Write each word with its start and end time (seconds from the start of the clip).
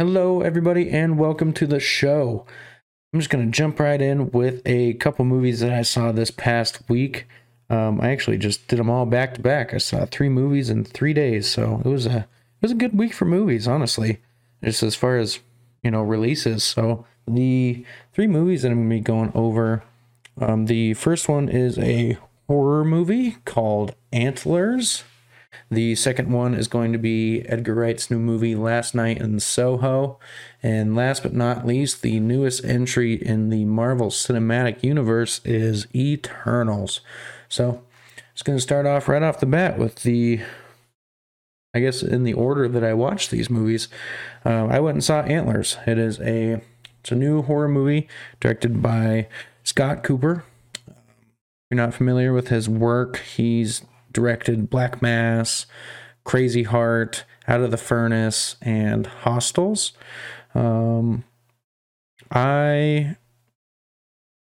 Hello, 0.00 0.40
everybody, 0.40 0.88
and 0.88 1.18
welcome 1.18 1.52
to 1.52 1.66
the 1.66 1.78
show. 1.78 2.46
I'm 3.12 3.20
just 3.20 3.28
going 3.28 3.44
to 3.44 3.52
jump 3.54 3.78
right 3.78 4.00
in 4.00 4.30
with 4.30 4.62
a 4.64 4.94
couple 4.94 5.26
movies 5.26 5.60
that 5.60 5.74
I 5.74 5.82
saw 5.82 6.10
this 6.10 6.30
past 6.30 6.80
week. 6.88 7.26
Um, 7.68 8.00
I 8.00 8.08
actually 8.08 8.38
just 8.38 8.66
did 8.66 8.78
them 8.78 8.88
all 8.88 9.04
back 9.04 9.34
to 9.34 9.42
back. 9.42 9.74
I 9.74 9.76
saw 9.76 10.06
three 10.06 10.30
movies 10.30 10.70
in 10.70 10.84
three 10.84 11.12
days, 11.12 11.50
so 11.50 11.82
it 11.84 11.88
was 11.88 12.06
a 12.06 12.16
it 12.20 12.62
was 12.62 12.70
a 12.70 12.76
good 12.76 12.96
week 12.96 13.12
for 13.12 13.26
movies, 13.26 13.68
honestly. 13.68 14.22
Just 14.64 14.82
as 14.82 14.94
far 14.94 15.18
as 15.18 15.40
you 15.82 15.90
know 15.90 16.00
releases. 16.00 16.64
So 16.64 17.04
the 17.28 17.84
three 18.14 18.26
movies 18.26 18.62
that 18.62 18.72
I'm 18.72 18.78
going 18.78 18.88
to 18.88 18.96
be 18.96 19.00
going 19.00 19.32
over. 19.34 19.84
Um, 20.40 20.64
the 20.64 20.94
first 20.94 21.28
one 21.28 21.50
is 21.50 21.78
a 21.78 22.16
horror 22.46 22.86
movie 22.86 23.36
called 23.44 23.94
Antlers. 24.14 25.04
The 25.70 25.94
second 25.94 26.32
one 26.32 26.54
is 26.54 26.68
going 26.68 26.92
to 26.92 26.98
be 26.98 27.42
Edgar 27.42 27.74
Wright's 27.74 28.10
new 28.10 28.18
movie 28.18 28.54
Last 28.54 28.94
Night 28.94 29.18
in 29.18 29.40
Soho. 29.40 30.18
And 30.62 30.96
last 30.96 31.22
but 31.22 31.32
not 31.32 31.66
least, 31.66 32.02
the 32.02 32.20
newest 32.20 32.64
entry 32.64 33.14
in 33.14 33.50
the 33.50 33.64
Marvel 33.64 34.08
Cinematic 34.08 34.82
Universe 34.82 35.40
is 35.44 35.86
Eternals. 35.94 37.00
So, 37.48 37.82
it's 38.32 38.42
going 38.42 38.58
to 38.58 38.62
start 38.62 38.86
off 38.86 39.08
right 39.08 39.22
off 39.22 39.40
the 39.40 39.46
bat 39.46 39.78
with 39.78 39.96
the 39.96 40.40
I 41.72 41.80
guess 41.80 42.02
in 42.02 42.24
the 42.24 42.32
order 42.32 42.66
that 42.68 42.82
I 42.82 42.94
watched 42.94 43.30
these 43.30 43.48
movies, 43.48 43.88
uh, 44.44 44.66
I 44.66 44.80
went 44.80 44.96
and 44.96 45.04
saw 45.04 45.20
Antlers. 45.22 45.76
It 45.86 45.98
is 45.98 46.18
a 46.20 46.60
it's 47.00 47.12
a 47.12 47.16
new 47.16 47.42
horror 47.42 47.68
movie 47.68 48.08
directed 48.40 48.82
by 48.82 49.28
Scott 49.62 50.02
Cooper. 50.02 50.44
If 50.88 50.94
you're 51.70 51.76
not 51.76 51.94
familiar 51.94 52.32
with 52.32 52.48
his 52.48 52.68
work, 52.68 53.18
he's 53.18 53.82
directed 54.12 54.70
Black 54.70 55.00
Mass, 55.02 55.66
Crazy 56.24 56.64
Heart, 56.64 57.24
Out 57.48 57.60
of 57.60 57.70
the 57.70 57.76
Furnace, 57.76 58.56
and 58.60 59.06
Hostiles. 59.06 59.92
Um, 60.54 61.24
I 62.30 63.16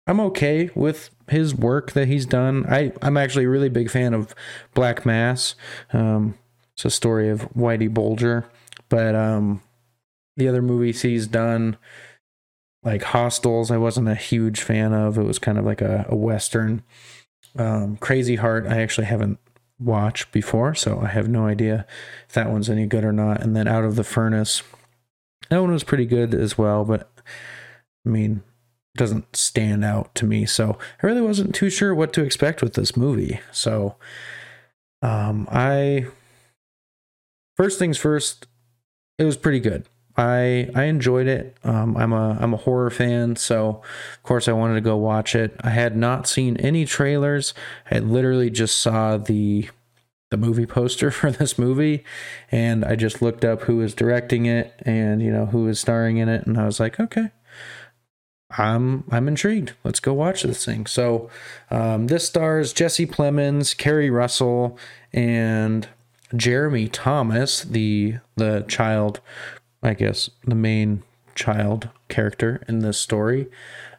I'm 0.07 0.21
okay 0.21 0.71
with 0.75 1.11
his 1.29 1.55
work 1.55 1.93
that 1.93 2.09
he's 2.09 2.27
done. 2.27 2.65
I 2.69 2.93
I'm 3.03 3.17
actually 3.17 3.45
a 3.45 3.51
really 3.51 3.69
big 3.69 3.91
fan 3.91 4.15
of 4.15 4.35
Black 4.75 5.05
Mass. 5.05 5.55
Um, 5.93 6.35
it's 6.75 6.85
a 6.85 6.91
story 6.91 7.29
of 7.29 7.51
Whitey 7.53 7.93
Bulger, 7.93 8.47
but 8.89 9.15
um, 9.15 9.63
the 10.37 10.49
other 10.49 10.63
movies 10.63 11.03
he's 11.03 11.27
done, 11.27 11.77
like 12.83 13.03
Hostiles, 13.03 13.71
I 13.71 13.79
wasn't 13.79 14.09
a 14.09 14.15
huge 14.15 14.61
fan 14.61 14.93
of. 14.93 15.19
It 15.19 15.25
was 15.25 15.39
kind 15.39 15.59
of 15.59 15.65
like 15.65 15.81
a, 15.81 16.07
a 16.09 16.15
western. 16.15 16.83
Um, 17.57 17.97
Crazy 17.97 18.37
Heart, 18.37 18.67
I 18.67 18.83
actually 18.83 19.07
haven't 19.07 19.39
watched 19.79 20.33
before, 20.33 20.75
so 20.75 21.01
I 21.01 21.09
have 21.09 21.29
no 21.29 21.47
idea 21.47 21.87
if 22.29 22.35
that 22.35 22.51
one's 22.51 22.71
any 22.71 22.87
good 22.87 23.05
or 23.05 23.13
not. 23.13 23.43
And 23.43 23.55
then 23.55 23.69
Out 23.69 23.85
of 23.85 23.97
the 23.97 24.05
Furnace, 24.05 24.63
that 25.51 25.61
one 25.61 25.73
was 25.73 25.85
pretty 25.85 26.07
good 26.07 26.35
as 26.35 26.57
well, 26.57 26.85
but 26.85 27.11
I 28.05 28.09
mean, 28.09 28.43
it 28.95 28.99
doesn't 28.99 29.37
stand 29.37 29.85
out 29.85 30.15
to 30.17 30.27
me. 30.27 30.47
So 30.47 30.79
I 31.03 31.07
really 31.07 31.21
wasn't 31.21 31.55
too 31.55 31.71
sure 31.71 31.95
what 31.95 32.13
to 32.15 32.23
expect 32.23 32.63
with 32.63 32.75
this 32.75 32.97
movie. 32.97 33.41
So 33.53 33.97
um, 35.03 35.49
I 35.51 36.07
first 37.57 37.79
things 37.79 37.99
first, 37.99 38.47
it 39.19 39.25
was 39.25 39.37
pretty 39.37 39.61
good. 39.61 39.87
I 40.17 40.71
I 40.75 40.85
enjoyed 40.85 41.27
it. 41.27 41.57
Um, 41.63 41.97
I'm 41.97 42.13
a 42.13 42.39
I'm 42.41 42.55
a 42.55 42.59
horror 42.59 42.91
fan, 42.91 43.37
so 43.37 43.83
of 44.15 44.23
course 44.23 44.49
I 44.49 44.53
wanted 44.53 44.75
to 44.75 44.81
go 44.81 44.97
watch 44.97 45.35
it. 45.35 45.55
I 45.61 45.71
had 45.71 45.97
not 45.97 46.27
seen 46.27 46.57
any 46.59 46.87
trailers. 46.87 47.53
I 47.91 47.99
literally 47.99 48.51
just 48.51 48.79
saw 48.79 49.19
the 49.19 49.69
the 50.31 50.37
movie 50.37 50.67
poster 50.67 51.11
for 51.11 51.31
this 51.31 51.59
movie, 51.59 52.05
and 52.51 52.85
I 52.85 52.97
just 52.97 53.21
looked 53.21 53.45
up 53.45 53.63
who 53.63 53.77
was 53.77 53.95
directing 53.95 54.47
it 54.47 54.75
and 54.85 55.23
you 55.23 55.31
know 55.31 55.47
who 55.47 55.65
was 55.65 55.81
starring 55.81 56.17
in 56.17 56.29
it, 56.29 56.47
and 56.47 56.59
I 56.59 56.65
was 56.65 56.81
like, 56.81 56.99
okay, 56.99 57.31
I'm 58.59 59.05
I'm 59.11 59.29
intrigued. 59.29 59.75
Let's 59.85 60.01
go 60.01 60.15
watch 60.15 60.43
this 60.43 60.65
thing. 60.65 60.87
So 60.87 61.29
um, 61.71 62.07
this 62.07 62.27
stars 62.27 62.73
Jesse 62.73 63.07
Plemons, 63.07 63.77
Keri 63.77 64.09
Russell, 64.09 64.79
and 65.13 65.89
Jeremy 66.35 66.89
Thomas, 66.89 67.63
the 67.63 68.17
the 68.37 68.65
child, 68.69 69.21
I 69.87 69.95
guess 69.95 70.29
the 70.45 70.57
main 70.57 71.05
child 71.37 71.91
character 72.09 72.65
in 72.69 72.81
this 72.81 72.99
story. 72.99 73.47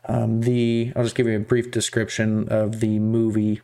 Um, 0.05 0.41
the 0.41 0.91
I'll 0.95 1.03
just 1.03 1.15
give 1.15 1.27
you 1.27 1.37
a 1.37 1.39
brief 1.39 1.71
description 1.71 2.49
of 2.49 2.81
the 2.81 2.99
movie. 2.99 3.61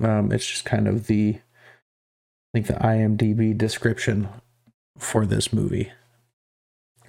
Um, 0.00 0.32
it's 0.32 0.46
just 0.46 0.64
kind 0.64 0.88
of 0.88 1.06
the 1.06 1.38
I 1.38 2.58
think 2.58 2.66
the 2.66 2.74
IMDb 2.74 3.56
description 3.56 4.28
for 4.98 5.24
this 5.24 5.52
movie. 5.52 5.92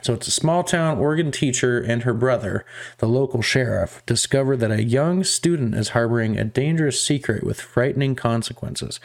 So 0.03 0.13
it's 0.13 0.27
a 0.27 0.31
small 0.31 0.63
town 0.63 0.97
Oregon 0.97 1.31
teacher 1.31 1.79
and 1.79 2.03
her 2.03 2.13
brother, 2.13 2.65
the 2.97 3.07
local 3.07 3.41
sheriff, 3.41 4.03
discover 4.05 4.57
that 4.57 4.71
a 4.71 4.83
young 4.83 5.23
student 5.23 5.75
is 5.75 5.89
harboring 5.89 6.37
a 6.37 6.43
dangerous 6.43 7.03
secret 7.03 7.43
with 7.43 7.61
frightening 7.61 8.15
consequences. 8.15 8.99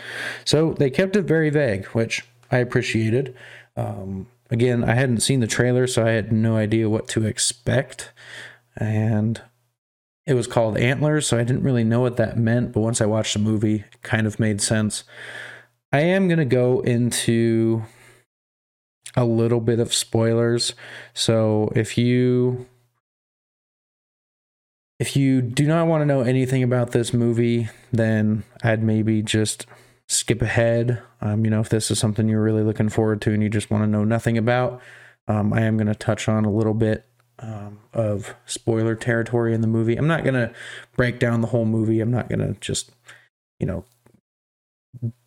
So 0.44 0.73
they 0.73 0.88
kept 0.91 1.17
it 1.17 1.23
very 1.23 1.50
vague, 1.50 1.87
which 1.87 2.25
I 2.50 2.59
appreciated. 2.59 3.34
Um, 3.77 4.27
again, 4.50 4.84
I 4.84 4.94
hadn't 4.94 5.20
seen 5.20 5.40
the 5.40 5.46
trailer, 5.46 5.86
so 5.86 6.04
I 6.06 6.10
had 6.10 6.32
no 6.32 6.56
idea 6.56 6.88
what 6.88 7.08
to 7.08 7.24
expect. 7.24 8.12
And 8.76 9.40
it 10.26 10.34
was 10.34 10.46
called 10.46 10.76
Antlers, 10.76 11.26
so 11.26 11.38
I 11.38 11.44
didn't 11.44 11.62
really 11.62 11.84
know 11.84 12.00
what 12.00 12.16
that 12.16 12.36
meant, 12.38 12.72
but 12.72 12.80
once 12.80 13.00
I 13.00 13.06
watched 13.06 13.34
the 13.34 13.38
movie, 13.38 13.84
it 13.92 14.02
kind 14.02 14.26
of 14.26 14.40
made 14.40 14.60
sense. 14.60 15.04
I 15.92 16.00
am 16.00 16.28
going 16.28 16.38
to 16.38 16.44
go 16.44 16.80
into 16.80 17.84
a 19.14 19.24
little 19.24 19.60
bit 19.60 19.78
of 19.78 19.94
spoilers. 19.94 20.74
So 21.14 21.72
if 21.74 21.96
you 21.96 22.66
if 24.98 25.14
you 25.16 25.42
do 25.42 25.66
not 25.66 25.86
want 25.86 26.02
to 26.02 26.06
know 26.06 26.22
anything 26.22 26.62
about 26.62 26.92
this 26.92 27.12
movie, 27.12 27.68
then 27.92 28.44
I'd 28.62 28.82
maybe 28.82 29.22
just 29.22 29.66
skip 30.09 30.43
ahead. 30.43 31.03
Um, 31.21 31.44
you 31.44 31.50
know, 31.50 31.61
if 31.61 31.69
this 31.69 31.91
is 31.91 31.99
something 31.99 32.28
you're 32.28 32.43
really 32.43 32.62
looking 32.62 32.89
forward 32.89 33.21
to 33.22 33.33
and 33.33 33.43
you 33.43 33.49
just 33.49 33.71
want 33.71 33.83
to 33.83 33.89
know 33.89 34.05
nothing 34.05 34.39
about, 34.39 34.81
um, 35.28 35.53
I 35.53 35.62
am 35.62 35.77
going 35.77 35.89
to 35.89 35.94
touch 35.94 36.28
on 36.28 36.44
a 36.44 36.50
little 36.50 36.75
bit 36.75 37.05
um, 37.39 37.81
of 37.93 38.34
spoiler 38.47 38.94
territory 38.94 39.55
in 39.55 39.61
the 39.61 39.67
movie. 39.67 39.97
I'm 39.97 40.06
not 40.06 40.22
going 40.22 40.34
to 40.34 40.53
break 40.97 41.19
down 41.19 41.41
the 41.41 41.49
whole 41.49 41.67
movie. 41.67 42.00
I'm 42.00 42.11
not 42.11 42.28
going 42.28 42.41
to 42.41 42.59
just, 42.61 42.93
you 43.59 43.67
know, 43.67 43.84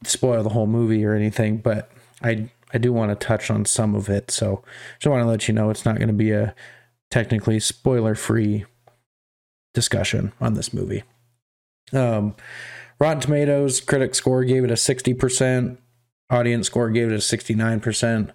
spoil 0.03 0.41
the 0.43 0.49
whole 0.49 0.67
movie 0.67 1.05
or 1.05 1.13
anything, 1.13 1.57
but 1.57 1.91
I 2.23 2.49
I 2.73 2.77
do 2.77 2.93
want 2.93 3.11
to 3.11 3.27
touch 3.27 3.49
on 3.49 3.65
some 3.65 3.95
of 3.95 4.09
it. 4.09 4.31
So 4.31 4.63
just 4.99 5.09
want 5.09 5.23
to 5.23 5.27
let 5.27 5.47
you 5.47 5.53
know 5.53 5.69
it's 5.69 5.85
not 5.85 5.97
going 5.97 6.07
to 6.07 6.13
be 6.13 6.31
a 6.31 6.55
technically 7.09 7.59
spoiler 7.59 8.15
free 8.15 8.65
discussion 9.73 10.33
on 10.39 10.53
this 10.53 10.73
movie. 10.73 11.03
Um, 11.93 12.35
Rotten 12.99 13.21
Tomatoes 13.21 13.79
critic 13.81 14.13
score 14.13 14.43
gave 14.43 14.63
it 14.63 14.71
a 14.71 14.75
60%, 14.75 15.77
audience 16.29 16.67
score 16.67 16.89
gave 16.89 17.11
it 17.11 17.15
a 17.15 17.17
69%. 17.17 18.31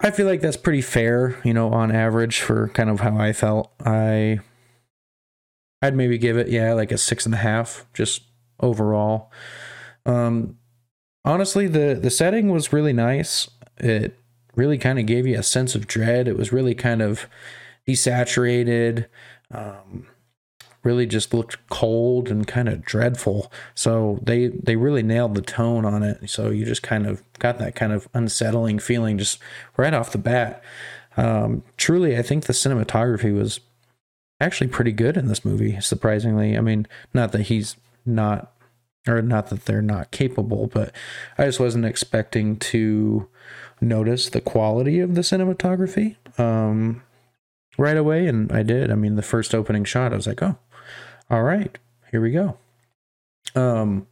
I 0.00 0.10
feel 0.10 0.26
like 0.26 0.40
that's 0.40 0.56
pretty 0.56 0.82
fair, 0.82 1.38
you 1.44 1.54
know, 1.54 1.72
on 1.72 1.90
average 1.90 2.40
for 2.40 2.68
kind 2.68 2.90
of 2.90 3.00
how 3.00 3.16
I 3.16 3.32
felt. 3.32 3.72
I 3.84 4.40
I'd 5.82 5.94
maybe 5.94 6.18
give 6.18 6.36
it, 6.36 6.48
yeah, 6.48 6.72
like 6.72 6.92
a 6.92 6.98
six 6.98 7.26
and 7.26 7.34
a 7.34 7.38
half, 7.38 7.86
just 7.94 8.22
overall. 8.60 9.30
Um, 10.04 10.58
honestly, 11.24 11.66
the 11.66 11.98
the 12.00 12.10
setting 12.10 12.50
was 12.50 12.72
really 12.72 12.92
nice. 12.92 13.48
It 13.78 14.18
really 14.54 14.78
kind 14.78 14.98
of 14.98 15.06
gave 15.06 15.26
you 15.26 15.38
a 15.38 15.42
sense 15.42 15.74
of 15.74 15.86
dread. 15.86 16.28
It 16.28 16.36
was 16.36 16.52
really 16.52 16.74
kind 16.74 17.02
of 17.02 17.26
desaturated. 17.86 19.06
Um, 19.50 20.06
really 20.86 21.04
just 21.04 21.34
looked 21.34 21.58
cold 21.68 22.30
and 22.30 22.46
kind 22.46 22.68
of 22.68 22.84
dreadful. 22.84 23.52
So 23.74 24.20
they 24.22 24.46
they 24.46 24.76
really 24.76 25.02
nailed 25.02 25.34
the 25.34 25.42
tone 25.42 25.84
on 25.84 26.02
it. 26.02 26.30
So 26.30 26.50
you 26.50 26.64
just 26.64 26.82
kind 26.82 27.06
of 27.06 27.22
got 27.40 27.58
that 27.58 27.74
kind 27.74 27.92
of 27.92 28.08
unsettling 28.14 28.78
feeling 28.78 29.18
just 29.18 29.40
right 29.76 29.92
off 29.92 30.12
the 30.12 30.18
bat. 30.18 30.62
Um, 31.16 31.64
truly, 31.76 32.16
I 32.16 32.22
think 32.22 32.44
the 32.44 32.52
cinematography 32.52 33.34
was 33.36 33.60
actually 34.40 34.68
pretty 34.68 34.92
good 34.92 35.16
in 35.16 35.26
this 35.26 35.44
movie. 35.44 35.80
Surprisingly, 35.80 36.56
I 36.56 36.60
mean, 36.60 36.86
not 37.12 37.32
that 37.32 37.42
he's 37.42 37.76
not 38.04 38.52
or 39.08 39.22
not 39.22 39.48
that 39.48 39.64
they're 39.64 39.82
not 39.82 40.10
capable, 40.12 40.68
but 40.68 40.92
I 41.36 41.46
just 41.46 41.60
wasn't 41.60 41.84
expecting 41.84 42.56
to 42.56 43.28
notice 43.80 44.30
the 44.30 44.40
quality 44.40 45.00
of 45.00 45.14
the 45.14 45.20
cinematography 45.20 46.16
um, 46.38 47.02
right 47.76 47.96
away, 47.96 48.26
and 48.26 48.50
I 48.52 48.62
did. 48.62 48.90
I 48.90 48.94
mean, 48.94 49.16
the 49.16 49.22
first 49.22 49.54
opening 49.54 49.84
shot, 49.84 50.12
I 50.12 50.16
was 50.16 50.26
like, 50.26 50.42
"Oh, 50.42 50.58
all 51.30 51.42
right, 51.42 51.76
here 52.10 52.20
we 52.20 52.30
go." 52.30 52.56
Um, 53.54 54.06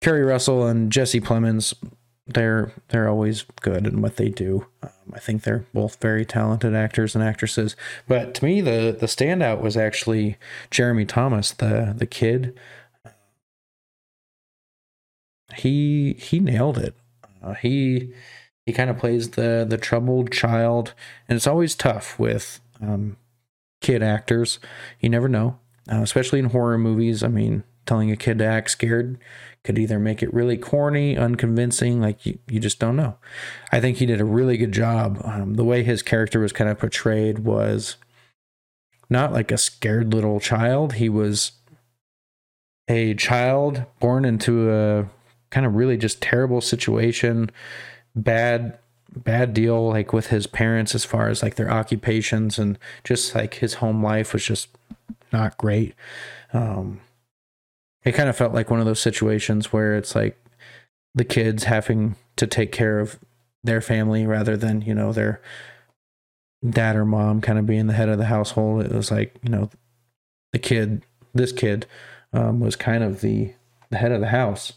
Keri 0.00 0.22
Russell 0.22 0.66
and 0.66 0.90
Jesse 0.90 1.20
Plemons, 1.20 1.74
they're 2.26 2.72
they're 2.88 3.08
always 3.08 3.44
good 3.60 3.86
in 3.86 4.00
what 4.02 4.16
they 4.16 4.28
do. 4.28 4.66
Um, 4.82 4.90
I 5.14 5.18
think 5.18 5.42
they're 5.42 5.64
both 5.74 6.00
very 6.00 6.24
talented 6.24 6.74
actors 6.74 7.14
and 7.14 7.24
actresses. 7.24 7.76
But 8.06 8.34
to 8.34 8.44
me, 8.44 8.60
the 8.60 8.96
the 8.98 9.06
standout 9.06 9.60
was 9.60 9.76
actually 9.76 10.36
Jeremy 10.70 11.04
Thomas, 11.04 11.52
the 11.52 11.94
the 11.96 12.06
kid 12.06 12.58
he 15.56 16.14
he 16.14 16.40
nailed 16.40 16.78
it. 16.78 16.94
Uh, 17.42 17.54
he 17.54 18.12
he 18.66 18.72
kind 18.72 18.90
of 18.90 18.98
plays 18.98 19.30
the 19.30 19.66
the 19.68 19.78
troubled 19.78 20.32
child, 20.32 20.94
and 21.28 21.36
it's 21.36 21.46
always 21.46 21.74
tough 21.74 22.18
with 22.18 22.60
um, 22.80 23.16
kid 23.80 24.02
actors. 24.02 24.58
You 25.00 25.08
never 25.08 25.28
know, 25.28 25.58
uh, 25.90 26.02
especially 26.02 26.38
in 26.38 26.46
horror 26.46 26.78
movies. 26.78 27.22
I 27.22 27.28
mean, 27.28 27.64
telling 27.86 28.10
a 28.10 28.16
kid 28.16 28.38
to 28.38 28.44
act 28.44 28.70
scared 28.70 29.18
could 29.64 29.78
either 29.78 29.98
make 29.98 30.22
it 30.22 30.32
really 30.32 30.56
corny, 30.56 31.16
unconvincing, 31.16 32.00
like 32.00 32.24
you, 32.24 32.38
you 32.48 32.60
just 32.60 32.78
don't 32.78 32.96
know. 32.96 33.16
I 33.72 33.80
think 33.80 33.98
he 33.98 34.06
did 34.06 34.20
a 34.20 34.24
really 34.24 34.56
good 34.56 34.72
job. 34.72 35.20
Um, 35.24 35.54
the 35.54 35.64
way 35.64 35.82
his 35.82 36.02
character 36.02 36.40
was 36.40 36.52
kind 36.52 36.70
of 36.70 36.78
portrayed 36.78 37.40
was 37.40 37.96
not 39.10 39.32
like 39.32 39.50
a 39.52 39.58
scared 39.58 40.14
little 40.14 40.40
child. 40.40 40.94
He 40.94 41.08
was 41.08 41.52
a 42.88 43.14
child 43.14 43.84
born 43.98 44.24
into 44.24 44.72
a 44.72 45.06
kind 45.50 45.66
of 45.66 45.74
really 45.74 45.96
just 45.96 46.22
terrible 46.22 46.60
situation, 46.60 47.50
bad 48.14 48.78
bad 49.16 49.52
deal 49.52 49.88
like 49.88 50.12
with 50.12 50.28
his 50.28 50.46
parents 50.46 50.94
as 50.94 51.04
far 51.04 51.28
as 51.28 51.42
like 51.42 51.56
their 51.56 51.68
occupations 51.68 52.60
and 52.60 52.78
just 53.02 53.34
like 53.34 53.54
his 53.54 53.74
home 53.74 54.04
life 54.04 54.32
was 54.32 54.44
just 54.44 54.68
not 55.32 55.58
great. 55.58 55.94
Um 56.52 57.00
it 58.04 58.12
kind 58.12 58.28
of 58.28 58.36
felt 58.36 58.54
like 58.54 58.70
one 58.70 58.80
of 58.80 58.86
those 58.86 59.00
situations 59.00 59.72
where 59.72 59.94
it's 59.94 60.14
like 60.14 60.42
the 61.14 61.24
kids 61.24 61.64
having 61.64 62.16
to 62.36 62.46
take 62.46 62.72
care 62.72 62.98
of 62.98 63.18
their 63.62 63.80
family 63.80 64.26
rather 64.26 64.56
than, 64.56 64.80
you 64.80 64.94
know, 64.94 65.12
their 65.12 65.40
dad 66.68 66.96
or 66.96 67.04
mom 67.04 67.40
kind 67.40 67.58
of 67.58 67.66
being 67.66 67.86
the 67.86 67.92
head 67.92 68.08
of 68.08 68.18
the 68.18 68.26
household. 68.26 68.84
It 68.84 68.92
was 68.92 69.10
like, 69.10 69.36
you 69.42 69.50
know, 69.50 69.70
the 70.52 70.58
kid, 70.58 71.02
this 71.34 71.52
kid, 71.52 71.86
um, 72.32 72.60
was 72.60 72.76
kind 72.76 73.04
of 73.04 73.20
the, 73.20 73.52
the 73.90 73.98
head 73.98 74.12
of 74.12 74.20
the 74.20 74.28
house. 74.28 74.72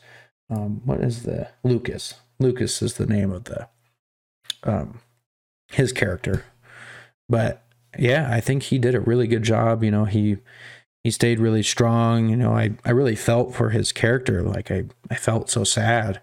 Um, 0.49 0.81
what 0.85 0.99
is 0.99 1.23
the 1.23 1.49
Lucas? 1.63 2.15
Lucas 2.39 2.81
is 2.81 2.95
the 2.95 3.05
name 3.05 3.31
of 3.31 3.45
the 3.45 3.67
um, 4.63 4.99
his 5.71 5.91
character. 5.91 6.45
But 7.29 7.62
yeah, 7.97 8.29
I 8.31 8.39
think 8.39 8.63
he 8.63 8.77
did 8.79 8.95
a 8.95 8.99
really 8.99 9.27
good 9.27 9.43
job. 9.43 9.83
You 9.83 9.91
know, 9.91 10.05
he 10.05 10.37
he 11.03 11.11
stayed 11.11 11.39
really 11.39 11.63
strong. 11.63 12.29
You 12.29 12.37
know, 12.37 12.53
I 12.53 12.71
I 12.85 12.91
really 12.91 13.15
felt 13.15 13.53
for 13.55 13.69
his 13.69 13.91
character. 13.91 14.41
Like 14.41 14.71
I 14.71 14.85
I 15.09 15.15
felt 15.15 15.49
so 15.49 15.63
sad. 15.63 16.21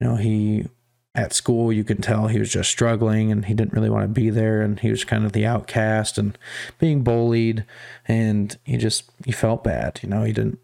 You 0.00 0.08
know, 0.08 0.16
he 0.16 0.66
at 1.14 1.34
school 1.34 1.70
you 1.70 1.84
can 1.84 2.00
tell 2.00 2.28
he 2.28 2.38
was 2.38 2.50
just 2.50 2.70
struggling 2.70 3.30
and 3.30 3.44
he 3.44 3.52
didn't 3.52 3.74
really 3.74 3.90
want 3.90 4.02
to 4.02 4.08
be 4.08 4.30
there 4.30 4.62
and 4.62 4.80
he 4.80 4.88
was 4.90 5.04
kind 5.04 5.26
of 5.26 5.32
the 5.32 5.44
outcast 5.44 6.16
and 6.16 6.38
being 6.78 7.02
bullied 7.04 7.66
and 8.08 8.56
he 8.64 8.78
just 8.78 9.10
he 9.26 9.30
felt 9.30 9.62
bad 9.62 10.00
you 10.02 10.08
know 10.08 10.24
he 10.24 10.32
didn't 10.32 10.58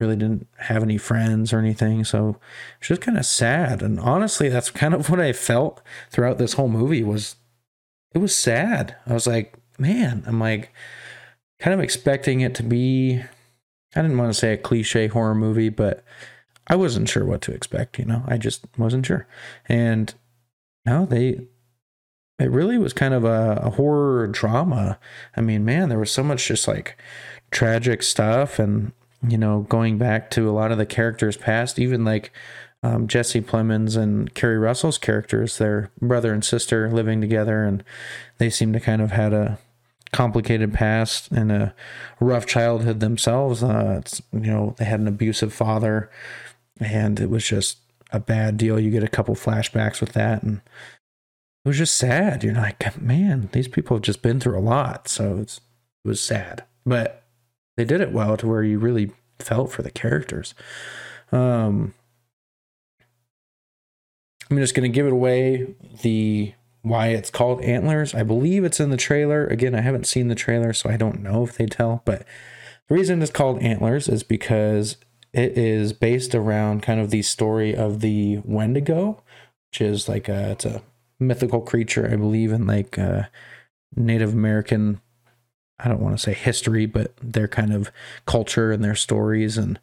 really 0.00 0.16
didn't 0.16 0.46
have 0.58 0.82
any 0.82 0.98
friends 0.98 1.52
or 1.52 1.58
anything. 1.58 2.04
So 2.04 2.36
it's 2.78 2.88
just 2.88 3.00
kind 3.00 3.18
of 3.18 3.26
sad. 3.26 3.82
And 3.82 3.98
honestly, 4.00 4.48
that's 4.48 4.70
kind 4.70 4.94
of 4.94 5.08
what 5.08 5.20
I 5.20 5.32
felt 5.32 5.80
throughout 6.10 6.38
this 6.38 6.54
whole 6.54 6.68
movie 6.68 7.02
was 7.02 7.36
it 8.14 8.18
was 8.18 8.34
sad. 8.34 8.96
I 9.06 9.14
was 9.14 9.26
like, 9.26 9.54
man, 9.78 10.22
I'm 10.26 10.40
like 10.40 10.72
kind 11.58 11.74
of 11.74 11.80
expecting 11.80 12.40
it 12.40 12.54
to 12.56 12.62
be 12.62 13.22
I 13.96 14.02
didn't 14.02 14.18
want 14.18 14.32
to 14.32 14.38
say 14.38 14.52
a 14.52 14.58
cliche 14.58 15.06
horror 15.06 15.34
movie, 15.34 15.68
but 15.68 16.04
I 16.66 16.76
wasn't 16.76 17.08
sure 17.08 17.24
what 17.24 17.42
to 17.42 17.52
expect, 17.52 17.98
you 17.98 18.04
know. 18.04 18.24
I 18.26 18.38
just 18.38 18.66
wasn't 18.76 19.06
sure. 19.06 19.26
And 19.68 20.12
no, 20.84 21.06
they 21.06 21.46
it 22.38 22.50
really 22.50 22.78
was 22.78 22.92
kind 22.92 23.14
of 23.14 23.24
a, 23.24 23.60
a 23.62 23.70
horror 23.70 24.26
drama. 24.26 24.98
I 25.36 25.40
mean, 25.40 25.64
man, 25.64 25.88
there 25.88 25.98
was 25.98 26.10
so 26.10 26.24
much 26.24 26.48
just 26.48 26.66
like 26.66 26.98
tragic 27.50 28.02
stuff 28.02 28.58
and 28.58 28.92
you 29.26 29.38
know, 29.38 29.60
going 29.68 29.96
back 29.96 30.30
to 30.30 30.50
a 30.50 30.52
lot 30.52 30.70
of 30.70 30.78
the 30.78 30.84
characters 30.84 31.36
past, 31.36 31.78
even 31.78 32.04
like 32.04 32.30
um, 32.82 33.06
Jesse 33.06 33.40
Plemons 33.40 33.96
and 33.96 34.34
Keri 34.34 34.58
Russell's 34.58 34.98
characters, 34.98 35.56
their 35.56 35.90
brother 36.00 36.32
and 36.34 36.44
sister 36.44 36.90
living 36.90 37.20
together, 37.22 37.64
and 37.64 37.82
they 38.36 38.50
seem 38.50 38.74
to 38.74 38.80
kind 38.80 39.00
of 39.00 39.12
had 39.12 39.32
a 39.32 39.58
complicated 40.14 40.72
past 40.72 41.28
and 41.32 41.50
a 41.50 41.74
rough 42.20 42.46
childhood 42.46 43.00
themselves. 43.00 43.64
Uh, 43.64 43.96
it's, 43.98 44.22
you 44.32 44.40
know, 44.40 44.74
they 44.78 44.84
had 44.84 45.00
an 45.00 45.08
abusive 45.08 45.52
father, 45.52 46.08
and 46.78 47.18
it 47.18 47.28
was 47.28 47.44
just 47.44 47.78
a 48.12 48.20
bad 48.20 48.56
deal. 48.56 48.78
You 48.78 48.92
get 48.92 49.02
a 49.02 49.08
couple 49.08 49.34
flashbacks 49.34 50.00
with 50.00 50.12
that, 50.12 50.44
and 50.44 50.60
it 51.64 51.68
was 51.68 51.78
just 51.78 51.96
sad. 51.96 52.44
You're 52.44 52.54
like, 52.54 52.96
man, 53.00 53.48
these 53.50 53.66
people 53.66 53.96
have 53.96 54.04
just 54.04 54.22
been 54.22 54.38
through 54.38 54.56
a 54.56 54.60
lot, 54.60 55.08
so 55.08 55.38
it 55.38 55.58
was 56.04 56.20
sad, 56.20 56.62
but 56.86 57.24
they 57.76 57.84
did 57.84 58.00
it 58.00 58.12
well 58.12 58.36
to 58.36 58.46
where 58.46 58.62
you 58.62 58.78
really 58.78 59.10
felt 59.40 59.72
for 59.72 59.82
the 59.82 59.90
characters. 59.90 60.54
Um, 61.32 61.92
I'm 64.48 64.58
just 64.58 64.76
going 64.76 64.88
to 64.88 64.94
give 64.94 65.06
it 65.06 65.12
away 65.12 65.74
the 66.02 66.54
why 66.84 67.08
it's 67.08 67.30
called 67.30 67.60
Antlers. 67.62 68.14
I 68.14 68.22
believe 68.22 68.64
it's 68.64 68.78
in 68.78 68.90
the 68.90 68.96
trailer. 68.96 69.46
Again, 69.46 69.74
I 69.74 69.80
haven't 69.80 70.06
seen 70.06 70.28
the 70.28 70.34
trailer, 70.34 70.72
so 70.72 70.88
I 70.88 70.96
don't 70.96 71.22
know 71.22 71.42
if 71.42 71.56
they 71.56 71.66
tell. 71.66 72.02
But 72.04 72.24
the 72.88 72.94
reason 72.94 73.20
it's 73.22 73.32
called 73.32 73.62
Antlers 73.62 74.08
is 74.08 74.22
because 74.22 74.96
it 75.32 75.58
is 75.58 75.92
based 75.92 76.34
around 76.34 76.82
kind 76.82 77.00
of 77.00 77.10
the 77.10 77.22
story 77.22 77.74
of 77.74 78.00
the 78.00 78.40
Wendigo, 78.44 79.22
which 79.70 79.80
is 79.80 80.08
like 80.08 80.28
a 80.28 80.52
it's 80.52 80.64
a 80.64 80.82
mythical 81.18 81.62
creature, 81.62 82.08
I 82.08 82.16
believe, 82.16 82.52
in 82.52 82.66
like 82.66 82.98
uh, 82.98 83.24
Native 83.96 84.32
American 84.32 85.00
I 85.78 85.88
don't 85.88 86.00
want 86.00 86.16
to 86.16 86.22
say 86.22 86.34
history, 86.34 86.86
but 86.86 87.12
their 87.20 87.48
kind 87.48 87.72
of 87.72 87.90
culture 88.26 88.70
and 88.70 88.84
their 88.84 88.94
stories. 88.94 89.58
And 89.58 89.80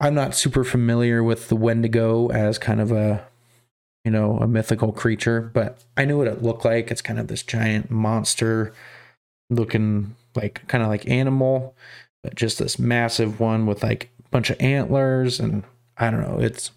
I'm 0.00 0.14
not 0.14 0.34
super 0.34 0.64
familiar 0.64 1.22
with 1.22 1.48
the 1.48 1.56
Wendigo 1.56 2.28
as 2.28 2.58
kind 2.58 2.80
of 2.80 2.92
a, 2.92 3.26
you 4.04 4.10
know, 4.10 4.38
a 4.38 4.48
mythical 4.48 4.92
creature, 4.92 5.40
but 5.40 5.82
I 5.96 6.04
knew 6.04 6.18
what 6.18 6.26
it 6.26 6.42
looked 6.42 6.64
like. 6.64 6.90
It's 6.90 7.02
kind 7.02 7.18
of 7.18 7.28
this 7.28 7.42
giant 7.42 7.90
monster 7.90 8.72
looking 9.48 10.16
like 10.34 10.66
kind 10.66 10.82
of 10.82 10.88
like 10.88 11.08
animal, 11.08 11.76
but 12.22 12.34
just 12.34 12.58
this 12.58 12.78
massive 12.78 13.38
one 13.38 13.66
with 13.66 13.82
like 13.82 14.10
a 14.24 14.28
bunch 14.30 14.50
of 14.50 14.60
antlers. 14.60 15.38
And 15.38 15.62
I 15.96 16.10
don't 16.10 16.22
know, 16.22 16.38
it's 16.40 16.72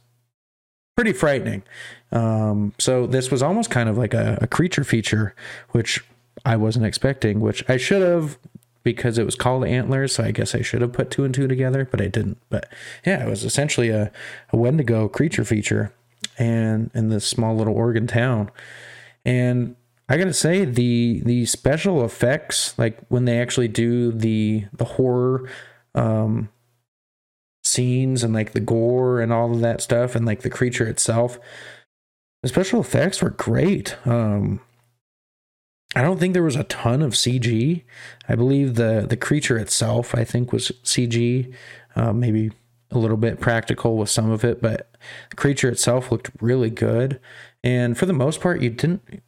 pretty 0.95 1.13
frightening. 1.13 1.63
Um, 2.11 2.73
so 2.77 3.07
this 3.07 3.31
was 3.31 3.41
almost 3.41 3.71
kind 3.71 3.89
of 3.89 3.97
like 3.97 4.13
a, 4.13 4.37
a 4.41 4.47
creature 4.47 4.83
feature, 4.83 5.33
which 5.71 6.03
I 6.45 6.57
wasn't 6.57 6.85
expecting, 6.85 7.39
which 7.39 7.67
I 7.69 7.77
should 7.77 8.01
have 8.01 8.37
because 8.83 9.17
it 9.17 9.25
was 9.25 9.35
called 9.35 9.65
Antlers. 9.65 10.13
So 10.13 10.23
I 10.23 10.31
guess 10.31 10.53
I 10.53 10.61
should 10.61 10.81
have 10.81 10.93
put 10.93 11.09
two 11.09 11.23
and 11.23 11.33
two 11.33 11.47
together, 11.47 11.87
but 11.89 12.01
I 12.01 12.07
didn't. 12.07 12.37
But 12.49 12.71
yeah, 13.03 13.25
it 13.25 13.29
was 13.29 13.43
essentially 13.43 13.89
a, 13.89 14.11
a 14.51 14.57
Wendigo 14.57 15.07
creature 15.07 15.43
feature 15.43 15.91
and 16.37 16.91
in 16.93 17.09
this 17.09 17.27
small 17.27 17.55
little 17.55 17.75
Oregon 17.75 18.07
town. 18.07 18.51
And 19.23 19.75
I 20.07 20.17
gotta 20.17 20.33
say 20.33 20.65
the 20.65 21.21
the 21.25 21.45
special 21.45 22.05
effects, 22.05 22.77
like 22.77 22.99
when 23.07 23.25
they 23.25 23.39
actually 23.39 23.67
do 23.67 24.11
the 24.11 24.65
the 24.73 24.85
horror 24.85 25.49
um 25.95 26.49
scenes 27.63 28.23
and 28.23 28.33
like 28.33 28.53
the 28.53 28.59
gore 28.59 29.19
and 29.19 29.33
all 29.33 29.51
of 29.51 29.61
that 29.61 29.81
stuff 29.81 30.15
and 30.15 30.25
like 30.25 30.41
the 30.41 30.49
creature 30.49 30.87
itself, 30.87 31.39
the 32.43 32.49
special 32.49 32.79
effects 32.79 33.21
were 33.21 33.31
great. 33.31 33.97
Um 34.05 34.61
I 35.95 36.01
don't 36.01 36.19
think 36.19 36.33
there 36.33 36.43
was 36.43 36.57
a 36.57 36.65
ton 36.65 37.01
of 37.01 37.13
CG. 37.13 37.83
I 38.27 38.35
believe 38.35 38.75
the 38.75 39.05
the 39.07 39.17
creature 39.17 39.57
itself, 39.57 40.13
I 40.13 40.25
think, 40.25 40.51
was 40.51 40.71
CG, 40.83 41.53
uh, 41.95 42.11
maybe 42.11 42.51
a 42.95 42.99
little 42.99 43.17
bit 43.17 43.39
practical 43.39 43.97
with 43.97 44.09
some 44.09 44.31
of 44.31 44.43
it, 44.43 44.61
but 44.61 44.89
the 45.29 45.35
creature 45.35 45.69
itself 45.69 46.11
looked 46.11 46.31
really 46.41 46.69
good. 46.69 47.19
And 47.63 47.97
for 47.97 48.05
the 48.05 48.13
most 48.13 48.41
part, 48.41 48.61
you 48.61 48.69
didn't, 48.69 49.21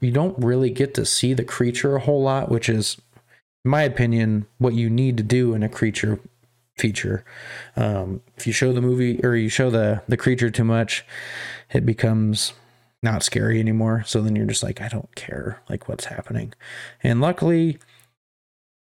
you 0.00 0.10
don't 0.10 0.38
really 0.38 0.70
get 0.70 0.94
to 0.94 1.04
see 1.04 1.34
the 1.34 1.44
creature 1.44 1.96
a 1.96 2.00
whole 2.00 2.22
lot, 2.22 2.50
which 2.50 2.68
is, 2.68 2.96
in 3.64 3.70
my 3.70 3.82
opinion, 3.82 4.46
what 4.58 4.74
you 4.74 4.88
need 4.88 5.16
to 5.16 5.22
do 5.22 5.54
in 5.54 5.62
a 5.62 5.68
creature 5.68 6.20
feature. 6.76 7.24
Um, 7.76 8.20
if 8.36 8.46
you 8.46 8.52
show 8.52 8.72
the 8.72 8.80
movie 8.80 9.20
or 9.24 9.36
you 9.36 9.48
show 9.48 9.70
the 9.70 10.02
the 10.08 10.16
creature 10.16 10.50
too 10.50 10.64
much, 10.64 11.04
it 11.72 11.86
becomes 11.86 12.52
not 13.02 13.22
scary 13.22 13.60
anymore. 13.60 14.02
So 14.06 14.20
then 14.20 14.34
you're 14.34 14.46
just 14.46 14.62
like, 14.62 14.80
I 14.80 14.88
don't 14.88 15.14
care 15.14 15.62
like 15.68 15.88
what's 15.88 16.06
happening. 16.06 16.52
And 17.02 17.20
luckily, 17.20 17.78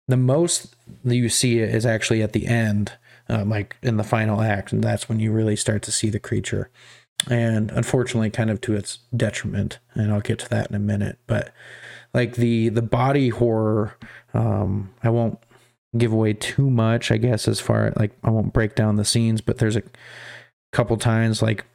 the 0.07 0.17
most 0.17 0.75
that 1.05 1.15
you 1.15 1.29
see 1.29 1.59
it 1.59 1.73
is 1.73 1.85
actually 1.85 2.21
at 2.21 2.33
the 2.33 2.47
end, 2.47 2.93
uh, 3.29 3.45
like 3.45 3.75
in 3.81 3.97
the 3.97 4.03
final 4.03 4.41
act, 4.41 4.71
and 4.71 4.83
that's 4.83 5.07
when 5.07 5.19
you 5.19 5.31
really 5.31 5.55
start 5.55 5.81
to 5.83 5.91
see 5.91 6.09
the 6.09 6.19
creature. 6.19 6.69
And 7.29 7.69
unfortunately, 7.71 8.29
kind 8.29 8.49
of 8.49 8.61
to 8.61 8.75
its 8.75 8.99
detriment, 9.15 9.79
and 9.93 10.11
I'll 10.11 10.21
get 10.21 10.39
to 10.39 10.49
that 10.49 10.69
in 10.69 10.75
a 10.75 10.79
minute. 10.79 11.19
But 11.27 11.53
like 12.13 12.35
the 12.35 12.69
the 12.69 12.81
body 12.81 13.29
horror, 13.29 13.95
um, 14.33 14.91
I 15.03 15.09
won't 15.09 15.39
give 15.97 16.13
away 16.13 16.33
too 16.33 16.69
much, 16.69 17.11
I 17.11 17.17
guess, 17.17 17.47
as 17.47 17.59
far 17.59 17.93
like 17.95 18.11
I 18.23 18.29
won't 18.29 18.53
break 18.53 18.75
down 18.75 18.95
the 18.95 19.05
scenes, 19.05 19.41
but 19.41 19.57
there's 19.57 19.75
a 19.75 19.83
couple 20.71 20.97
times 20.97 21.41
like 21.41 21.65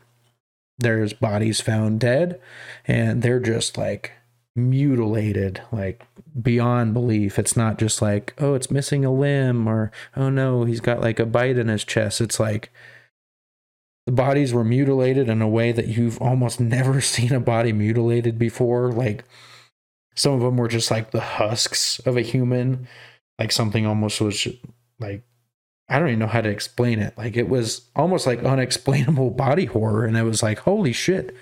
there's 0.79 1.13
bodies 1.13 1.61
found 1.61 2.01
dead 2.01 2.41
and 2.87 3.23
they're 3.23 3.41
just 3.41 3.79
like 3.79 4.13
mutilated 4.57 5.61
like 5.73 6.07
beyond 6.41 6.95
belief 6.95 7.39
it's 7.41 7.57
not 7.57 7.77
just 7.77 8.01
like 8.01 8.35
oh 8.39 8.55
it's 8.55 8.71
missing 8.71 9.05
a 9.05 9.13
limb 9.13 9.67
or 9.67 9.91
oh 10.17 10.31
no 10.31 10.65
he's 10.65 10.81
got 10.81 11.01
like 11.01 11.19
a 11.19 11.27
bite 11.27 11.59
in 11.59 11.67
his 11.67 11.85
chest 11.85 12.21
it's 12.21 12.39
like 12.39 12.71
the 14.07 14.13
bodies 14.13 14.53
were 14.53 14.65
mutilated 14.65 15.29
in 15.29 15.41
a 15.41 15.49
way 15.49 15.73
that 15.73 15.89
you've 15.89 16.21
almost 16.21 16.61
never 16.61 17.01
seen 17.01 17.33
a 17.33 17.41
body 17.41 17.73
mutilated 17.73 18.39
before. 18.39 18.93
Like 18.93 19.25
some 20.15 20.35
of 20.35 20.41
them 20.41 20.57
were 20.57 20.69
just 20.69 20.91
like 20.91 21.11
the 21.11 21.21
husks 21.21 21.99
of 22.01 22.17
a 22.17 22.23
human, 22.23 22.87
like 23.39 23.53
something 23.53 23.87
almost 23.87 24.21
was 24.21 24.47
like 24.99 25.23
I 25.89 25.99
don't 25.99 26.09
even 26.09 26.21
know 26.21 26.27
how 26.27 26.41
to 26.41 26.49
explain 26.49 26.99
it. 26.99 27.17
Like 27.19 27.37
it 27.37 27.49
was 27.49 27.83
almost 27.95 28.27
like 28.27 28.43
unexplainable 28.43 29.31
body 29.37 29.67
horror, 29.67 30.05
and 30.05 30.17
it 30.17 30.23
was 30.23 30.43
like 30.43 30.61
holy 30.61 30.93
shit. 30.93 31.35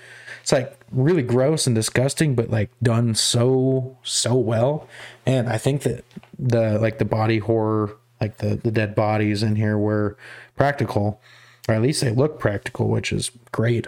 It's 0.43 0.51
like 0.51 0.77
really 0.91 1.23
gross 1.23 1.65
and 1.65 1.75
disgusting, 1.75 2.35
but 2.35 2.51
like 2.51 2.69
done 2.83 3.15
so 3.15 3.97
so 4.03 4.35
well. 4.35 4.87
And 5.25 5.49
I 5.49 5.57
think 5.57 5.81
that 5.83 6.05
the 6.37 6.77
like 6.77 6.99
the 6.99 7.05
body 7.05 7.39
horror, 7.39 7.97
like 8.21 8.37
the 8.37 8.55
the 8.55 8.71
dead 8.71 8.93
bodies 8.93 9.41
in 9.41 9.55
here 9.55 9.77
were 9.77 10.15
practical 10.55 11.19
or 11.67 11.75
at 11.75 11.81
least 11.81 12.01
they 12.01 12.11
look 12.11 12.39
practical, 12.39 12.89
which 12.89 13.11
is 13.11 13.31
great. 13.51 13.87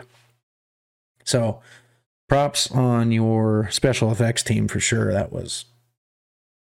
So, 1.24 1.62
props 2.30 2.72
on 2.72 3.12
your 3.12 3.70
special 3.72 4.12
effects 4.12 4.44
team 4.44 4.68
for 4.68 4.80
sure. 4.80 5.12
That 5.12 5.32
was 5.32 5.66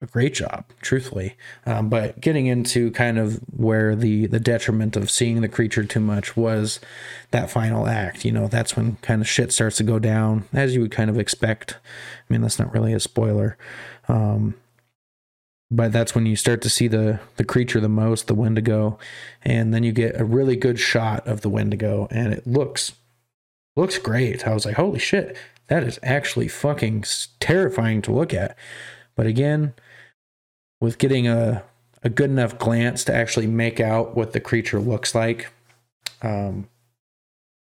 a 0.03 0.07
great 0.07 0.35
job, 0.35 0.65
truthfully. 0.81 1.37
Um, 1.67 1.89
but 1.89 2.21
getting 2.21 2.47
into 2.47 2.91
kind 2.93 3.19
of 3.19 3.41
where 3.55 3.95
the 3.95 4.27
the 4.27 4.41
detriment 4.41 4.97
of 4.97 5.11
seeing 5.11 5.41
the 5.41 5.49
creature 5.49 5.85
too 5.85 6.01
much 6.01 6.37
was 6.37 6.81
that 7.33 7.51
final 7.51 7.87
act. 7.87 8.25
You 8.25 8.33
know, 8.33 8.49
that's 8.49 8.77
when 8.77 8.97
kind 8.97 9.21
of 9.21 9.29
shit 9.29 9.53
starts 9.53 9.77
to 9.79 9.85
go 9.85 9.99
down, 9.99 10.45
as 10.53 10.75
you 10.75 10.81
would 10.81 10.93
kind 10.93 11.11
of 11.11 11.19
expect. 11.19 11.75
I 11.83 12.33
mean, 12.33 12.41
that's 12.41 12.59
not 12.59 12.73
really 12.73 12.93
a 12.93 13.01
spoiler. 13.01 13.59
Um, 14.09 14.55
but 15.71 15.93
that's 15.93 16.15
when 16.15 16.27
you 16.27 16.37
start 16.37 16.63
to 16.63 16.71
see 16.71 16.89
the 16.89 17.21
the 17.37 17.45
creature 17.45 17.81
the 17.81 17.89
most 17.89 18.27
the 18.27 18.35
wendigo 18.35 18.99
and 19.43 19.73
then 19.73 19.85
you 19.85 19.93
get 19.93 20.21
a 20.21 20.25
really 20.25 20.57
good 20.57 20.79
shot 20.79 21.27
of 21.27 21.43
the 21.43 21.49
wendigo 21.49 22.09
and 22.11 22.33
it 22.33 22.47
looks 22.47 22.93
looks 23.77 23.99
great 23.99 24.47
i 24.47 24.53
was 24.53 24.67
like 24.67 24.75
holy 24.75 24.99
shit 24.99 25.37
that 25.69 25.85
is 25.85 26.01
actually 26.03 26.49
fucking 26.49 27.05
terrifying 27.39 28.03
to 28.03 28.13
look 28.13 28.35
at 28.35 28.57
but 29.15 29.27
again 29.27 29.73
with 30.81 30.99
getting 30.99 31.29
a 31.29 31.63
a 32.03 32.09
good 32.09 32.31
enough 32.31 32.59
glance 32.59 33.05
to 33.05 33.15
actually 33.15 33.47
make 33.47 33.79
out 33.79 34.17
what 34.17 34.33
the 34.33 34.41
creature 34.41 34.81
looks 34.81 35.15
like 35.15 35.53
um, 36.23 36.69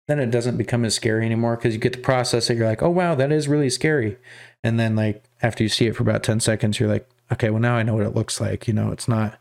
then 0.09 0.19
it 0.19 0.31
doesn't 0.31 0.57
become 0.57 0.85
as 0.85 0.95
scary 0.95 1.25
anymore 1.25 1.57
because 1.57 1.75
you 1.75 1.81
get 1.81 1.93
to 1.93 1.99
process 1.99 2.49
it 2.49 2.57
you're 2.57 2.67
like 2.67 2.83
oh 2.83 2.91
wow 2.91 3.15
that 3.15 3.31
is 3.31 3.47
really 3.47 3.71
scary 3.71 4.17
and 4.65 4.81
then 4.81 4.97
like 4.97 5.23
after 5.43 5.63
you 5.63 5.69
see 5.69 5.87
it 5.87 5.95
for 5.95 6.03
about 6.03 6.23
10 6.23 6.41
seconds 6.41 6.81
you're 6.81 6.89
like 6.89 7.09
okay, 7.33 7.51
well, 7.51 7.61
now 7.61 7.75
I 7.75 7.83
know 7.83 7.95
what 7.95 8.07
it 8.07 8.15
looks 8.15 8.41
like. 8.41 8.69
You 8.69 8.75
know, 8.75 8.93
it's 8.93 9.09
not 9.09 9.39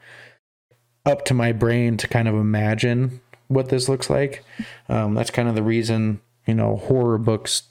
up 1.06 1.26
to 1.26 1.34
my 1.34 1.52
brain 1.52 1.98
to 1.98 2.08
kind 2.08 2.28
of 2.28 2.36
imagine 2.36 3.22
what 3.48 3.70
this 3.70 3.90
looks 3.90 4.10
like. 4.10 4.44
Um, 4.88 5.14
that's 5.14 5.32
kind 5.32 5.50
of 5.50 5.56
the 5.56 5.64
reason, 5.64 6.22
you 6.48 6.56
know, 6.56 6.78
horror 6.78 7.18
books, 7.18 7.64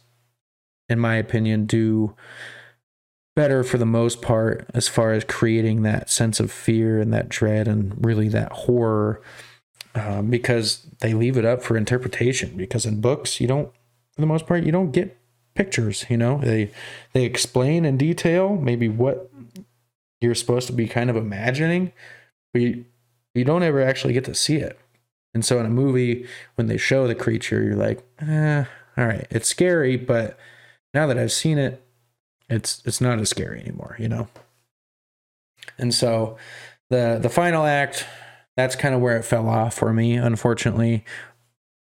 in 0.89 0.99
my 0.99 1.17
opinion, 1.17 1.65
do 1.67 2.15
better 3.37 3.63
for 3.63 3.79
the 3.79 3.87
most 3.87 4.23
part 4.23 4.69
as 4.75 4.89
far 4.89 5.13
as 5.13 5.25
creating 5.25 5.83
that 5.83 6.11
sense 6.11 6.41
of 6.41 6.51
fear 6.51 7.01
and 7.01 7.13
that 7.13 7.29
dread 7.29 7.69
and 7.69 8.05
really 8.05 8.29
that 8.29 8.53
horror 8.53 9.23
um, 9.95 10.31
because 10.31 10.87
they 11.01 11.15
leave 11.15 11.37
it 11.37 11.45
up 11.45 11.63
for 11.63 11.77
interpretation. 11.77 12.57
Because 12.57 12.87
in 12.87 13.01
books, 13.01 13.41
you 13.41 13.47
don't, 13.47 13.73
for 14.15 14.21
the 14.21 14.27
most 14.27 14.47
part, 14.47 14.65
you 14.65 14.73
don't 14.73 14.93
get 14.93 15.17
pictures. 15.55 16.05
You 16.09 16.17
know, 16.17 16.39
they 16.39 16.71
they 17.13 17.25
explain 17.25 17.85
in 17.85 17.97
detail 17.97 18.57
maybe 18.57 18.89
what 18.89 19.31
you're 20.21 20.35
supposed 20.35 20.67
to 20.67 20.73
be 20.73 20.87
kind 20.87 21.11
of 21.11 21.17
imagining, 21.17 21.93
but 22.53 22.63
you, 22.63 22.85
you 23.35 23.45
don't 23.45 23.63
ever 23.63 23.83
actually 23.83 24.13
get 24.13 24.25
to 24.25 24.35
see 24.35 24.57
it. 24.57 24.79
And 25.33 25.45
so 25.45 25.59
in 25.61 25.67
a 25.67 25.71
movie, 25.71 26.27
when 26.57 26.67
they 26.67 26.77
show 26.77 27.07
the 27.07 27.15
creature, 27.15 27.63
you're 27.63 27.77
like, 27.77 28.03
eh, 28.21 28.65
all 28.97 29.07
right, 29.07 29.27
it's 29.31 29.49
scary, 29.49 29.97
but 29.97 30.39
now 30.93 31.07
that 31.07 31.17
I've 31.17 31.33
seen 31.33 31.57
it, 31.57 31.83
it's 32.51 32.83
it's 32.85 33.01
not 33.01 33.19
as 33.21 33.31
scary 33.31 33.61
anymore, 33.61 33.97
you 33.99 34.09
know. 34.09 34.29
And 35.79 35.95
so 35.95 36.37
the 36.91 37.19
the 37.21 37.31
final 37.31 37.65
act, 37.65 38.07
that's 38.57 38.77
kind 38.77 38.95
of 38.95 39.01
where 39.01 39.17
it 39.17 39.25
fell 39.25 39.49
off 39.49 39.75
for 39.75 39.93
me, 39.93 40.15
unfortunately. 40.15 41.05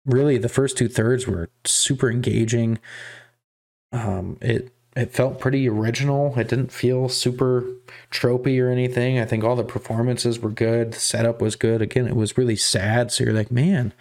Really, 0.07 0.39
the 0.39 0.49
first 0.49 0.79
two 0.79 0.89
thirds 0.89 1.27
were 1.27 1.51
super 1.65 2.11
engaging. 2.11 2.79
Um, 3.93 4.39
it 4.41 4.73
it 4.95 5.13
felt 5.13 5.41
pretty 5.41 5.69
original. 5.69 6.39
It 6.39 6.49
didn't 6.49 6.73
feel 6.73 7.09
super 7.09 7.65
tropey 8.11 8.63
or 8.63 8.71
anything. 8.71 9.19
I 9.19 9.25
think 9.25 9.45
all 9.45 9.57
the 9.57 9.65
performances 9.65 10.41
were 10.41 10.51
good. 10.51 10.93
The 10.93 10.99
setup 10.99 11.41
was 11.41 11.57
good. 11.57 11.81
Again, 11.83 12.07
it 12.07 12.17
was 12.17 12.37
really 12.37 12.57
sad. 12.57 13.13
So 13.13 13.25
you're 13.25 13.33
like, 13.33 13.51
man, 13.51 13.93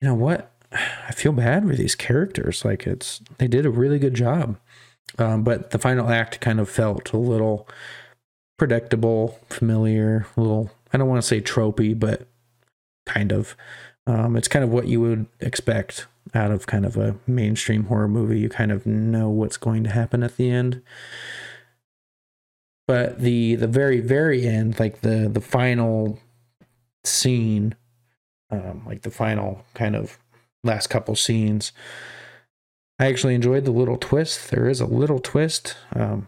you 0.00 0.08
know 0.08 0.14
what? 0.14 0.50
I 0.72 1.12
feel 1.12 1.32
bad 1.32 1.66
for 1.66 1.74
these 1.76 1.94
characters. 1.94 2.64
Like 2.64 2.86
it's 2.86 3.20
they 3.38 3.48
did 3.48 3.66
a 3.66 3.70
really 3.70 3.98
good 3.98 4.14
job. 4.14 4.56
Um, 5.18 5.42
but 5.42 5.70
the 5.70 5.78
final 5.78 6.08
act 6.10 6.40
kind 6.40 6.60
of 6.60 6.68
felt 6.70 7.12
a 7.12 7.16
little 7.16 7.68
predictable, 8.56 9.40
familiar, 9.48 10.26
a 10.36 10.40
little 10.40 10.70
I 10.92 10.98
don't 10.98 11.08
want 11.08 11.20
to 11.20 11.26
say 11.26 11.40
tropey, 11.40 11.98
but 11.98 12.26
kind 13.06 13.32
of. 13.32 13.56
Um, 14.06 14.36
it's 14.36 14.48
kind 14.48 14.64
of 14.64 14.70
what 14.70 14.88
you 14.88 15.00
would 15.02 15.26
expect 15.40 16.06
out 16.34 16.50
of 16.50 16.66
kind 16.66 16.86
of 16.86 16.96
a 16.96 17.16
mainstream 17.26 17.84
horror 17.84 18.08
movie. 18.08 18.40
You 18.40 18.48
kind 18.48 18.72
of 18.72 18.86
know 18.86 19.28
what's 19.28 19.56
going 19.56 19.84
to 19.84 19.90
happen 19.90 20.22
at 20.22 20.36
the 20.36 20.50
end. 20.50 20.82
But 22.86 23.20
the 23.20 23.54
the 23.56 23.66
very 23.66 24.00
very 24.00 24.46
end, 24.46 24.80
like 24.80 25.02
the 25.02 25.28
the 25.30 25.42
final 25.42 26.18
scene, 27.04 27.74
um, 28.50 28.82
like 28.86 29.02
the 29.02 29.10
final 29.10 29.64
kind 29.74 29.94
of 29.94 30.18
last 30.64 30.86
couple 30.86 31.14
scenes, 31.14 31.72
I 32.98 33.06
actually 33.06 33.34
enjoyed 33.34 33.64
the 33.64 33.70
little 33.70 33.96
twist. 33.96 34.50
There 34.50 34.68
is 34.68 34.80
a 34.80 34.86
little 34.86 35.20
twist. 35.20 35.76
Um, 35.94 36.26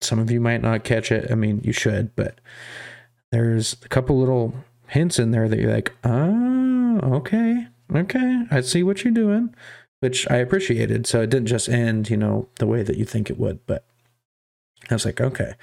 some 0.00 0.18
of 0.18 0.30
you 0.30 0.40
might 0.40 0.62
not 0.62 0.84
catch 0.84 1.12
it. 1.12 1.30
I 1.30 1.34
mean, 1.34 1.60
you 1.64 1.72
should, 1.72 2.14
but 2.16 2.40
there's 3.32 3.76
a 3.84 3.88
couple 3.88 4.18
little 4.18 4.54
hints 4.88 5.18
in 5.18 5.30
there 5.30 5.48
that 5.48 5.58
you're 5.58 5.72
like, 5.72 5.92
oh, 6.04 7.00
okay, 7.02 7.68
okay, 7.94 8.44
I 8.50 8.60
see 8.60 8.82
what 8.82 9.04
you're 9.04 9.12
doing, 9.12 9.54
which 10.00 10.28
I 10.30 10.36
appreciated. 10.36 11.06
So 11.06 11.22
it 11.22 11.30
didn't 11.30 11.48
just 11.48 11.68
end, 11.68 12.10
you 12.10 12.16
know, 12.16 12.48
the 12.58 12.66
way 12.66 12.82
that 12.82 12.96
you 12.96 13.04
think 13.04 13.30
it 13.30 13.38
would, 13.38 13.64
but 13.66 13.84
I 14.90 14.94
was 14.94 15.04
like, 15.04 15.20
okay. 15.20 15.54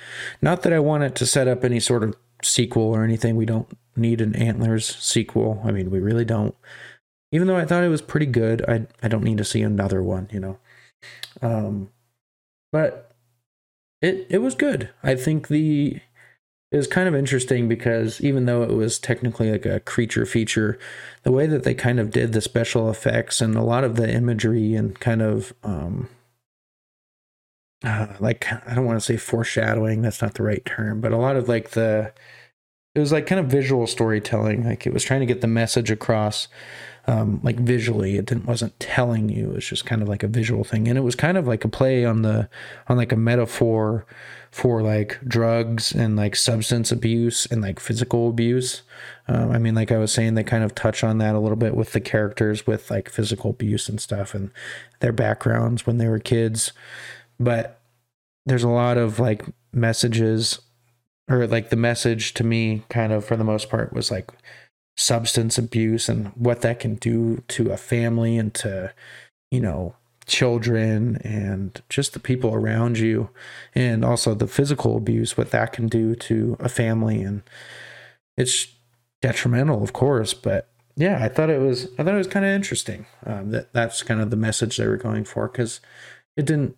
Not 0.42 0.64
that 0.64 0.74
I 0.74 0.80
want 0.80 1.04
it 1.04 1.16
to 1.16 1.26
set 1.26 1.48
up 1.48 1.64
any 1.64 1.80
sort 1.80 2.04
of 2.04 2.16
sequel 2.42 2.84
or 2.84 3.04
anything. 3.04 3.36
We 3.36 3.46
don't 3.46 3.78
need 3.96 4.22
an 4.22 4.36
Antlers 4.36 4.96
sequel. 4.98 5.62
I 5.64 5.72
mean, 5.72 5.92
we 5.92 6.00
really 6.00 6.26
don't. 6.26 6.56
Even 7.34 7.48
though 7.48 7.58
I 7.58 7.66
thought 7.66 7.84
it 7.84 7.90
was 7.90 8.02
pretty 8.02 8.28
good, 8.28 8.64
I 8.70 8.88
I 9.02 9.10
don't 9.10 9.24
need 9.24 9.40
to 9.40 9.44
see 9.44 9.62
another 9.62 10.02
one, 10.02 10.30
you 10.32 10.40
know. 10.40 10.58
Um, 11.42 11.90
but 12.72 13.12
it 14.02 14.28
it 14.30 14.38
was 14.38 14.56
good. 14.56 14.90
I 15.04 15.16
think 15.16 15.50
the 15.50 16.00
it 16.72 16.78
was 16.78 16.88
kind 16.88 17.08
of 17.08 17.16
interesting 17.16 17.68
because 17.68 18.22
even 18.22 18.46
though 18.46 18.64
it 18.64 18.72
was 18.72 19.00
technically 19.00 19.52
like 19.52 19.66
a 19.66 19.80
creature 19.80 20.26
feature, 20.26 20.80
the 21.24 21.32
way 21.32 21.48
that 21.48 21.64
they 21.64 21.74
kind 21.74 22.00
of 22.00 22.12
did 22.12 22.34
the 22.34 22.42
special 22.42 22.90
effects 22.90 23.42
and 23.42 23.56
a 23.56 23.64
lot 23.64 23.84
of 23.84 23.96
the 23.96 24.12
imagery 24.12 24.76
and 24.76 25.00
kind 25.00 25.22
of 25.22 25.54
um, 25.64 26.10
uh, 27.84 28.08
like 28.20 28.48
I 28.68 28.76
don't 28.76 28.86
want 28.86 28.98
to 29.00 29.06
say 29.06 29.18
foreshadowing, 29.18 30.02
that's 30.04 30.22
not 30.22 30.36
the 30.36 30.44
right 30.44 30.64
term, 30.66 31.02
but 31.02 31.12
a 31.12 31.18
lot 31.18 31.36
of 31.36 31.50
like 31.50 31.72
the 31.72 32.14
it 32.96 33.00
was 33.00 33.12
like 33.12 33.26
kind 33.28 33.40
of 33.40 33.48
visual 33.48 33.88
storytelling. 33.88 34.66
Like 34.66 34.86
it 34.86 34.94
was 34.94 35.04
trying 35.04 35.22
to 35.22 35.26
get 35.26 35.42
the 35.42 35.48
message 35.48 35.92
across 35.92 36.48
um, 37.06 37.40
like 37.44 37.58
visually. 37.60 38.18
It 38.18 38.26
didn't 38.26 38.46
wasn't 38.46 38.80
telling 38.80 39.30
you. 39.30 39.52
It 39.52 39.56
was 39.56 39.68
just 39.68 39.86
kind 39.86 40.02
of 40.02 40.08
like 40.08 40.24
a 40.24 40.28
visual 40.28 40.64
thing, 40.64 40.88
and 40.88 40.98
it 40.98 41.02
was 41.02 41.16
kind 41.16 41.38
of 41.38 41.48
like 41.48 41.66
a 41.66 41.70
play 41.70 42.06
on 42.06 42.22
the 42.22 42.50
on 42.88 42.98
like 42.98 43.12
a 43.12 43.18
metaphor 43.18 44.06
for 44.52 44.84
like 44.84 45.20
drugs 45.28 45.92
and 45.92 46.16
like 46.16 46.36
substance 46.36 46.92
abuse 46.92 47.48
and 47.48 47.62
like 47.62 47.80
physical 47.80 48.30
abuse. 48.30 48.84
Um, 49.28 49.52
I 49.52 49.58
mean, 49.58 49.74
like 49.74 49.92
I 49.92 49.98
was 49.98 50.12
saying, 50.12 50.36
they 50.36 50.44
kind 50.44 50.64
of 50.64 50.76
touch 50.76 51.04
on 51.04 51.18
that 51.18 51.34
a 51.34 51.40
little 51.40 51.56
bit 51.56 51.76
with 51.76 51.94
the 51.94 52.00
characters 52.00 52.68
with 52.68 52.92
like 52.92 53.10
physical 53.10 53.50
abuse 53.50 53.90
and 53.90 54.00
stuff 54.00 54.36
and 54.36 54.52
their 55.00 55.12
backgrounds 55.12 55.88
when 55.88 55.98
they 55.98 56.08
were 56.08 56.20
kids. 56.20 56.72
But 57.40 57.80
there's 58.46 58.64
a 58.64 58.70
lot 58.70 58.98
of 58.98 59.20
like 59.20 59.44
messages, 59.72 60.60
or 61.28 61.48
like 61.48 61.70
the 61.72 61.76
message 61.76 62.36
to 62.36 62.44
me, 62.44 62.84
kind 62.90 63.12
of 63.12 63.26
for 63.26 63.36
the 63.36 63.44
most 63.44 63.70
part, 63.72 63.92
was 63.92 64.12
like 64.12 64.30
substance 64.96 65.58
abuse 65.58 66.08
and 66.08 66.28
what 66.36 66.62
that 66.62 66.80
can 66.80 66.96
do 66.96 67.44
to 67.48 67.72
a 67.72 67.78
family 67.78 68.38
and 68.38 68.54
to, 68.54 68.94
you 69.52 69.60
know, 69.60 69.96
children 70.26 71.18
and 71.24 71.82
just 71.90 72.14
the 72.14 72.20
people 72.20 72.54
around 72.54 73.00
you. 73.00 73.30
And 73.76 74.06
also 74.06 74.34
the 74.34 74.48
physical 74.48 74.98
abuse 74.98 75.38
what 75.38 75.52
that 75.52 75.74
can 75.74 75.88
do 75.88 76.16
to 76.16 76.58
a 76.60 76.70
family. 76.70 77.22
And 77.22 77.44
it's 78.38 78.68
detrimental 79.24 79.82
of 79.82 79.94
course 79.94 80.34
but 80.34 80.68
yeah 80.98 81.24
i 81.24 81.30
thought 81.30 81.50
it 81.50 81.62
was 81.62 81.88
i 81.98 82.04
thought 82.04 82.14
it 82.14 82.18
was 82.18 82.28
kind 82.28 82.46
of 82.46 82.52
interesting 82.52 83.06
um, 83.26 83.52
that 83.52 83.72
that's 83.72 84.04
kind 84.04 84.20
of 84.20 84.30
the 84.32 84.36
message 84.36 84.76
they 84.76 84.86
were 84.86 84.98
going 84.98 85.24
for 85.24 85.48
because 85.48 85.80
it 86.36 86.46
didn't 86.46 86.76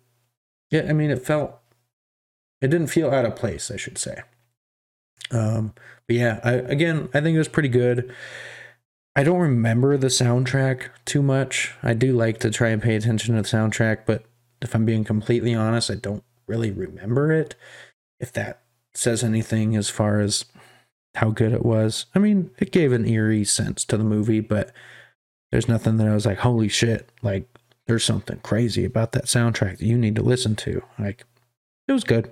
yeah 0.70 0.86
i 0.88 0.92
mean 0.92 1.10
it 1.10 1.26
felt 1.26 1.58
it 2.60 2.68
didn't 2.68 2.86
feel 2.86 3.10
out 3.10 3.24
of 3.24 3.34
place 3.34 3.68
i 3.68 3.76
should 3.76 3.98
say 3.98 4.22
um 5.30 5.72
but 6.06 6.16
yeah 6.16 6.40
I, 6.44 6.52
again 6.52 7.08
i 7.14 7.20
think 7.20 7.34
it 7.34 7.38
was 7.38 7.48
pretty 7.48 7.68
good 7.68 8.12
I 9.18 9.22
don't 9.22 9.40
remember 9.40 9.96
the 9.96 10.08
soundtrack 10.08 10.90
too 11.06 11.22
much. 11.22 11.72
I 11.82 11.94
do 11.94 12.12
like 12.12 12.38
to 12.40 12.50
try 12.50 12.68
and 12.68 12.82
pay 12.82 12.96
attention 12.96 13.34
to 13.34 13.40
the 13.40 13.48
soundtrack, 13.48 14.00
but 14.04 14.24
if 14.60 14.74
I'm 14.74 14.84
being 14.84 15.04
completely 15.04 15.54
honest, 15.54 15.90
I 15.90 15.94
don't 15.94 16.22
really 16.46 16.70
remember 16.70 17.32
it. 17.32 17.54
If 18.20 18.30
that 18.34 18.60
says 18.94 19.24
anything 19.24 19.74
as 19.74 19.88
far 19.88 20.20
as 20.20 20.44
how 21.14 21.30
good 21.30 21.52
it 21.52 21.64
was. 21.64 22.06
I 22.14 22.18
mean, 22.18 22.50
it 22.58 22.72
gave 22.72 22.92
an 22.92 23.06
eerie 23.08 23.44
sense 23.44 23.86
to 23.86 23.96
the 23.96 24.04
movie, 24.04 24.40
but 24.40 24.70
there's 25.50 25.68
nothing 25.68 25.96
that 25.96 26.08
I 26.08 26.14
was 26.14 26.26
like, 26.26 26.38
holy 26.38 26.68
shit, 26.68 27.08
like 27.22 27.48
there's 27.86 28.04
something 28.04 28.38
crazy 28.40 28.84
about 28.84 29.12
that 29.12 29.24
soundtrack 29.24 29.78
that 29.78 29.86
you 29.86 29.96
need 29.96 30.16
to 30.16 30.22
listen 30.22 30.56
to. 30.56 30.82
Like 30.98 31.24
it 31.88 31.92
was 31.92 32.04
good. 32.04 32.30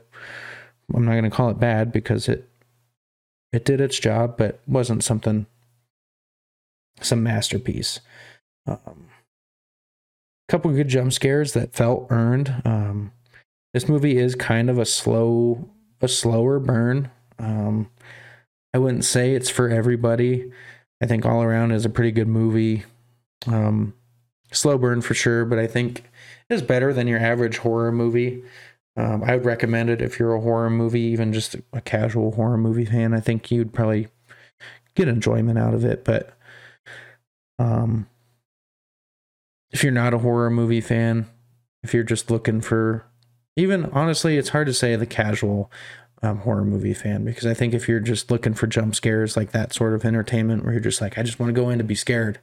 I'm 0.94 1.06
not 1.06 1.12
going 1.12 1.24
to 1.24 1.30
call 1.30 1.48
it 1.48 1.58
bad 1.58 1.92
because 1.92 2.28
it 2.28 2.46
it 3.54 3.64
did 3.64 3.80
its 3.80 3.98
job, 4.00 4.36
but 4.36 4.58
wasn't 4.66 5.04
something 5.04 5.46
some 7.00 7.22
masterpiece. 7.22 8.00
Um, 8.66 9.08
couple 10.48 10.72
good 10.72 10.88
jump 10.88 11.12
scares 11.12 11.52
that 11.52 11.72
felt 11.72 12.08
earned. 12.10 12.62
Um, 12.64 13.12
this 13.72 13.88
movie 13.88 14.18
is 14.18 14.34
kind 14.34 14.68
of 14.68 14.78
a 14.78 14.84
slow, 14.84 15.68
a 16.00 16.08
slower 16.08 16.58
burn. 16.58 17.10
Um, 17.38 17.90
I 18.72 18.78
wouldn't 18.78 19.04
say 19.04 19.34
it's 19.34 19.50
for 19.50 19.68
everybody. 19.68 20.50
I 21.00 21.06
think 21.06 21.24
all 21.24 21.42
around 21.42 21.70
is 21.70 21.84
a 21.84 21.90
pretty 21.90 22.10
good 22.10 22.28
movie. 22.28 22.84
Um, 23.46 23.94
slow 24.50 24.78
burn 24.78 25.00
for 25.00 25.14
sure, 25.14 25.44
but 25.44 25.60
I 25.60 25.68
think 25.68 26.02
it's 26.50 26.62
better 26.62 26.92
than 26.92 27.06
your 27.06 27.20
average 27.20 27.58
horror 27.58 27.92
movie. 27.92 28.42
Um, 28.96 29.24
I 29.24 29.34
would 29.34 29.44
recommend 29.44 29.90
it 29.90 30.00
if 30.00 30.18
you're 30.18 30.34
a 30.34 30.40
horror 30.40 30.70
movie, 30.70 31.00
even 31.00 31.32
just 31.32 31.56
a 31.72 31.80
casual 31.80 32.32
horror 32.32 32.56
movie 32.56 32.84
fan. 32.84 33.12
I 33.12 33.20
think 33.20 33.50
you'd 33.50 33.72
probably 33.72 34.08
get 34.94 35.08
enjoyment 35.08 35.58
out 35.58 35.74
of 35.74 35.84
it. 35.84 36.04
But 36.04 36.36
um, 37.58 38.08
if 39.72 39.82
you're 39.82 39.92
not 39.92 40.14
a 40.14 40.18
horror 40.18 40.50
movie 40.50 40.80
fan, 40.80 41.26
if 41.82 41.92
you're 41.92 42.04
just 42.04 42.30
looking 42.30 42.60
for, 42.60 43.04
even 43.56 43.86
honestly, 43.86 44.38
it's 44.38 44.50
hard 44.50 44.66
to 44.68 44.74
say 44.74 44.94
the 44.94 45.06
casual 45.06 45.70
um, 46.22 46.38
horror 46.38 46.64
movie 46.64 46.94
fan 46.94 47.24
because 47.24 47.46
I 47.46 47.54
think 47.54 47.74
if 47.74 47.88
you're 47.88 48.00
just 48.00 48.30
looking 48.30 48.54
for 48.54 48.66
jump 48.66 48.94
scares, 48.94 49.36
like 49.36 49.50
that 49.52 49.74
sort 49.74 49.92
of 49.92 50.04
entertainment 50.04 50.64
where 50.64 50.72
you're 50.72 50.80
just 50.80 51.00
like, 51.00 51.18
I 51.18 51.22
just 51.22 51.38
want 51.38 51.54
to 51.54 51.60
go 51.60 51.68
in 51.68 51.78
to 51.78 51.84
be 51.84 51.94
scared, 51.94 52.38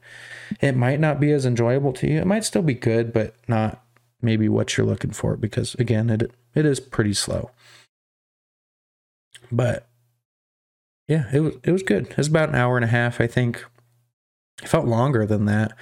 it 0.60 0.76
might 0.76 1.00
not 1.00 1.20
be 1.20 1.32
as 1.32 1.46
enjoyable 1.46 1.94
to 1.94 2.08
you. 2.08 2.20
It 2.20 2.28
might 2.28 2.44
still 2.44 2.62
be 2.62 2.74
good, 2.74 3.12
but 3.12 3.36
not 3.48 3.81
maybe 4.22 4.48
what 4.50 4.78
you're 4.78 4.86
looking 4.86 5.12
for 5.12 5.36
because 5.36 5.76
again, 5.76 6.10
it 6.10 6.32
it 6.56 6.66
is 6.66 6.80
pretty 6.80 7.14
slow. 7.14 7.52
But 9.52 9.88
yeah, 11.08 11.26
it 11.34 11.42
was 11.42 11.56
it 11.64 11.72
was 11.72 11.84
good. 11.84 12.08
It 12.08 12.18
was 12.18 12.28
about 12.28 12.50
an 12.50 12.56
hour 12.56 12.78
and 12.78 12.86
a 12.86 12.90
half, 12.90 13.20
I 13.20 13.28
think. 13.28 13.66
It 14.62 14.70
felt 14.70 14.86
longer 14.86 15.26
than 15.26 15.46
that, 15.46 15.74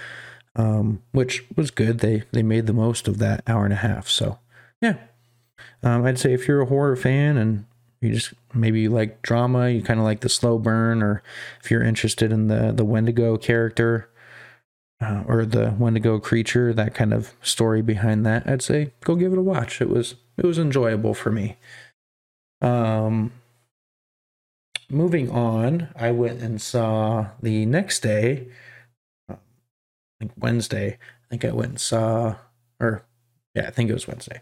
um, 0.55 1.03
which 1.11 1.45
was 1.55 1.71
good. 1.71 1.99
They 1.99 2.23
they 2.31 2.43
made 2.43 2.65
the 2.65 2.73
most 2.73 3.07
of 3.07 3.19
that 3.19 3.43
hour 3.47 3.63
and 3.63 3.73
a 3.73 3.77
half. 3.77 4.07
So 4.07 4.39
yeah, 4.81 4.97
um, 5.83 6.05
I'd 6.05 6.19
say 6.19 6.33
if 6.33 6.47
you're 6.47 6.61
a 6.61 6.67
horror 6.67 6.95
fan 6.95 7.37
and 7.37 7.65
you 8.01 8.13
just 8.13 8.33
maybe 8.53 8.81
you 8.81 8.89
like 8.89 9.21
drama, 9.21 9.69
you 9.69 9.81
kind 9.81 9.99
of 9.99 10.05
like 10.05 10.21
the 10.21 10.29
slow 10.29 10.57
burn, 10.57 11.03
or 11.03 11.21
if 11.61 11.69
you're 11.69 11.83
interested 11.83 12.31
in 12.31 12.47
the 12.47 12.71
the 12.71 12.85
Wendigo 12.85 13.37
character 13.37 14.09
uh, 15.01 15.23
or 15.27 15.45
the 15.45 15.75
Wendigo 15.77 16.19
creature, 16.19 16.73
that 16.73 16.93
kind 16.93 17.13
of 17.13 17.33
story 17.41 17.81
behind 17.81 18.25
that, 18.25 18.47
I'd 18.47 18.61
say 18.61 18.91
go 19.03 19.15
give 19.15 19.31
it 19.31 19.37
a 19.37 19.41
watch. 19.41 19.81
It 19.81 19.89
was 19.89 20.15
it 20.37 20.45
was 20.45 20.59
enjoyable 20.59 21.13
for 21.13 21.31
me. 21.31 21.57
Um, 22.61 23.31
moving 24.89 25.29
on, 25.29 25.89
I 25.95 26.11
went 26.11 26.41
and 26.41 26.61
saw 26.61 27.27
the 27.41 27.65
next 27.65 28.01
day, 28.01 28.47
uh, 29.29 29.35
like 30.19 30.31
Wednesday. 30.37 30.97
I 30.97 31.27
think 31.29 31.45
I 31.45 31.51
went 31.51 31.69
and 31.69 31.79
saw, 31.79 32.35
or 32.79 33.03
yeah, 33.55 33.67
I 33.67 33.71
think 33.71 33.89
it 33.89 33.93
was 33.93 34.07
Wednesday. 34.07 34.41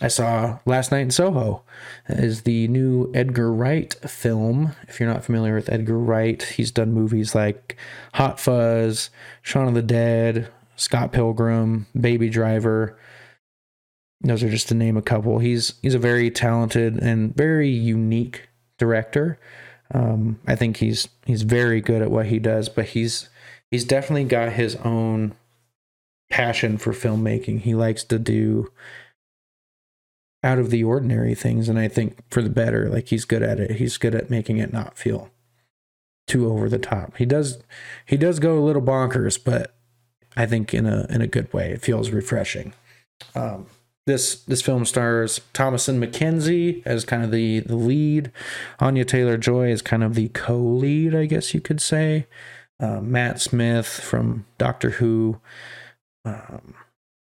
I 0.00 0.08
saw 0.08 0.58
Last 0.64 0.92
Night 0.92 1.00
in 1.00 1.10
Soho 1.10 1.62
is 2.08 2.42
the 2.42 2.68
new 2.68 3.10
Edgar 3.14 3.52
Wright 3.52 3.92
film. 4.08 4.76
If 4.86 5.00
you're 5.00 5.12
not 5.12 5.24
familiar 5.24 5.56
with 5.56 5.72
Edgar 5.72 5.98
Wright, 5.98 6.40
he's 6.40 6.70
done 6.70 6.92
movies 6.92 7.34
like 7.34 7.76
Hot 8.14 8.38
Fuzz, 8.38 9.10
Shaun 9.42 9.66
of 9.66 9.74
the 9.74 9.82
Dead, 9.82 10.50
Scott 10.76 11.12
Pilgrim, 11.12 11.86
Baby 12.00 12.30
Driver. 12.30 12.96
Those 14.20 14.42
are 14.44 14.50
just 14.50 14.68
to 14.68 14.74
name 14.74 14.96
a 14.96 15.02
couple. 15.02 15.40
He's 15.40 15.74
he's 15.82 15.94
a 15.94 15.98
very 15.98 16.30
talented 16.30 16.98
and 16.98 17.34
very 17.34 17.70
unique 17.70 18.48
director. 18.78 19.38
Um, 19.92 20.38
I 20.46 20.54
think 20.54 20.76
he's 20.76 21.08
he's 21.26 21.42
very 21.42 21.80
good 21.80 22.02
at 22.02 22.10
what 22.10 22.26
he 22.26 22.38
does, 22.38 22.68
but 22.68 22.86
he's 22.86 23.28
he's 23.70 23.84
definitely 23.84 24.24
got 24.24 24.52
his 24.52 24.76
own 24.76 25.34
passion 26.30 26.78
for 26.78 26.92
filmmaking. 26.92 27.60
He 27.60 27.74
likes 27.74 28.04
to 28.04 28.18
do 28.18 28.70
out 30.42 30.58
of 30.58 30.70
the 30.70 30.84
ordinary 30.84 31.34
things 31.34 31.68
and 31.68 31.78
I 31.78 31.88
think 31.88 32.18
for 32.30 32.42
the 32.42 32.50
better. 32.50 32.88
Like 32.88 33.08
he's 33.08 33.24
good 33.24 33.42
at 33.42 33.58
it. 33.58 33.72
He's 33.72 33.96
good 33.96 34.14
at 34.14 34.30
making 34.30 34.58
it 34.58 34.72
not 34.72 34.96
feel 34.96 35.30
too 36.26 36.50
over 36.50 36.68
the 36.68 36.78
top. 36.78 37.16
He 37.16 37.26
does 37.26 37.62
he 38.06 38.16
does 38.16 38.38
go 38.38 38.58
a 38.58 38.64
little 38.64 38.82
bonkers, 38.82 39.42
but 39.42 39.74
I 40.36 40.46
think 40.46 40.72
in 40.72 40.86
a 40.86 41.06
in 41.10 41.20
a 41.22 41.26
good 41.26 41.52
way. 41.52 41.72
It 41.72 41.82
feels 41.82 42.10
refreshing. 42.10 42.74
Um, 43.34 43.66
this 44.06 44.36
this 44.44 44.62
film 44.62 44.84
stars 44.84 45.40
Thomasin 45.52 45.98
McKenzie 45.98 46.82
as 46.86 47.04
kind 47.04 47.24
of 47.24 47.30
the 47.30 47.60
the 47.60 47.76
lead. 47.76 48.30
Anya 48.78 49.04
Taylor 49.04 49.36
Joy 49.36 49.70
is 49.70 49.82
kind 49.82 50.04
of 50.04 50.14
the 50.14 50.28
co-lead, 50.28 51.14
I 51.14 51.26
guess 51.26 51.52
you 51.52 51.60
could 51.60 51.80
say. 51.80 52.26
Uh, 52.80 53.00
Matt 53.00 53.40
Smith 53.40 53.86
from 53.86 54.46
Doctor 54.56 54.90
Who. 54.90 55.40
Um, 56.24 56.74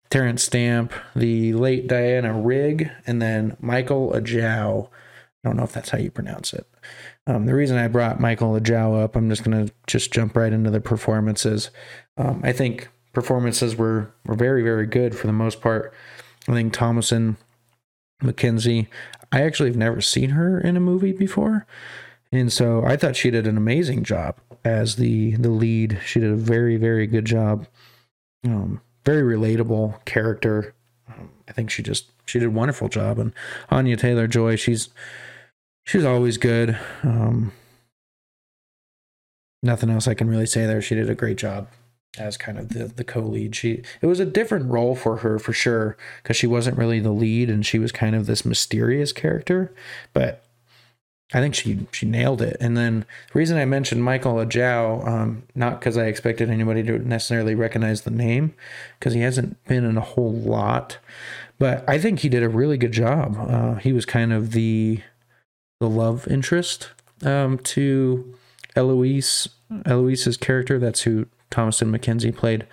Terence 0.09 0.43
Stamp, 0.43 0.93
the 1.15 1.53
late 1.53 1.87
Diana 1.87 2.33
Rigg, 2.33 2.89
and 3.05 3.21
then 3.21 3.57
Michael 3.59 4.11
Ajao. 4.11 4.87
I 5.43 5.49
don't 5.49 5.57
know 5.57 5.63
if 5.63 5.73
that's 5.73 5.89
how 5.89 5.97
you 5.97 6.11
pronounce 6.11 6.53
it. 6.53 6.67
Um, 7.25 7.45
the 7.45 7.53
reason 7.53 7.77
I 7.77 7.87
brought 7.87 8.19
Michael 8.19 8.59
Ajao 8.59 9.03
up, 9.03 9.15
I'm 9.15 9.29
just 9.29 9.43
to 9.43 9.71
just 9.85 10.11
jump 10.11 10.35
right 10.35 10.53
into 10.53 10.69
the 10.69 10.79
performances. 10.79 11.69
Um, 12.17 12.41
I 12.43 12.53
think 12.53 12.89
performances 13.13 13.75
were, 13.75 14.11
were 14.25 14.35
very, 14.35 14.63
very 14.63 14.85
good 14.85 15.17
for 15.17 15.27
the 15.27 15.33
most 15.33 15.61
part. 15.61 15.93
I 16.47 16.53
think 16.53 16.73
Thomasin, 16.73 17.35
McKenzie, 18.23 18.87
I 19.31 19.41
actually 19.41 19.69
have 19.69 19.77
never 19.77 20.01
seen 20.01 20.31
her 20.31 20.59
in 20.59 20.77
a 20.77 20.81
movie 20.81 21.11
before. 21.11 21.65
And 22.31 22.51
so 22.51 22.83
I 22.85 22.95
thought 22.97 23.15
she 23.15 23.31
did 23.31 23.47
an 23.47 23.57
amazing 23.57 24.03
job 24.03 24.37
as 24.63 24.95
the 24.95 25.35
the 25.35 25.49
lead. 25.49 25.99
She 26.05 26.19
did 26.19 26.31
a 26.31 26.35
very, 26.35 26.77
very 26.77 27.07
good 27.07 27.25
job. 27.25 27.67
Um, 28.45 28.81
very 29.07 29.37
relatable 29.37 30.03
character. 30.03 30.75
Um, 31.07 31.29
I 31.47 31.53
think 31.53 31.71
she 31.71 31.81
just 31.81 32.11
she 32.25 32.39
did 32.39 32.49
a 32.49 32.51
wonderful 32.51 32.89
job. 32.89 33.17
And 33.19 33.31
Anya 33.69 33.95
Taylor 33.95 34.27
Joy, 34.27 34.57
she's 34.57 34.89
she's 35.85 36.03
always 36.03 36.37
good. 36.37 36.77
Um, 37.03 37.53
nothing 39.63 39.89
else 39.89 40.09
I 40.09 40.13
can 40.13 40.29
really 40.29 40.45
say 40.45 40.65
there. 40.65 40.81
She 40.81 40.93
did 40.93 41.09
a 41.09 41.15
great 41.15 41.37
job 41.37 41.69
as 42.19 42.35
kind 42.35 42.59
of 42.59 42.69
the 42.69 42.83
the 42.83 43.05
co-lead. 43.05 43.55
She 43.55 43.81
it 44.01 44.07
was 44.07 44.19
a 44.19 44.25
different 44.25 44.69
role 44.69 44.93
for 44.93 45.17
her 45.17 45.39
for 45.39 45.53
sure 45.53 45.95
because 46.21 46.35
she 46.35 46.47
wasn't 46.47 46.77
really 46.77 46.99
the 46.99 47.11
lead 47.11 47.49
and 47.49 47.65
she 47.65 47.79
was 47.79 47.93
kind 47.93 48.13
of 48.13 48.25
this 48.25 48.43
mysterious 48.43 49.13
character, 49.13 49.73
but 50.11 50.43
I 51.33 51.41
think 51.41 51.55
she 51.55 51.85
she 51.91 52.05
nailed 52.05 52.41
it. 52.41 52.55
And 52.61 52.77
then 52.77 53.05
the 53.33 53.39
reason 53.39 53.57
I 53.57 53.65
mentioned 53.65 54.03
Michael 54.03 54.35
Ajao, 54.35 55.05
um, 55.05 55.43
not 55.55 55.79
because 55.79 55.97
I 55.97 56.05
expected 56.05 56.49
anybody 56.49 56.83
to 56.83 56.99
necessarily 56.99 57.53
recognize 57.53 58.03
the 58.03 58.11
name, 58.11 58.53
because 58.97 59.13
he 59.13 59.21
hasn't 59.21 59.61
been 59.65 59.83
in 59.83 59.97
a 59.97 60.01
whole 60.01 60.31
lot, 60.31 60.99
but 61.59 61.83
I 61.87 61.97
think 61.99 62.19
he 62.19 62.29
did 62.29 62.43
a 62.43 62.49
really 62.49 62.77
good 62.77 62.93
job. 62.93 63.35
Uh, 63.37 63.75
he 63.75 63.91
was 63.91 64.05
kind 64.05 64.31
of 64.31 64.51
the 64.51 65.01
the 65.79 65.89
love 65.89 66.27
interest 66.27 66.91
um, 67.23 67.57
to 67.59 68.33
Eloise 68.75 69.49
Eloise's 69.85 70.37
character. 70.37 70.79
That's 70.79 71.01
who 71.01 71.27
Thomasin 71.51 71.95
McKenzie 71.95 72.35
played. 72.35 72.65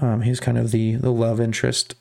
Um, 0.00 0.22
he's 0.22 0.40
kind 0.40 0.58
of 0.58 0.72
the 0.72 0.96
the 0.96 1.12
love 1.12 1.40
interest, 1.40 1.94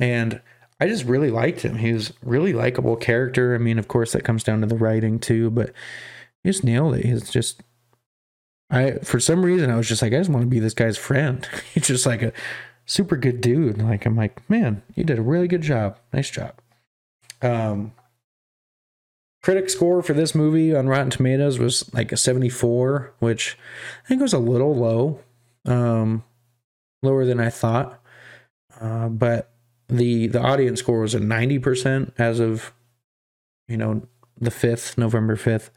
and 0.00 0.40
I 0.82 0.88
just 0.88 1.04
really 1.04 1.30
liked 1.30 1.60
him. 1.60 1.76
He 1.76 1.92
was 1.92 2.12
really 2.24 2.52
likable 2.52 2.96
character. 2.96 3.54
I 3.54 3.58
mean, 3.58 3.78
of 3.78 3.86
course, 3.86 4.10
that 4.12 4.24
comes 4.24 4.42
down 4.42 4.62
to 4.62 4.66
the 4.66 4.74
writing 4.74 5.20
too, 5.20 5.48
but 5.48 5.72
he 6.42 6.50
just 6.50 6.64
nailed 6.64 6.96
it. 6.96 7.04
He's 7.04 7.30
just, 7.30 7.62
I 8.68 8.94
for 9.04 9.20
some 9.20 9.44
reason 9.44 9.70
I 9.70 9.76
was 9.76 9.86
just 9.86 10.02
like, 10.02 10.12
I 10.12 10.18
just 10.18 10.28
want 10.28 10.42
to 10.42 10.48
be 10.48 10.58
this 10.58 10.74
guy's 10.74 10.98
friend. 10.98 11.48
He's 11.72 11.86
just 11.86 12.04
like 12.04 12.20
a 12.20 12.32
super 12.84 13.16
good 13.16 13.40
dude. 13.40 13.80
Like 13.80 14.06
I'm 14.06 14.16
like, 14.16 14.50
man, 14.50 14.82
you 14.96 15.04
did 15.04 15.20
a 15.20 15.22
really 15.22 15.46
good 15.46 15.62
job. 15.62 16.00
Nice 16.12 16.30
job. 16.30 16.54
Um, 17.42 17.92
critic 19.40 19.70
score 19.70 20.02
for 20.02 20.14
this 20.14 20.34
movie 20.34 20.74
on 20.74 20.88
Rotten 20.88 21.10
Tomatoes 21.10 21.60
was 21.60 21.94
like 21.94 22.10
a 22.10 22.16
74, 22.16 23.12
which 23.20 23.56
I 24.04 24.08
think 24.08 24.20
was 24.20 24.32
a 24.32 24.40
little 24.40 24.74
low, 24.74 25.20
um, 25.64 26.24
lower 27.04 27.24
than 27.24 27.38
I 27.38 27.50
thought. 27.50 28.02
Uh, 28.80 29.08
but 29.08 29.51
the 29.92 30.26
the 30.26 30.40
audience 30.40 30.80
score 30.80 31.00
was 31.00 31.14
a 31.14 31.20
90% 31.20 32.12
as 32.18 32.40
of 32.40 32.72
you 33.68 33.76
know 33.76 34.02
the 34.40 34.50
5th 34.50 34.98
november 34.98 35.36
5th 35.36 35.70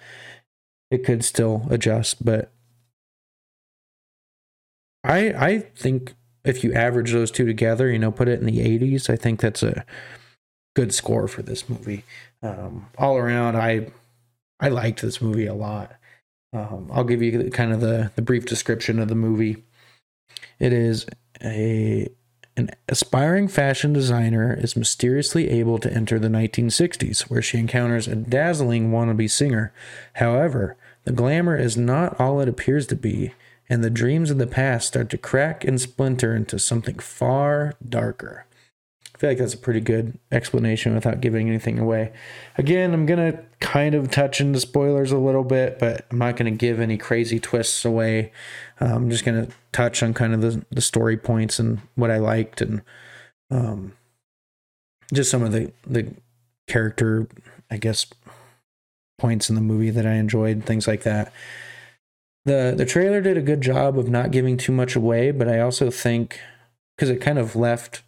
it 0.90 1.04
could 1.04 1.24
still 1.24 1.68
adjust 1.70 2.24
but 2.24 2.52
I 5.06 5.34
I 5.38 5.60
think 5.60 6.16
if 6.44 6.64
you 6.64 6.74
average 6.74 7.12
those 7.12 7.32
two 7.32 7.46
together, 7.46 7.92
you 7.92 8.00
know, 8.00 8.12
put 8.12 8.28
it 8.28 8.40
in 8.40 8.46
the 8.46 8.60
80s, 8.60 9.10
I 9.10 9.16
think 9.16 9.40
that's 9.40 9.64
a 9.64 9.86
good 10.76 10.94
score 10.94 11.28
for 11.28 11.42
this 11.42 11.70
movie. 11.70 12.04
Um, 12.42 12.88
all 12.98 13.18
around, 13.18 13.56
I 13.56 13.88
I 14.60 14.70
liked 14.70 15.02
this 15.02 15.22
movie 15.22 15.48
a 15.48 15.54
lot. 15.54 15.96
Um, 16.54 16.90
I'll 16.92 17.04
give 17.04 17.22
you 17.22 17.50
kind 17.52 17.72
of 17.72 17.82
the 17.82 18.12
the 18.16 18.22
brief 18.22 18.46
description 18.46 19.00
of 19.00 19.08
the 19.08 19.16
movie. 19.16 19.64
It 20.60 20.74
is 20.74 21.06
a 21.44 22.10
an 22.58 22.70
aspiring 22.88 23.48
fashion 23.48 23.92
designer 23.92 24.54
is 24.54 24.78
mysteriously 24.78 25.50
able 25.50 25.78
to 25.80 25.92
enter 25.92 26.18
the 26.18 26.30
1960s, 26.30 27.22
where 27.24 27.42
she 27.42 27.58
encounters 27.58 28.08
a 28.08 28.16
dazzling 28.16 28.92
wannabe 28.92 29.30
singer. 29.30 29.74
However, 30.14 30.78
the 31.04 31.12
glamour 31.12 31.58
is 31.58 31.76
not 31.76 32.20
all 32.20 32.40
it 32.40 32.48
appears 32.48 32.88
to 32.88 32.96
be, 32.96 33.34
and 33.68 33.84
the 33.84 33.90
dreams 33.90 34.32
of 34.32 34.38
the 34.38 34.48
past 34.48 34.88
start 34.88 35.10
to 35.10 35.18
crack 35.18 35.66
and 35.66 35.82
splinter 35.82 36.36
into 36.36 36.58
something 36.58 37.00
far 37.00 37.74
darker. 37.88 38.46
I 39.16 39.18
feel 39.18 39.30
like 39.30 39.38
that's 39.38 39.54
a 39.54 39.58
pretty 39.58 39.80
good 39.80 40.20
explanation 40.30 40.94
without 40.94 41.22
giving 41.22 41.48
anything 41.48 41.80
away. 41.80 42.12
Again, 42.58 42.94
I'm 42.94 43.06
going 43.06 43.32
to 43.32 43.40
kind 43.62 43.96
of 43.96 44.12
touch 44.12 44.42
into 44.42 44.60
spoilers 44.60 45.14
a 45.14 45.18
little 45.18 45.46
bit, 45.46 45.80
but 45.80 46.06
I'm 46.12 46.18
not 46.18 46.36
going 46.36 46.52
to 46.52 46.58
give 46.58 46.82
any 46.82 46.98
crazy 46.98 47.40
twists 47.40 47.86
away. 47.86 48.34
Uh, 48.82 48.94
I'm 48.94 49.10
just 49.10 49.24
going 49.24 49.46
to 49.46 49.54
touch 49.72 50.04
on 50.04 50.14
kind 50.14 50.34
of 50.34 50.42
the, 50.42 50.66
the 50.70 50.82
story 50.82 51.16
points 51.16 51.60
and 51.60 51.80
what 51.96 52.12
I 52.12 52.18
liked 52.18 52.60
and 52.60 52.82
um, 53.50 53.94
just 55.14 55.32
some 55.32 55.44
of 55.44 55.54
the, 55.54 55.72
the 55.88 56.14
character, 56.68 57.30
I 57.72 57.78
guess, 57.78 58.08
points 59.18 59.50
in 59.50 59.56
the 59.56 59.62
movie 59.62 59.92
that 59.92 60.06
I 60.06 60.16
enjoyed, 60.16 60.66
things 60.66 60.90
like 60.90 61.04
that. 61.04 61.32
The 62.44 62.76
the 62.78 62.86
trailer 62.86 63.22
did 63.22 63.38
a 63.38 63.42
good 63.42 63.62
job 63.62 63.98
of 63.98 64.08
not 64.08 64.32
giving 64.32 64.58
too 64.58 64.72
much 64.72 64.96
away, 64.96 65.32
but 65.32 65.48
I 65.48 65.60
also 65.60 65.90
think 65.90 66.40
because 66.96 67.10
it 67.10 67.22
kind 67.22 67.40
of 67.40 67.56
left 67.56 68.04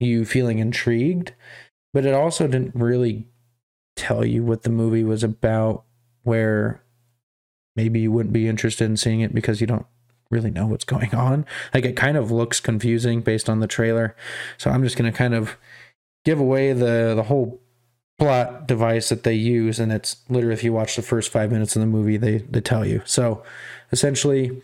you 0.00 0.24
feeling 0.24 0.58
intrigued, 0.58 1.34
but 1.92 2.06
it 2.06 2.14
also 2.14 2.46
didn't 2.46 2.74
really 2.74 3.28
tell 3.96 4.24
you 4.24 4.42
what 4.42 4.62
the 4.62 4.70
movie 4.70 5.04
was 5.04 5.22
about, 5.22 5.84
where 6.22 6.82
maybe 7.76 8.00
you 8.00 8.10
wouldn't 8.10 8.32
be 8.32 8.48
interested 8.48 8.84
in 8.84 8.96
seeing 8.96 9.20
it 9.20 9.34
because 9.34 9.60
you 9.60 9.66
don't 9.66 9.86
really 10.30 10.50
know 10.50 10.66
what's 10.66 10.84
going 10.84 11.14
on. 11.14 11.44
Like 11.74 11.84
it 11.84 11.96
kind 11.96 12.16
of 12.16 12.30
looks 12.30 12.60
confusing 12.60 13.20
based 13.20 13.48
on 13.48 13.60
the 13.60 13.66
trailer. 13.66 14.16
So 14.58 14.70
I'm 14.70 14.82
just 14.82 14.96
going 14.96 15.10
to 15.10 15.16
kind 15.16 15.34
of 15.34 15.56
give 16.24 16.40
away 16.40 16.72
the 16.72 17.14
the 17.14 17.24
whole 17.24 17.60
plot 18.18 18.68
device 18.68 19.08
that 19.08 19.22
they 19.22 19.32
use 19.32 19.80
and 19.80 19.90
it's 19.90 20.16
literally 20.28 20.52
if 20.52 20.62
you 20.62 20.74
watch 20.74 20.94
the 20.94 21.00
first 21.00 21.32
5 21.32 21.50
minutes 21.50 21.74
of 21.74 21.80
the 21.80 21.86
movie 21.86 22.18
they 22.18 22.38
they 22.38 22.60
tell 22.60 22.84
you. 22.84 23.00
So 23.06 23.42
essentially 23.92 24.60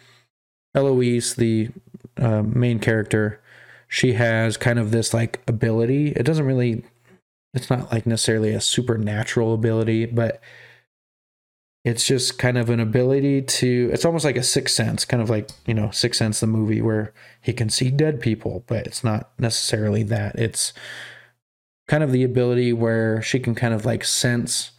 Eloise 0.74 1.36
the 1.36 1.70
uh, 2.18 2.42
main 2.42 2.78
character 2.78 3.40
she 3.88 4.14
has 4.14 4.56
kind 4.56 4.78
of 4.78 4.90
this 4.90 5.14
like 5.14 5.40
ability. 5.46 6.08
It 6.08 6.24
doesn't 6.24 6.46
really, 6.46 6.84
it's 7.54 7.70
not 7.70 7.92
like 7.92 8.06
necessarily 8.06 8.52
a 8.52 8.60
supernatural 8.60 9.54
ability, 9.54 10.06
but 10.06 10.40
it's 11.84 12.04
just 12.04 12.36
kind 12.36 12.58
of 12.58 12.68
an 12.68 12.80
ability 12.80 13.42
to, 13.42 13.90
it's 13.92 14.04
almost 14.04 14.24
like 14.24 14.36
a 14.36 14.42
sixth 14.42 14.74
sense, 14.74 15.04
kind 15.04 15.22
of 15.22 15.30
like, 15.30 15.48
you 15.66 15.74
know, 15.74 15.90
Sixth 15.92 16.18
Sense, 16.18 16.40
the 16.40 16.48
movie 16.48 16.82
where 16.82 17.14
he 17.40 17.52
can 17.52 17.70
see 17.70 17.90
dead 17.90 18.20
people, 18.20 18.64
but 18.66 18.88
it's 18.88 19.04
not 19.04 19.30
necessarily 19.38 20.02
that. 20.02 20.34
It's 20.36 20.72
kind 21.86 22.02
of 22.02 22.10
the 22.10 22.24
ability 22.24 22.72
where 22.72 23.22
she 23.22 23.38
can 23.38 23.54
kind 23.54 23.72
of 23.72 23.86
like 23.86 24.04
sense, 24.04 24.72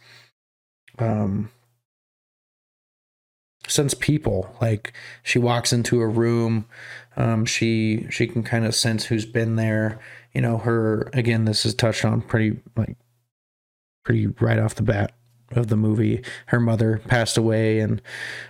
um, 0.98 1.50
sense 3.66 3.94
people 3.94 4.54
like 4.60 4.92
she 5.22 5.38
walks 5.38 5.72
into 5.72 6.02
a 6.02 6.06
room 6.06 6.66
um, 7.18 7.44
she 7.44 8.06
she 8.10 8.26
can 8.26 8.42
kind 8.42 8.64
of 8.64 8.74
sense 8.74 9.04
who's 9.06 9.26
been 9.26 9.56
there. 9.56 9.98
You 10.32 10.40
know 10.40 10.58
her 10.58 11.10
again 11.12 11.44
this 11.44 11.66
is 11.66 11.74
touched 11.74 12.04
on 12.04 12.22
pretty 12.22 12.60
like 12.76 12.96
pretty 14.04 14.28
right 14.40 14.58
off 14.58 14.76
the 14.76 14.82
bat 14.82 15.12
of 15.50 15.66
the 15.66 15.76
movie. 15.76 16.22
Her 16.46 16.60
mother 16.60 17.02
passed 17.08 17.36
away 17.36 17.80
and 17.80 18.00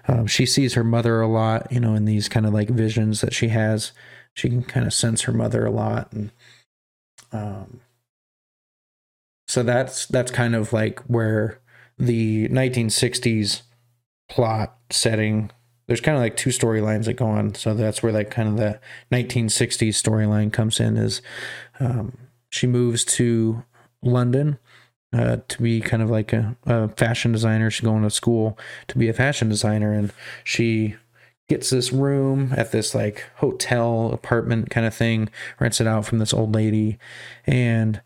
um, 0.07 0.26
she 0.26 0.44
sees 0.44 0.74
her 0.74 0.85
mother 0.85 1.20
a 1.20 1.26
lot 1.26 1.72
you 1.72 1.81
know 1.81 1.94
in 1.94 2.04
these 2.04 2.28
kind 2.28 2.46
of 2.46 2.52
like 2.52 2.68
visions 2.68 3.22
that 3.22 3.33
she 3.33 3.48
has. 3.48 3.92
She 4.35 4.50
can 4.50 4.62
kind 4.62 4.87
of 4.87 4.92
sense 4.92 5.22
her 5.22 5.33
mother 5.33 5.64
a 5.64 5.70
lot 5.70 6.12
and 6.12 6.31
um 7.33 7.81
so 9.46 9.62
that's 9.62 10.07
that's 10.07 10.31
kind 10.31 10.54
of 10.54 10.72
like 10.72 11.00
where 11.07 11.59
the 11.98 12.48
1960s 12.48 13.62
plot 14.28 14.76
setting 14.90 15.50
there's 15.88 16.01
kind 16.01 16.16
of 16.16 16.22
like 16.22 16.37
two 16.37 16.51
storylines 16.51 17.07
that 17.07 17.14
go 17.14 17.27
on 17.27 17.55
so 17.57 17.74
that's 17.74 18.03
where 18.03 18.12
like 18.12 18.31
kind 18.31 18.48
of 18.48 18.57
the 18.57 18.79
1960s 19.11 19.88
storyline 19.88 20.53
comes 20.53 20.79
in 20.79 20.96
is 20.96 21.20
um, 21.81 22.16
she 22.51 22.68
moves 22.68 23.05
to 23.05 23.64
london 24.03 24.59
uh, 25.12 25.38
to 25.48 25.62
be 25.62 25.81
kind 25.81 26.03
of 26.03 26.11
like 26.11 26.33
a, 26.33 26.57
a 26.66 26.88
fashion 26.88 27.33
designer. 27.33 27.70
She's 27.70 27.85
going 27.85 28.03
to 28.03 28.11
school 28.11 28.59
to 28.88 28.98
be 28.98 29.09
a 29.09 29.14
fashion 29.14 29.48
designer 29.48 29.92
and 29.92 30.12
she 30.44 30.96
gets 31.48 31.70
this 31.70 31.92
room 31.92 32.53
at 32.57 32.72
this 32.72 32.94
like 32.94 33.24
hotel 33.37 34.11
apartment 34.12 34.68
kind 34.68 34.87
of 34.87 34.94
thing 34.94 35.31
rents 35.59 35.81
it 35.81 35.87
out 35.87 36.05
from 36.05 36.18
this 36.18 36.35
old 36.35 36.55
lady 36.55 36.98
and 37.46 38.03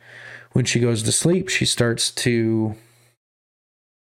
when 0.52 0.64
she 0.64 0.78
goes 0.78 1.02
to 1.02 1.10
sleep 1.10 1.48
she 1.48 1.64
starts 1.64 2.12
to 2.12 2.76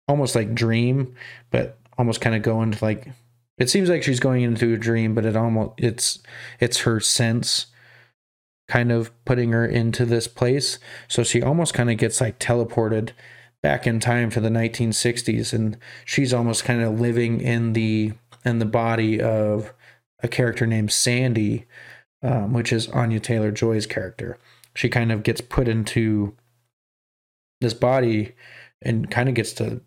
almost 0.07 0.33
like 0.33 0.55
dream 0.55 1.13
but 1.51 1.77
almost 1.95 2.21
kind 2.21 2.35
of 2.35 2.41
go 2.41 2.59
into 2.63 2.83
like 2.83 3.09
it 3.59 3.69
seems 3.69 3.89
like 3.89 4.03
she's 4.03 4.19
going 4.19 4.41
into 4.41 4.73
a 4.73 4.77
dream, 4.77 5.13
but 5.13 5.25
it 5.25 5.35
almost 5.35 5.73
it's 5.77 6.19
it's 6.59 6.79
her 6.79 6.99
sense 6.99 7.67
kind 8.67 8.91
of 8.91 9.11
putting 9.25 9.51
her 9.51 9.65
into 9.65 10.05
this 10.05 10.27
place. 10.27 10.79
So 11.07 11.23
she 11.23 11.41
almost 11.41 11.73
kind 11.73 11.91
of 11.91 11.97
gets 11.97 12.21
like 12.21 12.39
teleported 12.39 13.11
back 13.61 13.85
in 13.85 13.99
time 13.99 14.29
to 14.29 14.39
the 14.39 14.49
1960s 14.49 15.51
and 15.51 15.77
she's 16.05 16.33
almost 16.33 16.63
kind 16.63 16.81
of 16.81 17.01
living 17.01 17.41
in 17.41 17.73
the 17.73 18.13
in 18.45 18.59
the 18.59 18.65
body 18.65 19.19
of 19.19 19.73
a 20.23 20.27
character 20.27 20.65
named 20.65 20.91
Sandy, 20.91 21.65
um, 22.23 22.53
which 22.53 22.71
is 22.71 22.87
Anya 22.89 23.19
Taylor 23.19 23.51
Joy's 23.51 23.85
character. 23.85 24.37
She 24.75 24.87
kind 24.87 25.11
of 25.11 25.23
gets 25.23 25.41
put 25.41 25.67
into 25.67 26.35
this 27.59 27.73
body 27.73 28.35
and 28.81 29.11
kind 29.11 29.27
of 29.27 29.35
gets 29.35 29.51
to 29.53 29.81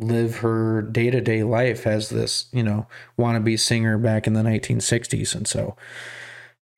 live 0.00 0.38
her 0.38 0.82
day 0.82 1.10
to 1.10 1.20
day 1.20 1.42
life 1.42 1.86
as 1.86 2.08
this, 2.08 2.46
you 2.52 2.62
know, 2.62 2.86
wannabe 3.18 3.58
singer 3.58 3.98
back 3.98 4.26
in 4.26 4.32
the 4.32 4.42
1960s. 4.42 5.34
And 5.34 5.46
so 5.46 5.76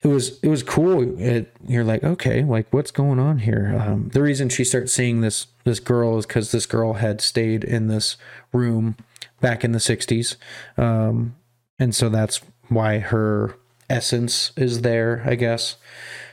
it 0.02 0.08
was 0.08 0.38
it 0.40 0.48
was 0.48 0.62
cool. 0.62 1.18
It, 1.20 1.54
you're 1.66 1.85
like, 1.85 2.02
okay, 2.02 2.42
like 2.42 2.66
what's 2.72 2.90
going 2.90 3.18
on 3.18 3.38
here? 3.38 3.78
Um, 3.80 4.11
the 4.12 4.22
reason 4.22 4.48
she 4.48 4.64
starts 4.64 4.92
seeing 4.92 5.20
this 5.20 5.46
this 5.64 5.78
girl 5.78 6.18
is 6.18 6.26
because 6.26 6.50
this 6.50 6.66
girl 6.66 6.94
had 6.94 7.20
stayed 7.20 7.62
in 7.62 7.87
this 7.87 8.16
room 8.52 8.96
back 9.40 9.64
in 9.64 9.72
the 9.72 9.78
60s, 9.78 10.37
um, 10.76 11.37
and 11.78 11.94
so 11.94 12.08
that's 12.08 12.40
why 12.68 12.98
her 12.98 13.54
essence 13.88 14.52
is 14.56 14.82
there, 14.82 15.22
I 15.24 15.37
guess. 15.37 15.76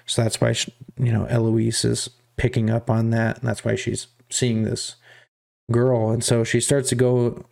So 0.05 0.23
that's 0.23 0.41
why 0.41 0.53
she, 0.53 0.73
you 0.97 1.11
know 1.11 1.25
Eloise 1.25 1.85
is 1.85 2.09
picking 2.37 2.71
up 2.71 2.89
on 2.89 3.11
that, 3.11 3.39
and 3.39 3.47
that's 3.47 3.63
why 3.63 3.75
she's 3.75 4.07
seeing 4.31 4.63
this 4.63 4.95
girl. 5.71 6.11
And 6.11 6.23
so 6.23 6.43
she 6.43 6.59
starts 6.59 6.89
to 6.89 6.95
go 6.95 7.45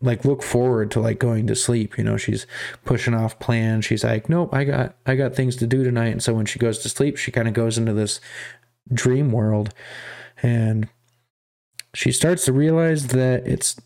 like 0.00 0.24
look 0.24 0.42
forward 0.42 0.90
to 0.92 1.00
like 1.00 1.18
going 1.18 1.46
to 1.46 1.54
sleep. 1.54 1.96
You 1.96 2.04
know 2.04 2.16
she's 2.16 2.46
pushing 2.84 3.14
off 3.14 3.38
plans. 3.38 3.84
She's 3.84 4.04
like 4.04 4.28
nope 4.28 4.52
i 4.52 4.64
got 4.64 4.96
i 5.06 5.14
got 5.14 5.34
things 5.34 5.56
to 5.56 5.66
do 5.66 5.84
tonight. 5.84 6.12
And 6.12 6.22
so 6.22 6.34
when 6.34 6.46
she 6.46 6.58
goes 6.58 6.78
to 6.80 6.88
sleep 6.88 7.16
she 7.16 7.30
kind 7.30 7.48
of 7.48 7.54
goes 7.54 7.78
into 7.78 7.92
this 7.92 8.20
dream 8.92 9.32
world. 9.32 9.72
And 10.42 10.88
she 11.94 12.12
starts 12.12 12.44
to 12.46 12.52
realize 12.52 13.08
that 13.08 13.46
it's 13.46 13.80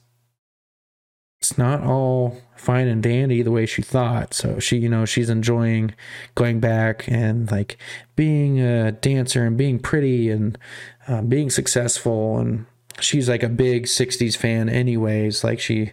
it's 1.41 1.57
not 1.57 1.85
all 1.85 2.37
fine 2.57 2.89
and 2.89 3.01
dandy 3.01 3.43
the 3.43 3.53
way 3.53 3.65
she 3.65 3.83
thought. 3.83 4.35
So 4.35 4.59
she 4.59 4.79
you 4.79 4.89
know 4.89 5.05
she's 5.05 5.31
enjoying 5.31 5.95
going 6.35 6.59
back 6.59 7.07
and 7.09 7.51
like 7.51 7.79
being 8.17 8.61
a 8.61 8.93
dancer 8.93 9.45
and 9.45 9.57
being 9.57 9.79
pretty 9.79 10.31
and 10.31 10.59
uh, 11.07 11.23
being 11.23 11.51
successful 11.51 12.39
and 12.39 12.67
she's 13.01 13.29
like 13.29 13.43
a 13.43 13.49
big 13.49 13.85
60s 13.85 14.37
fan 14.37 14.69
anyways 14.69 15.45
like 15.45 15.61
she 15.61 15.93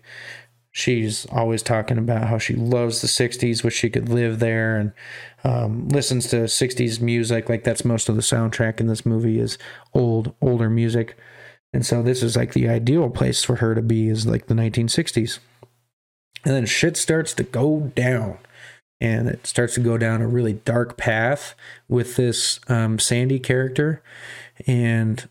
she's 0.72 1.26
always 1.28 1.64
talking 1.64 1.98
about 1.98 2.28
how 2.28 2.38
she 2.38 2.54
loves 2.54 3.02
the 3.02 3.08
60s 3.08 3.64
wish 3.64 3.76
she 3.76 3.90
could 3.90 4.10
live 4.10 4.40
there 4.40 4.78
and 4.78 4.92
um, 5.46 5.88
listens 5.90 6.28
to 6.28 6.38
60s 6.38 7.00
music 7.00 7.48
like 7.48 7.64
that's 7.64 7.86
most 7.86 8.10
of 8.10 8.16
the 8.16 8.22
soundtrack 8.22 8.80
in 8.80 8.88
this 8.88 9.06
movie 9.06 9.40
is 9.40 9.58
old 9.94 10.34
older 10.42 10.70
music. 10.70 11.16
And 11.72 11.86
so 11.86 12.02
this 12.02 12.24
is 12.24 12.36
like 12.36 12.54
the 12.54 12.68
ideal 12.68 13.10
place 13.10 13.44
for 13.44 13.58
her 13.58 13.76
to 13.76 13.82
be 13.82 14.10
is 14.10 14.26
like 14.26 14.48
the 14.48 14.54
1960s 14.54 15.40
and 16.44 16.54
then 16.54 16.66
shit 16.66 16.98
starts 16.98 17.34
to 17.36 17.44
go 17.44 17.92
down. 17.96 18.38
And 19.02 19.28
it 19.28 19.46
starts 19.46 19.76
to 19.76 19.82
go 19.82 19.98
down 19.98 20.22
a 20.22 20.28
really 20.28 20.54
dark 20.54 20.96
path 20.98 21.54
with 21.88 22.16
this 22.16 22.60
um, 22.68 22.98
sandy 22.98 23.40
character. 23.40 24.02
And 24.68 25.28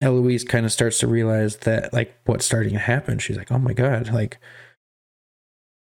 Eloise 0.00 0.44
kind 0.44 0.66
of 0.66 0.72
starts 0.72 0.98
to 0.98 1.06
realize 1.06 1.58
that 1.58 1.92
like 1.92 2.14
what's 2.26 2.44
starting 2.44 2.74
to 2.74 2.78
happen. 2.78 3.18
She's 3.18 3.36
like, 3.36 3.50
"Oh 3.50 3.58
my 3.58 3.72
god, 3.72 4.12
like 4.12 4.38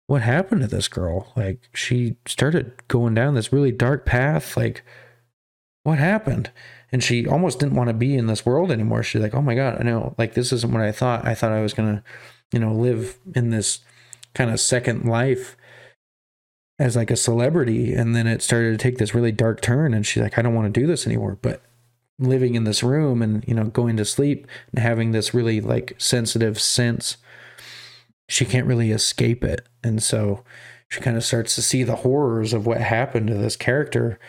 what 0.08 0.22
happened 0.22 0.62
to 0.62 0.68
this 0.68 0.88
girl? 0.88 1.32
Like 1.36 1.70
she 1.74 2.16
started 2.26 2.72
going 2.88 3.14
down 3.14 3.36
this 3.36 3.54
really 3.54 3.72
dark 3.72 4.06
path. 4.06 4.58
Like 4.58 4.84
what 5.84 6.00
happened? 6.00 6.50
And 6.92 7.04
she 7.04 7.28
almost 7.28 7.60
didn't 7.60 7.76
want 7.76 7.90
to 7.90 7.94
be 7.94 8.16
in 8.16 8.28
this 8.28 8.46
world 8.46 8.72
anymore. 8.72 9.04
She's 9.04 9.22
like, 9.22 9.36
oh 9.36 9.42
my 9.42 9.56
God, 9.56 9.78
I 9.80 9.84
know, 9.84 10.16
like 10.18 10.34
this 10.34 10.54
isn't 10.54 10.74
what 10.74 10.82
I 10.82 10.94
thought. 10.94 11.26
I 11.26 11.36
thought 11.36 11.52
I 11.52 11.62
was 11.62 11.74
going 11.74 11.98
to, 11.98 12.04
you 12.54 12.60
know, 12.60 12.74
live 12.74 13.20
in 13.36 13.50
this 13.50 13.80
kind 14.34 14.50
of 14.50 14.62
second 14.62 15.06
life 15.06 15.58
as 16.80 16.96
like 16.96 17.12
a 17.12 17.18
celebrity. 17.18 17.94
And 17.94 18.16
then 18.16 18.28
it 18.28 18.42
started 18.42 18.72
to 18.72 18.78
take 18.78 18.98
this 18.98 19.14
really 19.14 19.34
dark 19.34 19.60
turn. 19.60 19.94
And 19.94 20.06
she's 20.06 20.24
like, 20.24 20.38
I 20.38 20.42
don't 20.42 20.56
want 20.56 20.74
to 20.74 20.80
do 20.80 20.88
this 20.88 21.06
anymore. 21.06 21.38
But 21.42 21.62
living 22.20 22.56
in 22.56 22.64
this 22.64 22.82
room 22.82 23.22
and, 23.22 23.48
you 23.48 23.54
know, 23.54 23.66
going 23.66 23.98
to 23.98 24.06
sleep 24.06 24.48
and 24.72 24.80
having 24.80 25.12
this 25.12 25.34
really 25.34 25.62
like 25.62 25.96
sensitive 25.98 26.60
sense 26.60 27.18
she 28.28 28.46
can't 28.46 28.68
really 28.68 28.92
escape 28.92 29.44
it. 29.44 29.68
And 29.84 30.02
so 30.04 30.44
she 30.90 31.02
kind 31.02 31.18
of 31.18 31.24
starts 31.24 31.56
to 31.56 31.62
see 31.62 31.84
the 31.84 31.98
horrors 31.98 32.54
of 32.54 32.66
what 32.66 32.82
happened 32.82 33.28
to 33.28 33.36
this 33.36 33.56
character. 33.56 34.20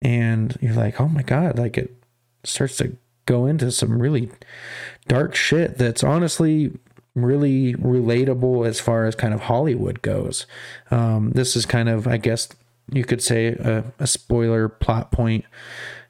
And 0.00 0.56
you're 0.60 0.74
like, 0.74 1.00
oh 1.00 1.08
my 1.08 1.22
God, 1.22 1.58
like 1.58 1.76
it 1.76 1.94
starts 2.44 2.76
to 2.78 2.96
go 3.26 3.46
into 3.46 3.70
some 3.70 4.00
really 4.00 4.30
dark 5.06 5.34
shit 5.34 5.76
that's 5.76 6.04
honestly 6.04 6.72
really 7.14 7.74
relatable 7.74 8.66
as 8.66 8.80
far 8.80 9.06
as 9.06 9.14
kind 9.14 9.34
of 9.34 9.42
Hollywood 9.42 10.02
goes. 10.02 10.46
Um, 10.90 11.30
this 11.30 11.56
is 11.56 11.66
kind 11.66 11.88
of, 11.88 12.06
I 12.06 12.16
guess 12.16 12.48
you 12.92 13.04
could 13.04 13.22
say, 13.22 13.48
a, 13.48 13.84
a 13.98 14.06
spoiler 14.06 14.68
plot 14.68 15.10
point 15.10 15.44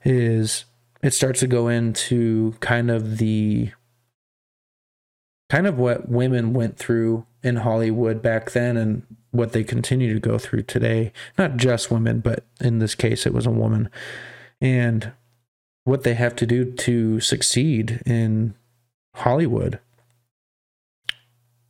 is 0.05 0.64
it 1.02 1.12
starts 1.12 1.40
to 1.40 1.46
go 1.46 1.68
into 1.68 2.54
kind 2.61 2.90
of 2.90 3.18
the 3.18 3.70
kind 5.48 5.66
of 5.66 5.78
what 5.78 6.08
women 6.08 6.52
went 6.52 6.76
through 6.76 7.24
in 7.42 7.56
Hollywood 7.56 8.20
back 8.20 8.50
then 8.50 8.76
and 8.76 9.02
what 9.30 9.52
they 9.52 9.64
continue 9.64 10.12
to 10.12 10.20
go 10.20 10.38
through 10.38 10.62
today. 10.62 11.12
Not 11.37 11.56
just 11.56 11.90
women, 11.90 12.20
but 12.20 12.44
in 12.61 12.78
this 12.78 12.94
case, 12.94 13.26
it 13.26 13.34
was 13.34 13.46
a 13.46 13.50
woman. 13.50 13.88
And 14.61 15.12
what 15.84 16.02
they 16.02 16.14
have 16.14 16.37
to 16.37 16.46
do 16.46 16.70
to 16.72 17.20
succeed 17.20 18.02
in 18.04 18.54
Hollywood. 19.14 19.80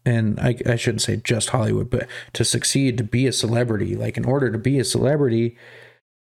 And 0.04 0.40
I, 0.40 0.56
I 0.66 0.76
shouldn't 0.76 1.02
say 1.02 1.16
just 1.16 1.50
Hollywood, 1.50 1.90
but 1.90 2.08
to 2.32 2.44
succeed, 2.44 2.96
to 2.98 3.04
be 3.04 3.26
a 3.26 3.32
celebrity. 3.32 3.94
Like, 3.94 4.16
in 4.16 4.24
order 4.24 4.50
to 4.50 4.58
be 4.58 4.78
a 4.78 4.84
celebrity, 4.84 5.56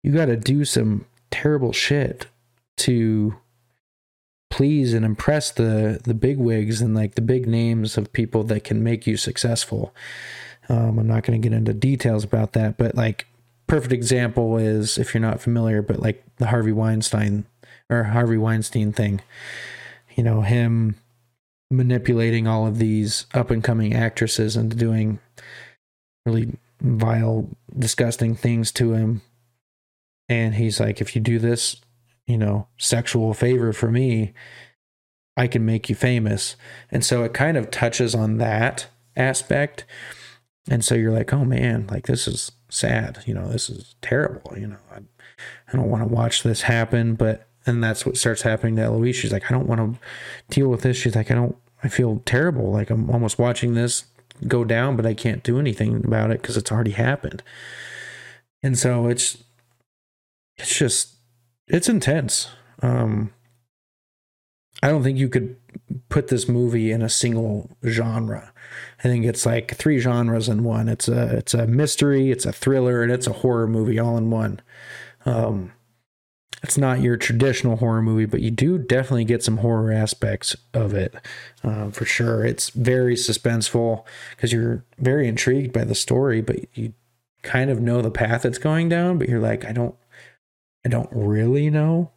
you 0.02 0.12
got 0.12 0.26
to 0.26 0.36
do 0.36 0.64
some 0.64 1.06
terrible 1.30 1.72
shit 1.72 2.26
to 2.78 3.36
please 4.50 4.94
and 4.94 5.04
impress 5.04 5.50
the 5.50 6.00
the 6.04 6.14
big 6.14 6.38
wigs 6.38 6.80
and 6.80 6.94
like 6.94 7.14
the 7.14 7.22
big 7.22 7.46
names 7.46 7.96
of 7.96 8.12
people 8.12 8.42
that 8.44 8.64
can 8.64 8.82
make 8.82 9.06
you 9.06 9.16
successful. 9.16 9.94
Um, 10.68 10.98
I'm 10.98 11.06
not 11.06 11.22
going 11.22 11.40
to 11.40 11.48
get 11.48 11.56
into 11.56 11.72
details 11.72 12.24
about 12.24 12.52
that, 12.52 12.76
but 12.76 12.94
like 12.94 13.26
perfect 13.66 13.92
example 13.92 14.58
is 14.58 14.98
if 14.98 15.14
you're 15.14 15.20
not 15.20 15.40
familiar, 15.40 15.82
but 15.82 16.00
like 16.00 16.24
the 16.36 16.48
Harvey 16.48 16.72
Weinstein 16.72 17.46
or 17.88 18.04
Harvey 18.04 18.38
Weinstein 18.38 18.92
thing. 18.92 19.20
You 20.14 20.24
know 20.24 20.40
him 20.40 20.96
manipulating 21.70 22.46
all 22.46 22.66
of 22.66 22.78
these 22.78 23.26
up 23.34 23.50
and 23.50 23.62
coming 23.62 23.94
actresses 23.94 24.56
into 24.56 24.76
doing 24.76 25.18
really 26.26 26.56
vile, 26.80 27.48
disgusting 27.76 28.34
things 28.34 28.72
to 28.72 28.92
him. 28.92 29.22
And 30.28 30.54
he's 30.54 30.80
like, 30.80 31.00
if 31.00 31.14
you 31.14 31.22
do 31.22 31.38
this, 31.38 31.80
you 32.28 32.36
know, 32.36 32.68
sexual 32.76 33.32
favor 33.32 33.72
for 33.72 33.90
me, 33.90 34.34
I 35.36 35.46
can 35.46 35.64
make 35.64 35.88
you 35.88 35.94
famous. 35.94 36.56
And 36.90 37.04
so 37.04 37.24
it 37.24 37.32
kind 37.32 37.56
of 37.56 37.70
touches 37.70 38.14
on 38.14 38.36
that 38.36 38.86
aspect. 39.16 39.86
And 40.70 40.84
so 40.84 40.94
you're 40.94 41.12
like, 41.12 41.32
oh 41.32 41.44
man, 41.44 41.86
like 41.90 42.06
this 42.06 42.28
is 42.28 42.52
sad. 42.68 43.22
You 43.24 43.32
know, 43.32 43.48
this 43.48 43.70
is 43.70 43.94
terrible. 44.02 44.58
You 44.58 44.68
know, 44.68 44.76
I, 44.92 44.98
I 45.72 45.76
don't 45.76 45.88
want 45.88 46.06
to 46.06 46.14
watch 46.14 46.42
this 46.42 46.62
happen. 46.62 47.14
But, 47.14 47.48
and 47.64 47.82
that's 47.82 48.04
what 48.04 48.18
starts 48.18 48.42
happening 48.42 48.76
to 48.76 48.82
Eloise. 48.82 49.16
She's 49.16 49.32
like, 49.32 49.50
I 49.50 49.54
don't 49.54 49.66
want 49.66 49.80
to 49.80 50.00
deal 50.50 50.68
with 50.68 50.82
this. 50.82 50.98
She's 50.98 51.16
like, 51.16 51.30
I 51.30 51.34
don't, 51.34 51.56
I 51.82 51.88
feel 51.88 52.20
terrible. 52.26 52.70
Like 52.70 52.90
I'm 52.90 53.08
almost 53.08 53.38
watching 53.38 53.72
this 53.72 54.04
go 54.46 54.64
down, 54.64 54.96
but 54.96 55.06
I 55.06 55.14
can't 55.14 55.42
do 55.42 55.58
anything 55.58 56.04
about 56.04 56.30
it 56.30 56.42
because 56.42 56.58
it's 56.58 56.70
already 56.70 56.90
happened. 56.90 57.42
And 58.62 58.76
so 58.76 59.06
it's, 59.06 59.38
it's 60.58 60.76
just 60.76 61.17
it's 61.68 61.88
intense. 61.88 62.48
Um, 62.82 63.32
I 64.82 64.88
don't 64.88 65.02
think 65.02 65.18
you 65.18 65.28
could 65.28 65.56
put 66.08 66.28
this 66.28 66.48
movie 66.48 66.90
in 66.90 67.02
a 67.02 67.08
single 67.08 67.70
genre. 67.86 68.52
I 69.00 69.02
think 69.02 69.24
it's 69.24 69.44
like 69.44 69.74
three 69.74 69.98
genres 69.98 70.48
in 70.48 70.64
one. 70.64 70.88
It's 70.88 71.08
a 71.08 71.36
it's 71.36 71.54
a 71.54 71.66
mystery, 71.66 72.30
it's 72.30 72.46
a 72.46 72.52
thriller, 72.52 73.02
and 73.02 73.10
it's 73.10 73.26
a 73.26 73.32
horror 73.32 73.66
movie 73.66 73.98
all 73.98 74.16
in 74.16 74.30
one. 74.30 74.60
Um, 75.26 75.72
it's 76.62 76.78
not 76.78 77.00
your 77.00 77.16
traditional 77.16 77.76
horror 77.76 78.02
movie, 78.02 78.24
but 78.24 78.40
you 78.40 78.50
do 78.50 78.78
definitely 78.78 79.24
get 79.24 79.44
some 79.44 79.58
horror 79.58 79.92
aspects 79.92 80.56
of 80.74 80.92
it 80.92 81.14
um, 81.62 81.92
for 81.92 82.04
sure. 82.04 82.44
It's 82.44 82.70
very 82.70 83.14
suspenseful 83.14 84.04
because 84.30 84.52
you're 84.52 84.84
very 84.98 85.28
intrigued 85.28 85.72
by 85.72 85.84
the 85.84 85.94
story, 85.94 86.40
but 86.40 86.56
you 86.76 86.94
kind 87.42 87.70
of 87.70 87.80
know 87.80 88.02
the 88.02 88.10
path 88.10 88.44
it's 88.44 88.58
going 88.58 88.88
down, 88.88 89.18
but 89.18 89.28
you're 89.28 89.40
like, 89.40 89.64
I 89.64 89.72
don't 89.72 89.94
I 90.88 90.90
don't 90.90 91.10
really 91.12 91.68
know 91.68 92.12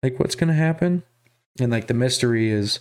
like 0.00 0.20
what's 0.20 0.36
going 0.36 0.46
to 0.46 0.54
happen. 0.54 1.02
And 1.58 1.72
like 1.72 1.88
the 1.88 1.94
mystery 1.94 2.48
is 2.48 2.78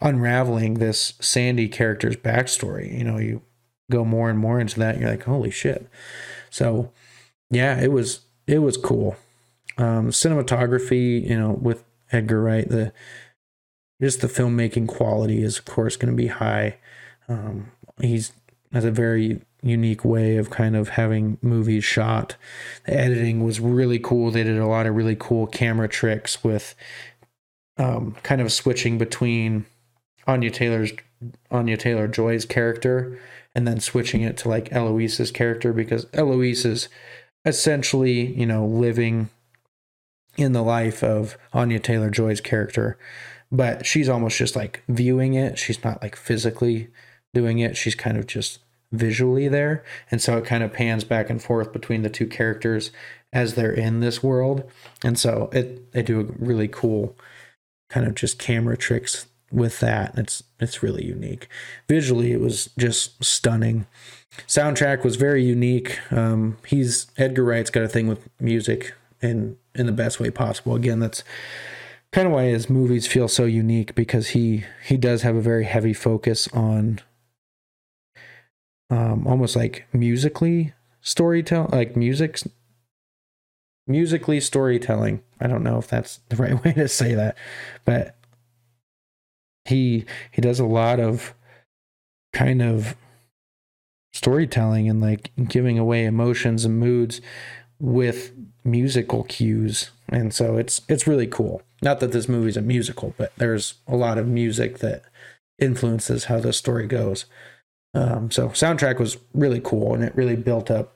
unraveling 0.00 0.74
this 0.74 1.14
Sandy 1.20 1.66
character's 1.66 2.14
backstory. 2.14 2.96
You 2.96 3.02
know, 3.02 3.18
you 3.18 3.42
go 3.90 4.04
more 4.04 4.30
and 4.30 4.38
more 4.38 4.60
into 4.60 4.78
that. 4.78 4.94
And 4.94 5.00
you're 5.00 5.10
like, 5.10 5.24
holy 5.24 5.50
shit. 5.50 5.88
So 6.50 6.92
yeah, 7.50 7.80
it 7.80 7.90
was, 7.90 8.20
it 8.46 8.60
was 8.60 8.76
cool. 8.76 9.16
Um, 9.76 10.10
cinematography, 10.10 11.28
you 11.28 11.36
know, 11.36 11.50
with 11.50 11.82
Edgar 12.12 12.42
Wright, 12.42 12.68
the, 12.68 12.92
just 14.00 14.20
the 14.20 14.28
filmmaking 14.28 14.86
quality 14.86 15.42
is 15.42 15.58
of 15.58 15.64
course 15.64 15.96
going 15.96 16.12
to 16.12 16.16
be 16.16 16.28
high. 16.28 16.76
Um, 17.28 17.72
he's 18.00 18.32
has 18.72 18.84
a 18.84 18.92
very 18.92 19.40
unique 19.68 20.04
way 20.04 20.36
of 20.36 20.50
kind 20.50 20.76
of 20.76 20.90
having 20.90 21.38
movies 21.42 21.84
shot. 21.84 22.36
The 22.84 22.98
editing 22.98 23.44
was 23.44 23.60
really 23.60 23.98
cool. 23.98 24.30
They 24.30 24.44
did 24.44 24.58
a 24.58 24.66
lot 24.66 24.86
of 24.86 24.94
really 24.94 25.16
cool 25.18 25.46
camera 25.46 25.88
tricks 25.88 26.42
with 26.44 26.74
um, 27.76 28.16
kind 28.22 28.40
of 28.40 28.52
switching 28.52 28.98
between 28.98 29.66
Anya 30.26 30.50
Taylor's 30.50 30.92
Anya 31.50 31.76
Taylor 31.76 32.08
Joy's 32.08 32.44
character 32.44 33.18
and 33.54 33.66
then 33.66 33.80
switching 33.80 34.22
it 34.22 34.36
to 34.38 34.48
like 34.48 34.72
Eloise's 34.72 35.30
character 35.30 35.72
because 35.72 36.06
Eloise 36.12 36.64
is 36.64 36.88
essentially, 37.44 38.34
you 38.34 38.44
know, 38.44 38.66
living 38.66 39.30
in 40.36 40.52
the 40.52 40.62
life 40.62 41.02
of 41.02 41.38
Anya 41.52 41.78
Taylor 41.78 42.10
Joy's 42.10 42.42
character, 42.42 42.98
but 43.50 43.86
she's 43.86 44.08
almost 44.08 44.36
just 44.36 44.56
like 44.56 44.82
viewing 44.88 45.34
it. 45.34 45.58
She's 45.58 45.82
not 45.82 46.02
like 46.02 46.16
physically 46.16 46.88
doing 47.32 47.58
it. 47.58 47.76
She's 47.76 47.94
kind 47.94 48.18
of 48.18 48.26
just 48.26 48.58
visually 48.92 49.48
there. 49.48 49.84
And 50.10 50.20
so 50.20 50.38
it 50.38 50.44
kind 50.44 50.62
of 50.62 50.72
pans 50.72 51.04
back 51.04 51.30
and 51.30 51.42
forth 51.42 51.72
between 51.72 52.02
the 52.02 52.10
two 52.10 52.26
characters 52.26 52.90
as 53.32 53.54
they're 53.54 53.72
in 53.72 54.00
this 54.00 54.22
world. 54.22 54.64
And 55.04 55.18
so 55.18 55.50
it 55.52 55.92
they 55.92 56.02
do 56.02 56.20
a 56.20 56.24
really 56.24 56.68
cool 56.68 57.16
kind 57.90 58.06
of 58.06 58.14
just 58.14 58.38
camera 58.38 58.76
tricks 58.76 59.26
with 59.50 59.80
that. 59.80 60.16
It's 60.16 60.42
it's 60.60 60.82
really 60.82 61.04
unique. 61.04 61.48
Visually 61.88 62.32
it 62.32 62.40
was 62.40 62.70
just 62.78 63.22
stunning. 63.24 63.86
Soundtrack 64.46 65.02
was 65.02 65.16
very 65.16 65.42
unique. 65.42 65.98
Um, 66.12 66.58
he's 66.66 67.06
Edgar 67.16 67.44
Wright's 67.44 67.70
got 67.70 67.84
a 67.84 67.88
thing 67.88 68.06
with 68.06 68.28
music 68.40 68.94
in 69.20 69.56
in 69.74 69.86
the 69.86 69.92
best 69.92 70.20
way 70.20 70.30
possible. 70.30 70.74
Again, 70.74 71.00
that's 71.00 71.24
kind 72.12 72.26
of 72.26 72.32
why 72.32 72.44
his 72.44 72.70
movies 72.70 73.06
feel 73.06 73.28
so 73.28 73.44
unique 73.44 73.94
because 73.94 74.28
he 74.28 74.64
he 74.84 74.96
does 74.96 75.22
have 75.22 75.36
a 75.36 75.40
very 75.40 75.64
heavy 75.64 75.92
focus 75.92 76.48
on 76.52 77.00
um, 78.90 79.26
almost 79.26 79.56
like 79.56 79.86
musically 79.92 80.72
storytelling, 81.00 81.70
like 81.70 81.96
music, 81.96 82.40
musically 83.86 84.40
storytelling. 84.40 85.22
I 85.40 85.46
don't 85.46 85.62
know 85.62 85.78
if 85.78 85.88
that's 85.88 86.20
the 86.28 86.36
right 86.42 86.62
way 86.64 86.72
to 86.74 86.88
say 86.88 87.14
that, 87.14 87.36
but 87.84 88.16
he 89.64 90.04
he 90.30 90.40
does 90.40 90.60
a 90.60 90.66
lot 90.66 91.00
of 91.00 91.34
kind 92.32 92.62
of 92.62 92.96
storytelling 94.12 94.88
and 94.88 95.00
like 95.00 95.30
giving 95.48 95.78
away 95.78 96.04
emotions 96.04 96.64
and 96.64 96.78
moods 96.78 97.20
with 97.78 98.32
musical 98.64 99.24
cues. 99.24 99.90
And 100.08 100.32
so 100.32 100.56
it's 100.56 100.80
it's 100.88 101.06
really 101.06 101.26
cool. 101.26 101.62
Not 101.82 102.00
that 102.00 102.12
this 102.12 102.28
movie's 102.28 102.56
a 102.56 102.62
musical 102.62 103.14
but 103.18 103.32
there's 103.36 103.74
a 103.86 103.96
lot 103.96 104.18
of 104.18 104.26
music 104.26 104.78
that 104.78 105.02
influences 105.58 106.24
how 106.24 106.38
the 106.38 106.52
story 106.52 106.86
goes 106.86 107.26
um, 107.94 108.30
so 108.30 108.48
soundtrack 108.50 108.98
was 108.98 109.16
really 109.32 109.60
cool, 109.62 109.94
and 109.94 110.04
it 110.04 110.14
really 110.16 110.36
built 110.36 110.70
up, 110.70 110.94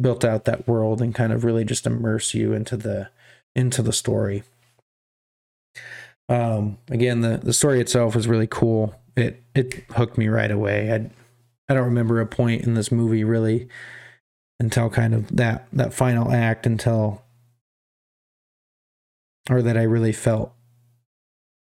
built 0.00 0.24
out 0.24 0.44
that 0.44 0.66
world, 0.66 1.00
and 1.02 1.14
kind 1.14 1.32
of 1.32 1.44
really 1.44 1.64
just 1.64 1.86
immerse 1.86 2.34
you 2.34 2.52
into 2.52 2.76
the 2.76 3.10
into 3.54 3.82
the 3.82 3.92
story. 3.92 4.42
Um, 6.28 6.78
again, 6.90 7.20
the 7.20 7.38
the 7.38 7.52
story 7.52 7.80
itself 7.80 8.14
was 8.14 8.28
really 8.28 8.46
cool. 8.46 8.94
It 9.16 9.42
it 9.54 9.84
hooked 9.90 10.18
me 10.18 10.28
right 10.28 10.50
away. 10.50 10.92
I 10.92 11.10
I 11.68 11.74
don't 11.74 11.84
remember 11.84 12.20
a 12.20 12.26
point 12.26 12.62
in 12.62 12.74
this 12.74 12.90
movie 12.90 13.24
really 13.24 13.68
until 14.60 14.90
kind 14.90 15.14
of 15.14 15.36
that 15.36 15.66
that 15.72 15.92
final 15.92 16.32
act 16.32 16.66
until 16.66 17.22
or 19.50 19.62
that 19.62 19.76
I 19.76 19.82
really 19.82 20.12
felt 20.12 20.52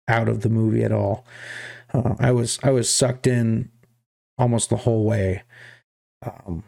out 0.07 0.29
of 0.29 0.41
the 0.41 0.49
movie 0.49 0.83
at 0.83 0.91
all. 0.91 1.25
Uh, 1.93 2.15
I 2.19 2.31
was 2.31 2.59
I 2.63 2.71
was 2.71 2.93
sucked 2.93 3.27
in 3.27 3.69
almost 4.37 4.69
the 4.69 4.77
whole 4.77 5.03
way. 5.05 5.43
Um, 6.25 6.63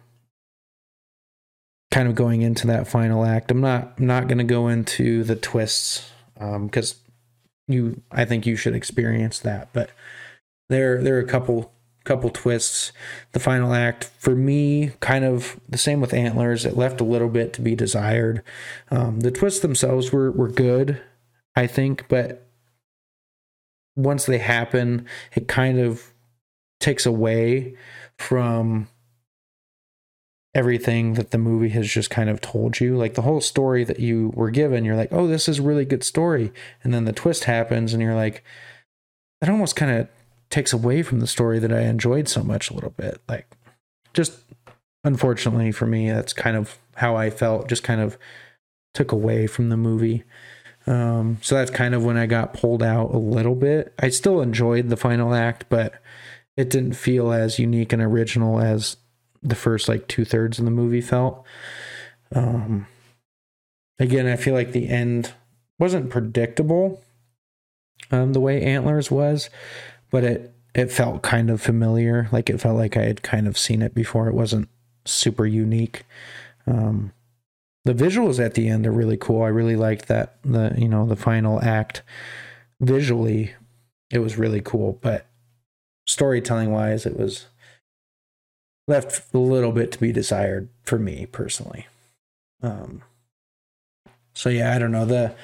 kind 1.92 2.08
of 2.08 2.16
going 2.16 2.42
into 2.42 2.68
that 2.68 2.88
final 2.88 3.26
act. 3.26 3.52
I'm 3.52 3.62
not 3.62 3.96
I'm 3.98 4.06
not 4.06 4.28
going 4.28 4.38
to 4.38 4.44
go 4.44 4.68
into 4.68 5.24
the 5.24 5.36
twists 5.36 6.12
because 6.36 6.94
um, 6.94 7.00
you 7.68 8.02
I 8.12 8.26
think 8.26 8.46
you 8.46 8.56
should 8.56 8.76
experience 8.76 9.40
that. 9.40 9.70
But 9.74 9.92
there 10.70 11.02
there 11.02 11.18
are 11.18 11.22
a 11.22 11.26
couple 11.26 11.74
couple 12.04 12.30
twists. 12.30 12.92
The 13.34 13.40
final 13.40 13.74
act 13.74 14.06
for 14.18 14.36
me, 14.36 14.92
kind 15.00 15.26
of 15.26 15.60
the 15.68 15.78
same 15.78 16.02
with 16.02 16.14
Antlers. 16.14 16.66
It 16.66 16.78
left 16.78 17.02
a 17.02 17.06
little 17.06 17.30
bit 17.30 17.54
to 17.54 17.62
be 17.62 17.76
desired. 17.76 18.44
Um, 18.92 19.22
the 19.22 19.32
twists 19.32 19.60
themselves 19.60 20.12
were 20.12 20.32
were 20.32 20.50
good, 20.50 21.02
I 21.56 21.68
think, 21.68 22.06
but 22.08 22.46
once 23.96 24.26
they 24.26 24.38
happen, 24.38 25.06
it 25.36 25.48
kind 25.48 25.80
of 25.80 26.14
takes 26.80 27.06
away 27.06 27.76
from 28.18 28.88
everything 30.56 31.14
that 31.14 31.32
the 31.32 31.38
movie 31.38 31.70
has 31.70 31.88
just 31.88 32.10
kind 32.10 32.30
of 32.30 32.42
told 32.42 32.80
you. 32.80 32.98
Like 32.98 33.14
the 33.14 33.22
whole 33.22 33.42
story 33.42 33.84
that 33.84 34.00
you 34.00 34.32
were 34.34 34.50
given, 34.50 34.84
you're 34.84 34.96
like, 34.96 35.14
oh, 35.14 35.28
this 35.28 35.48
is 35.48 35.60
a 35.60 35.64
really 35.64 35.86
good 35.86 36.04
story. 36.04 36.52
And 36.84 36.94
then 36.94 37.06
the 37.06 37.14
twist 37.14 37.44
happens, 37.44 37.94
and 37.94 38.02
you're 38.02 38.16
like, 38.16 38.44
that 39.42 39.50
almost 39.50 39.76
kind 39.76 39.92
of 39.92 40.08
takes 40.50 40.74
away 40.74 41.04
from 41.04 41.20
the 41.20 41.28
story 41.28 41.60
that 41.60 41.72
I 41.72 41.82
enjoyed 41.82 42.28
so 42.28 42.44
much 42.44 42.70
a 42.70 42.74
little 42.74 42.90
bit. 42.90 43.22
Like, 43.28 43.56
just 44.14 44.40
unfortunately 45.04 45.72
for 45.72 45.86
me, 45.86 46.10
that's 46.10 46.34
kind 46.34 46.58
of 46.58 46.78
how 46.96 47.16
I 47.16 47.30
felt, 47.30 47.70
just 47.70 47.84
kind 47.84 48.02
of 48.02 48.18
took 48.94 49.12
away 49.12 49.48
from 49.48 49.70
the 49.70 49.78
movie. 49.78 50.24
Um, 50.88 51.38
so 51.42 51.56
that's 51.56 51.70
kind 51.72 51.94
of 51.94 52.04
when 52.04 52.18
I 52.18 52.26
got 52.26 52.54
pulled 52.54 52.82
out 52.82 53.14
a 53.14 53.18
little 53.18 53.54
bit. 53.54 53.94
I 54.00 54.10
still 54.10 54.42
enjoyed 54.42 54.90
the 54.90 54.98
final 54.98 55.36
act, 55.36 55.66
but 55.70 55.94
it 56.60 56.70
didn't 56.70 56.92
feel 56.92 57.32
as 57.32 57.58
unique 57.58 57.94
and 57.94 58.02
original 58.02 58.60
as 58.60 58.98
the 59.42 59.56
first 59.56 59.88
like 59.88 60.10
two 60.10 60.26
thirds 60.26 60.60
of 60.60 60.66
the 60.66 60.72
movie 60.72 61.00
felt. 61.00 61.46
Um, 62.36 62.86
again, 63.98 64.28
I 64.28 64.36
feel 64.36 64.56
like 64.56 64.74
the 64.74 64.90
end 64.90 65.32
wasn't 65.80 66.10
predictable 66.10 67.02
um, 68.12 68.34
the 68.34 68.42
way 68.42 68.62
Antlers 68.62 69.10
was, 69.10 69.50
but 70.12 70.26
it 70.26 70.54
it 70.76 70.92
felt 70.92 71.22
kind 71.22 71.50
of 71.50 71.62
familiar. 71.62 72.28
Like 72.34 72.50
it 72.50 72.60
felt 72.60 72.76
like 72.76 72.98
I 72.98 73.04
had 73.04 73.22
kind 73.22 73.48
of 73.48 73.58
seen 73.58 73.82
it 73.82 73.96
before. 73.96 74.28
It 74.28 74.36
wasn't 74.36 74.68
super 75.06 75.46
unique. 75.46 76.04
Um, 76.68 77.14
the 77.86 77.94
visuals 77.94 78.38
at 78.38 78.56
the 78.56 78.68
end 78.68 78.86
are 78.86 78.92
really 78.92 79.16
cool. 79.16 79.44
I 79.44 79.48
really 79.48 79.78
liked 79.78 80.10
that 80.10 80.36
the 80.44 80.76
you 80.78 80.90
know 80.90 81.06
the 81.06 81.16
final 81.16 81.64
act 81.64 82.02
visually 82.82 83.54
it 84.12 84.20
was 84.20 84.38
really 84.38 84.60
cool, 84.60 85.00
but 85.02 85.26
storytelling 86.10 86.72
wise 86.72 87.06
it 87.06 87.16
was 87.16 87.46
left 88.88 89.32
a 89.32 89.38
little 89.38 89.72
bit 89.72 89.92
to 89.92 90.00
be 90.00 90.12
desired 90.12 90.68
for 90.82 90.98
me 90.98 91.28
personally. 91.28 91.86
Um, 92.64 93.04
so 94.34 94.50
yeah, 94.50 94.74
I 94.76 94.80
don't 94.80 94.92
know 94.92 95.06
the 95.06 95.36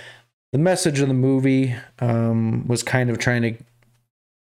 the 0.51 0.57
message 0.57 0.99
of 0.99 1.07
the 1.07 1.13
movie 1.13 1.75
um, 1.99 2.67
was 2.67 2.81
kind 2.81 3.09
of 3.11 3.19
trying 3.19 3.43
to 3.43 3.55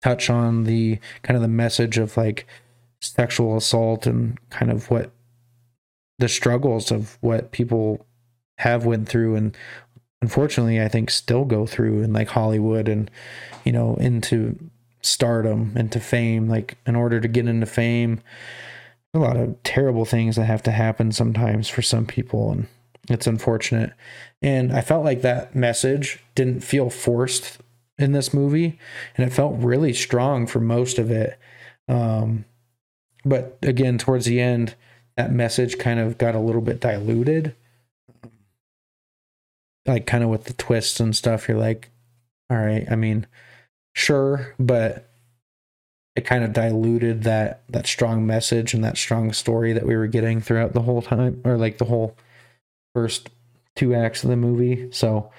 touch 0.02 0.28
on 0.28 0.64
the 0.64 0.98
kind 1.22 1.37
of 1.37 1.42
the 1.42 1.48
message 1.48 1.96
of 1.96 2.16
like 2.16 2.46
sexual 3.00 3.56
assault 3.56 4.06
and 4.06 4.38
kind 4.50 4.70
of 4.70 4.90
what 4.90 5.11
the 6.18 6.28
struggles 6.28 6.90
of 6.90 7.16
what 7.22 7.52
people 7.52 8.04
have 8.59 8.85
went 8.85 9.09
through 9.09 9.37
and 9.37 9.56
unfortunately 10.20 10.83
I 10.83 10.88
think 10.88 11.11
still 11.11 11.46
go 11.46 11.64
through 11.64 12.02
in 12.02 12.12
like 12.12 12.28
Hollywood 12.28 12.88
and 12.88 13.11
you 13.64 13.72
know 13.72 13.94
into 13.94 14.59
stardom 15.02 15.72
into 15.76 15.98
fame 16.00 16.48
like 16.48 16.76
in 16.86 16.94
order 16.94 17.20
to 17.20 17.28
get 17.28 17.46
into 17.46 17.66
fame 17.66 18.20
a 19.14 19.18
lot 19.18 19.36
of 19.36 19.60
terrible 19.62 20.04
things 20.04 20.36
that 20.36 20.44
have 20.44 20.62
to 20.62 20.70
happen 20.70 21.10
sometimes 21.10 21.68
for 21.68 21.82
some 21.82 22.06
people 22.06 22.52
and 22.52 22.66
it's 23.08 23.26
unfortunate. 23.26 23.92
And 24.42 24.72
i 24.72 24.80
felt 24.80 25.04
like 25.04 25.22
that 25.22 25.54
message 25.54 26.22
didn't 26.34 26.60
feel 26.60 26.90
forced 26.90 27.58
in 27.98 28.12
this 28.12 28.32
movie 28.32 28.78
and 29.16 29.26
it 29.26 29.32
felt 29.32 29.58
really 29.58 29.92
strong 29.92 30.46
for 30.46 30.60
most 30.60 30.98
of 30.98 31.10
it. 31.10 31.38
Um, 31.88 32.44
but 33.24 33.58
again 33.62 33.98
towards 33.98 34.26
the 34.26 34.40
end 34.40 34.74
that 35.16 35.32
message 35.32 35.78
kind 35.78 35.98
of 35.98 36.16
got 36.18 36.34
a 36.34 36.40
little 36.40 36.62
bit 36.62 36.80
diluted. 36.80 37.54
Like 39.86 40.06
kind 40.06 40.22
of 40.22 40.30
with 40.30 40.44
the 40.44 40.52
twists 40.52 41.00
and 41.00 41.16
stuff 41.16 41.48
you're 41.48 41.58
like 41.58 41.90
all 42.48 42.58
right 42.58 42.86
i 42.90 42.96
mean 42.96 43.26
sure 43.94 44.55
but 44.59 45.11
it 46.16 46.24
kind 46.24 46.44
of 46.44 46.53
diluted 46.53 47.22
that 47.22 47.62
that 47.68 47.87
strong 47.87 48.26
message 48.26 48.74
and 48.74 48.85
that 48.85 48.98
strong 48.98 49.33
story 49.33 49.72
that 49.72 49.87
we 49.87 49.96
were 49.96 50.07
getting 50.07 50.40
throughout 50.40 50.72
the 50.72 50.83
whole 50.83 51.03
time 51.03 51.40
or 51.44 51.57
like 51.57 51.79
the 51.79 51.85
whole 51.85 52.16
first 52.94 53.31
two 53.76 53.94
acts 53.94 54.24
of 54.24 54.31
the 54.31 54.37
movie. 54.37 54.90
So 54.92 55.31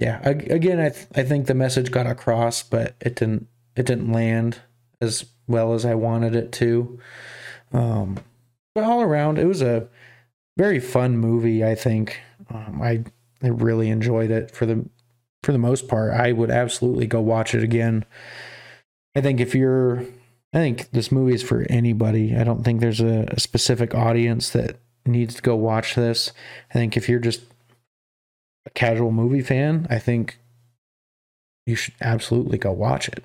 yeah 0.00 0.20
again 0.28 0.80
i 0.80 0.88
th- 0.88 1.06
i 1.14 1.22
think 1.22 1.46
the 1.46 1.54
message 1.54 1.92
got 1.92 2.04
across 2.04 2.64
but 2.64 2.96
it 3.00 3.14
didn't 3.14 3.46
it 3.76 3.86
didn't 3.86 4.10
land 4.10 4.58
as 5.00 5.24
well 5.46 5.72
as 5.72 5.84
i 5.84 5.94
wanted 5.94 6.34
it 6.34 6.52
to. 6.52 6.98
Um 7.72 8.18
but 8.74 8.84
all 8.84 9.02
around 9.02 9.38
it 9.38 9.46
was 9.46 9.62
a 9.62 9.88
very 10.56 10.80
fun 10.80 11.18
movie 11.18 11.64
i 11.64 11.74
think. 11.74 12.20
Um, 12.50 12.80
i 12.82 13.04
i 13.42 13.48
really 13.48 13.88
enjoyed 13.90 14.30
it 14.30 14.50
for 14.52 14.64
the 14.66 14.88
for 15.44 15.52
the 15.52 15.58
most 15.58 15.88
part 15.88 16.12
i 16.12 16.32
would 16.32 16.50
absolutely 16.50 17.06
go 17.06 17.20
watch 17.20 17.54
it 17.54 17.62
again 17.62 18.04
I 19.14 19.20
think 19.20 19.40
if 19.40 19.54
you're, 19.54 20.00
I 20.52 20.58
think 20.58 20.90
this 20.90 21.12
movie 21.12 21.34
is 21.34 21.42
for 21.42 21.66
anybody. 21.70 22.36
I 22.36 22.44
don't 22.44 22.64
think 22.64 22.80
there's 22.80 23.00
a, 23.00 23.26
a 23.28 23.40
specific 23.40 23.94
audience 23.94 24.50
that 24.50 24.78
needs 25.06 25.36
to 25.36 25.42
go 25.42 25.54
watch 25.54 25.94
this. 25.94 26.32
I 26.70 26.74
think 26.74 26.96
if 26.96 27.08
you're 27.08 27.20
just 27.20 27.42
a 28.66 28.70
casual 28.70 29.12
movie 29.12 29.42
fan, 29.42 29.86
I 29.88 29.98
think 29.98 30.38
you 31.66 31.76
should 31.76 31.94
absolutely 32.00 32.58
go 32.58 32.72
watch 32.72 33.08
it. 33.08 33.24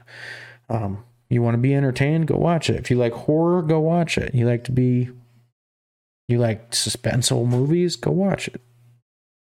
Um, 0.70 1.04
you 1.30 1.42
want 1.42 1.56
to 1.56 1.60
be 1.60 1.74
entertained, 1.74 2.28
go 2.28 2.38
watch 2.38 2.70
it. 2.70 2.76
If 2.76 2.92
you 2.92 2.98
like 2.98 3.14
horror, 3.14 3.62
go 3.62 3.80
watch 3.80 4.18
it. 4.18 4.34
You 4.36 4.46
like 4.46 4.64
to 4.66 4.72
be, 4.72 5.10
you 6.28 6.38
like 6.38 6.72
suspenseful 6.72 7.48
movies, 7.48 7.96
go 7.96 8.12
watch 8.12 8.48
it. 8.48 8.62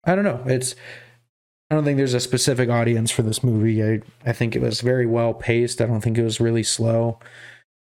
I 0.05 0.15
don't 0.15 0.25
know. 0.25 0.43
It's 0.47 0.75
I 1.71 1.77
don't 1.77 1.85
think 1.85 1.99
there's 1.99 2.15
a 2.15 2.21
specific 2.21 2.69
audience 2.69 3.13
for 3.13 3.23
this 3.23 3.45
movie. 3.45 3.83
I, 3.83 4.01
I 4.27 4.33
think 4.33 4.57
it 4.57 4.63
was 4.63 4.81
very 4.81 5.07
well 5.07 5.33
paced. 5.33 5.81
I 5.81 5.87
don't 5.87 6.01
think 6.01 6.19
it 6.19 6.25
was 6.25 6.41
really 6.41 6.65
slow. 6.65 7.21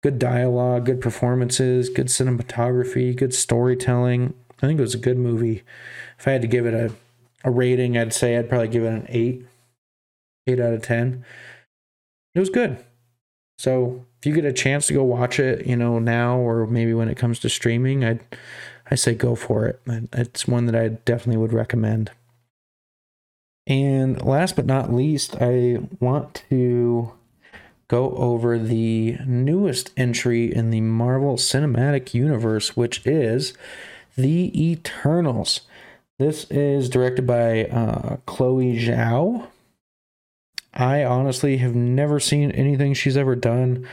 Good 0.03 0.19
dialogue, 0.19 0.87
good 0.87 1.01
performances, 1.01 1.91
good 1.91 2.07
cinematography, 2.07 3.15
good 3.15 3.35
storytelling. 3.35 4.33
I 4.63 4.67
think 4.67 4.79
it 4.79 4.83
was 4.83 4.95
a 4.95 4.99
good 4.99 5.19
movie. 5.19 5.63
If 6.19 6.27
I 6.27 6.33
had 6.33 6.43
to 6.43 6.49
give 6.49 6.65
it 6.65 6.73
a, 6.73 6.95
a 7.45 7.51
rating, 7.51 7.99
I'd 7.99 8.15
say 8.15 8.39
I'd 8.39 8.49
probably 8.49 8.69
give 8.69 8.85
it 8.85 8.89
an 8.89 9.07
8. 9.09 9.47
8 10.47 10.61
out 10.61 10.73
of 10.73 10.83
10. 10.83 11.25
It 12.35 12.41
was 12.41 12.51
good. 12.51 12.79
So 13.59 14.07
if 14.19 14.27
you 14.27 14.35
get 14.35 14.45
a 14.45 14.53
chance 14.53 14.87
to 14.87 14.95
go 14.95 15.03
watch 15.03 15.39
it, 15.39 15.67
you 15.67 15.77
know, 15.77 15.99
now 15.99 16.39
or 16.39 16.67
maybe 16.67 16.95
when 16.95 17.09
it 17.09 17.17
comes 17.17 17.39
to 17.41 17.49
streaming, 17.51 18.05
I'd 18.05 18.21
I 18.91 18.95
say 18.95 19.15
go 19.15 19.35
for 19.35 19.67
it. 19.67 19.81
It's 20.13 20.47
one 20.47 20.67
that 20.67 20.77
I 20.77 20.89
definitely 20.89 21.39
would 21.39 21.53
recommend. 21.53 22.13
And 23.67 24.23
last 24.25 24.55
but 24.55 24.67
not 24.67 24.93
least, 24.93 25.37
I 25.41 25.79
want 25.99 26.45
to 26.51 27.13
go 27.89 28.11
over 28.17 28.59
the 28.59 29.19
newest 29.27 29.91
entry 29.97 30.55
in 30.55 30.71
the 30.71 30.81
Marvel 30.81 31.37
Cinematic 31.37 32.15
Universe, 32.15 32.77
which 32.77 33.05
is 33.07 33.55
The 34.17 34.71
Eternals. 34.71 35.63
This 36.19 36.45
is 36.51 36.89
directed 36.89 37.27
by 37.27 37.65
uh, 37.65 38.17
Chloe 38.27 38.79
Zhao. 38.79 39.49
I 40.73 41.05
honestly 41.05 41.57
have 41.59 41.75
never 41.75 42.21
seen 42.21 42.51
anything 42.53 42.95
she's 42.95 43.17
ever 43.17 43.35
done. 43.35 43.89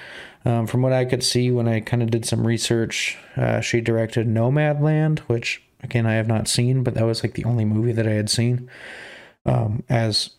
Um, 0.46 0.68
from 0.68 0.82
what 0.82 0.94
I 0.94 1.06
could 1.06 1.24
see 1.24 1.52
when 1.52 1.68
I 1.68 1.80
kind 1.80 2.04
of 2.04 2.12
did 2.12 2.26
some 2.26 2.46
research, 2.46 3.18
uh, 3.38 3.62
she 3.62 3.80
directed 3.80 4.28
Nomadland, 4.28 5.20
which 5.20 5.64
again 5.82 6.06
I 6.06 6.14
have 6.16 6.28
not 6.28 6.50
seen, 6.50 6.84
but 6.84 6.94
that 6.96 7.06
was 7.06 7.24
like 7.24 7.34
the 7.34 7.46
only 7.46 7.64
movie 7.64 7.94
that 7.94 8.08
I 8.08 8.12
had 8.12 8.30
seen 8.30 8.70
um, 9.46 9.84
as 9.90 10.32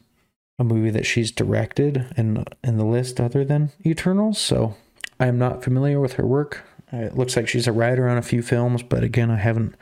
a 0.59 0.65
movie 0.65 0.91
that 0.91 1.07
she's 1.07 1.31
directed 1.31 2.07
in 2.17 2.45
in 2.63 2.77
the 2.77 2.85
list 2.85 3.21
other 3.21 3.45
than 3.45 3.73
Eternals. 3.85 4.39
So 4.39 4.77
I 5.19 5.27
am 5.27 5.39
not 5.39 5.65
familiar 5.65 6.01
with 6.01 6.15
her 6.15 6.27
work. 6.27 6.65
It 6.93 7.17
looks 7.17 7.37
like 7.37 7.49
she's 7.49 7.67
a 7.67 7.73
writer 7.73 8.09
on 8.09 8.19
a 8.19 8.23
few 8.23 8.43
films, 8.43 8.83
but 8.83 9.03
again, 9.03 9.31
I 9.31 9.37
haven't 9.37 9.75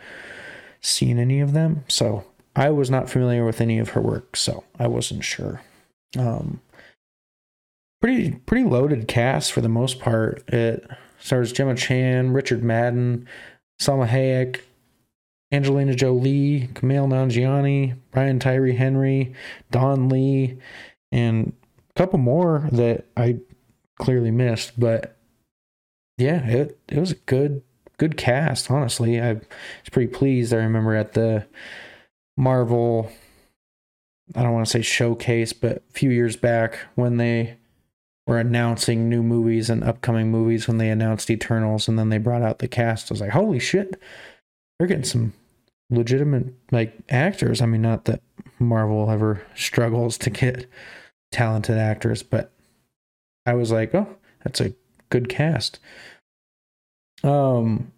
seen 0.81 1.19
any 1.19 1.41
of 1.41 1.53
them. 1.53 1.85
So 1.89 2.25
I 2.57 2.71
was 2.71 2.91
not 2.91 3.11
familiar 3.11 3.45
with 3.45 3.61
any 3.61 3.79
of 3.79 3.91
her 3.91 4.01
work, 4.01 4.37
so 4.37 4.65
I 4.79 4.87
wasn't 4.87 5.25
sure. 5.25 5.61
Um, 6.19 6.61
pretty 8.01 8.33
pretty 8.33 8.65
loaded 8.65 9.09
cast 9.09 9.53
for 9.53 9.61
the 9.61 9.69
most 9.69 10.01
part. 10.01 10.43
It 10.49 10.87
Stars 11.19 11.53
Gemma 11.53 11.77
Chan, 11.77 12.33
Richard 12.33 12.65
Madden, 12.65 13.29
Salma 13.81 14.09
Hayek, 14.09 14.61
Angelina 15.53 15.95
Jolie, 15.95 16.69
Kumail 16.73 17.07
Nanjiani, 17.09 17.97
Brian 18.11 18.39
Tyree 18.39 18.75
Henry, 18.75 19.35
Don 19.71 20.09
Lee, 20.09 20.59
and 21.13 21.53
a 21.91 21.93
couple 21.95 22.19
more 22.19 22.69
that 22.73 23.05
I 23.17 23.39
clearly 23.99 24.31
missed. 24.31 24.81
But 24.81 25.17
yeah, 26.17 26.47
it 26.47 26.79
it 26.89 26.99
was 26.99 27.13
a 27.13 27.17
good 27.17 27.63
good 27.99 28.17
cast. 28.17 28.71
Honestly, 28.71 29.21
I 29.21 29.35
was 29.35 29.43
pretty 29.91 30.13
pleased. 30.13 30.55
I 30.55 30.57
remember 30.57 30.97
at 30.97 31.13
the 31.13 31.47
Marvel, 32.37 33.13
I 34.35 34.43
don't 34.43 34.55
want 34.55 34.67
to 34.67 34.71
say 34.71 34.81
showcase, 34.81 35.53
but 35.53 35.77
a 35.77 35.93
few 35.93 36.11
years 36.11 36.35
back 36.35 36.79
when 36.95 37.19
they 37.19 37.59
were 38.27 38.39
announcing 38.39 39.09
new 39.09 39.23
movies 39.23 39.69
and 39.69 39.85
upcoming 39.85 40.31
movies 40.31 40.67
when 40.67 40.79
they 40.79 40.89
announced 40.89 41.29
Eternals 41.29 41.89
and 41.89 41.99
then 41.99 42.09
they 42.09 42.19
brought 42.19 42.43
out 42.43 42.61
the 42.61 42.69
cast. 42.69 43.11
I 43.11 43.15
was 43.15 43.21
like, 43.21 43.31
holy 43.31 43.59
shit, 43.59 44.01
they're 44.79 44.87
getting 44.89 45.05
some 45.05 45.33
legitimate 45.93 46.47
like 46.71 46.99
actors. 47.09 47.61
I 47.61 47.67
mean, 47.67 47.83
not 47.83 48.07
that 48.07 48.23
Marvel 48.59 49.11
ever 49.11 49.43
struggles 49.55 50.19
to 50.19 50.31
get 50.31 50.67
talented 51.31 51.79
actors, 51.79 52.23
but 52.23 52.53
I 53.47 53.55
was 53.55 53.71
like, 53.71 53.95
oh, 53.95 54.17
that's 54.43 54.61
a 54.61 54.75
good 55.11 55.29
cast. 55.29 55.79
Um, 57.23 57.93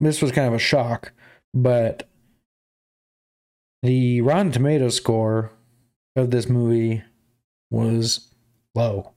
this 0.00 0.20
was 0.20 0.32
kind 0.32 0.48
of 0.48 0.54
a 0.54 0.58
shock, 0.58 1.12
but 1.54 2.08
the 3.82 4.20
Rotten 4.20 4.52
Tomato 4.52 4.88
score 4.88 5.52
of 6.16 6.30
this 6.30 6.48
movie 6.48 7.02
was 7.70 8.34
low. 8.74 9.12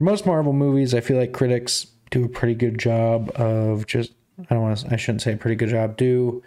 Most 0.00 0.26
Marvel 0.26 0.52
movies, 0.52 0.94
I 0.94 1.00
feel 1.00 1.18
like 1.18 1.32
critics 1.32 1.86
do 2.10 2.24
a 2.24 2.28
pretty 2.28 2.54
good 2.54 2.78
job 2.78 3.30
of 3.34 3.86
just 3.86 4.12
I 4.48 4.54
don't 4.54 4.62
want 4.62 4.78
to 4.78 4.92
I 4.92 4.96
shouldn't 4.96 5.22
say 5.22 5.32
a 5.32 5.36
pretty 5.36 5.56
good 5.56 5.68
job, 5.68 5.96
do 5.96 6.42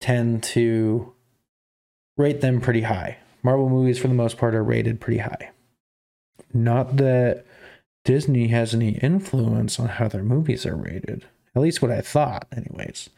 tend 0.00 0.42
to 0.42 1.12
rate 2.16 2.40
them 2.40 2.60
pretty 2.60 2.82
high. 2.82 3.18
Marvel 3.42 3.68
movies 3.68 3.98
for 3.98 4.08
the 4.08 4.14
most 4.14 4.36
part 4.36 4.54
are 4.54 4.62
rated 4.64 5.00
pretty 5.00 5.18
high. 5.18 5.50
Not 6.52 6.96
that 6.96 7.44
Disney 8.04 8.48
has 8.48 8.74
any 8.74 8.98
influence 8.98 9.78
on 9.78 9.88
how 9.88 10.08
their 10.08 10.22
movies 10.22 10.66
are 10.66 10.76
rated. 10.76 11.26
At 11.54 11.62
least 11.62 11.82
what 11.82 11.90
I 11.90 12.00
thought, 12.00 12.46
anyways. 12.56 13.10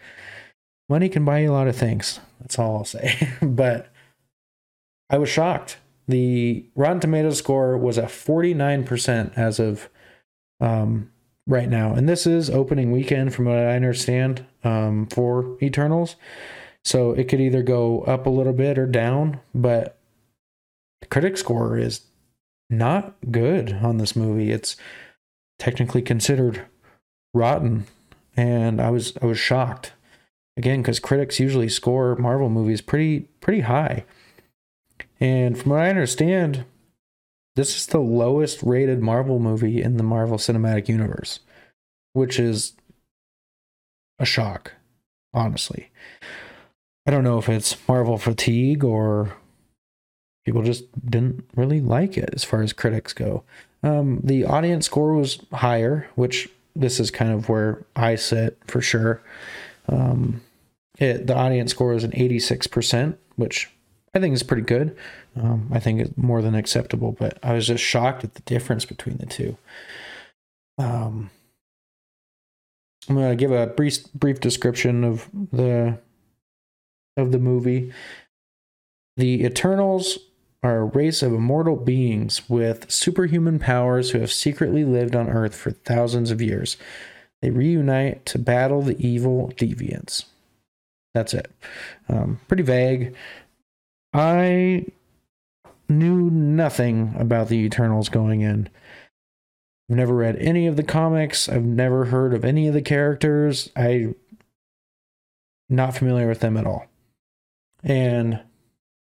Money 0.88 1.08
can 1.08 1.24
buy 1.24 1.40
you 1.40 1.50
a 1.50 1.52
lot 1.52 1.68
of 1.68 1.76
things. 1.76 2.20
That's 2.40 2.58
all 2.58 2.78
I'll 2.78 2.84
say. 2.84 3.28
but 3.42 3.92
I 5.08 5.18
was 5.18 5.28
shocked 5.28 5.78
the 6.10 6.66
Rotten 6.74 7.00
Tomatoes 7.00 7.38
score 7.38 7.78
was 7.78 7.96
at 7.96 8.08
49% 8.08 9.36
as 9.36 9.58
of 9.58 9.88
um, 10.60 11.10
right 11.50 11.68
now. 11.68 11.92
And 11.92 12.08
this 12.08 12.26
is 12.26 12.48
opening 12.48 12.92
weekend, 12.92 13.34
from 13.34 13.46
what 13.46 13.58
I 13.58 13.74
understand, 13.74 14.46
um, 14.62 15.06
for 15.08 15.58
Eternals. 15.60 16.16
So 16.84 17.10
it 17.10 17.28
could 17.28 17.40
either 17.40 17.62
go 17.62 18.02
up 18.02 18.24
a 18.24 18.30
little 18.30 18.52
bit 18.52 18.78
or 18.78 18.86
down, 18.86 19.40
but 19.54 19.98
the 21.00 21.08
critic 21.08 21.36
score 21.36 21.76
is 21.76 22.02
not 22.70 23.14
good 23.30 23.74
on 23.82 23.98
this 23.98 24.14
movie. 24.14 24.52
It's 24.52 24.76
technically 25.58 26.02
considered 26.02 26.62
rotten, 27.34 27.86
and 28.36 28.80
I 28.80 28.90
was 28.90 29.12
I 29.20 29.26
was 29.26 29.38
shocked 29.38 29.92
again 30.56 30.80
because 30.80 31.00
critics 31.00 31.40
usually 31.40 31.68
score 31.68 32.16
Marvel 32.16 32.48
movies 32.48 32.80
pretty 32.80 33.20
pretty 33.40 33.62
high. 33.62 34.04
And 35.18 35.58
from 35.58 35.72
what 35.72 35.80
I 35.80 35.90
understand, 35.90 36.64
this 37.56 37.76
is 37.76 37.86
the 37.86 38.00
lowest 38.00 38.62
rated 38.62 39.00
Marvel 39.00 39.38
movie 39.38 39.82
in 39.82 39.96
the 39.96 40.02
Marvel 40.02 40.38
Cinematic 40.38 40.88
Universe, 40.88 41.40
which 42.12 42.38
is 42.38 42.74
a 44.18 44.24
shock, 44.24 44.72
honestly. 45.34 45.90
I 47.06 47.10
don't 47.10 47.24
know 47.24 47.38
if 47.38 47.48
it's 47.48 47.76
Marvel 47.88 48.18
fatigue 48.18 48.84
or 48.84 49.36
people 50.44 50.62
just 50.62 50.84
didn't 51.10 51.44
really 51.56 51.80
like 51.80 52.16
it 52.16 52.30
as 52.32 52.44
far 52.44 52.62
as 52.62 52.72
critics 52.72 53.12
go. 53.12 53.42
Um, 53.82 54.20
the 54.22 54.44
audience 54.44 54.86
score 54.86 55.14
was 55.14 55.40
higher, 55.52 56.08
which 56.14 56.48
this 56.76 57.00
is 57.00 57.10
kind 57.10 57.32
of 57.32 57.48
where 57.48 57.84
I 57.96 58.14
sit 58.14 58.58
for 58.66 58.80
sure. 58.80 59.22
Um, 59.88 60.42
it, 60.98 61.26
the 61.26 61.34
audience 61.34 61.70
score 61.70 61.94
is 61.94 62.04
an 62.04 62.12
86%, 62.12 63.16
which 63.36 63.70
I 64.14 64.20
think 64.20 64.34
is 64.34 64.42
pretty 64.42 64.62
good. 64.62 64.96
Um, 65.36 65.70
I 65.72 65.78
think 65.78 66.00
it's 66.00 66.16
more 66.16 66.42
than 66.42 66.54
acceptable, 66.54 67.12
but 67.12 67.38
I 67.42 67.54
was 67.54 67.66
just 67.66 67.84
shocked 67.84 68.24
at 68.24 68.34
the 68.34 68.42
difference 68.42 68.84
between 68.84 69.18
the 69.18 69.26
two. 69.26 69.56
Um, 70.78 71.30
I'm 73.08 73.14
going 73.14 73.30
to 73.30 73.36
give 73.36 73.52
a 73.52 73.66
brief 73.66 74.12
brief 74.12 74.40
description 74.40 75.04
of 75.04 75.28
the 75.52 75.98
of 77.16 77.32
the 77.32 77.38
movie. 77.38 77.92
The 79.16 79.44
Eternals 79.44 80.18
are 80.62 80.78
a 80.78 80.84
race 80.84 81.22
of 81.22 81.32
immortal 81.32 81.76
beings 81.76 82.48
with 82.48 82.90
superhuman 82.90 83.58
powers 83.58 84.10
who 84.10 84.20
have 84.20 84.32
secretly 84.32 84.84
lived 84.84 85.16
on 85.16 85.28
Earth 85.28 85.54
for 85.54 85.70
thousands 85.70 86.30
of 86.30 86.42
years. 86.42 86.76
They 87.40 87.50
reunite 87.50 88.26
to 88.26 88.38
battle 88.38 88.82
the 88.82 88.98
evil 89.04 89.52
deviants. 89.56 90.24
That's 91.14 91.32
it. 91.34 91.50
Um, 92.08 92.40
pretty 92.46 92.62
vague. 92.62 93.14
I 94.12 94.86
knew 95.90 96.30
nothing 96.30 97.14
about 97.18 97.48
the 97.48 97.58
Eternals 97.58 98.08
going 98.08 98.40
in. 98.40 98.68
I've 99.90 99.96
never 99.96 100.14
read 100.14 100.36
any 100.36 100.66
of 100.66 100.76
the 100.76 100.84
comics. 100.84 101.48
I've 101.48 101.64
never 101.64 102.06
heard 102.06 102.32
of 102.32 102.44
any 102.44 102.68
of 102.68 102.74
the 102.74 102.82
characters. 102.82 103.70
I 103.76 104.14
not 105.68 105.96
familiar 105.96 106.28
with 106.28 106.40
them 106.40 106.56
at 106.56 106.66
all. 106.66 106.86
And 107.82 108.40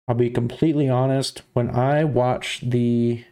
I'll 0.07 0.15
be 0.15 0.29
completely 0.29 0.89
honest, 0.89 1.43
when 1.53 1.69
I 1.69 2.03
watched 2.03 2.71
the 2.71 3.23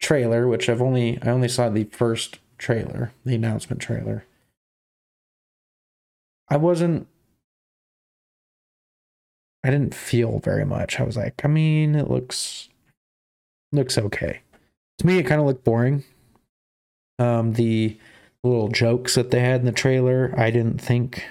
trailer, 0.00 0.46
which 0.46 0.68
I've 0.68 0.82
only 0.82 1.18
I 1.22 1.30
only 1.30 1.48
saw 1.48 1.68
the 1.68 1.84
first 1.84 2.38
trailer, 2.58 3.12
the 3.24 3.34
announcement 3.34 3.82
trailer. 3.82 4.24
I 6.48 6.56
wasn't 6.56 7.08
I 9.64 9.70
didn't 9.70 9.94
feel 9.94 10.40
very 10.40 10.64
much. 10.64 11.00
I 11.00 11.04
was 11.04 11.16
like, 11.16 11.42
I 11.44 11.48
mean, 11.48 11.94
it 11.94 12.10
looks 12.10 12.68
looks 13.74 13.98
okay. 13.98 14.40
To 14.98 15.06
me, 15.06 15.18
it 15.18 15.24
kind 15.24 15.40
of 15.40 15.46
looked 15.46 15.64
boring. 15.64 16.04
Um, 17.18 17.52
the 17.54 17.98
little 18.42 18.68
jokes 18.68 19.14
that 19.14 19.30
they 19.30 19.40
had 19.40 19.60
in 19.60 19.66
the 19.66 19.72
trailer, 19.72 20.34
I 20.36 20.50
didn't 20.50 20.80
think 20.80 21.24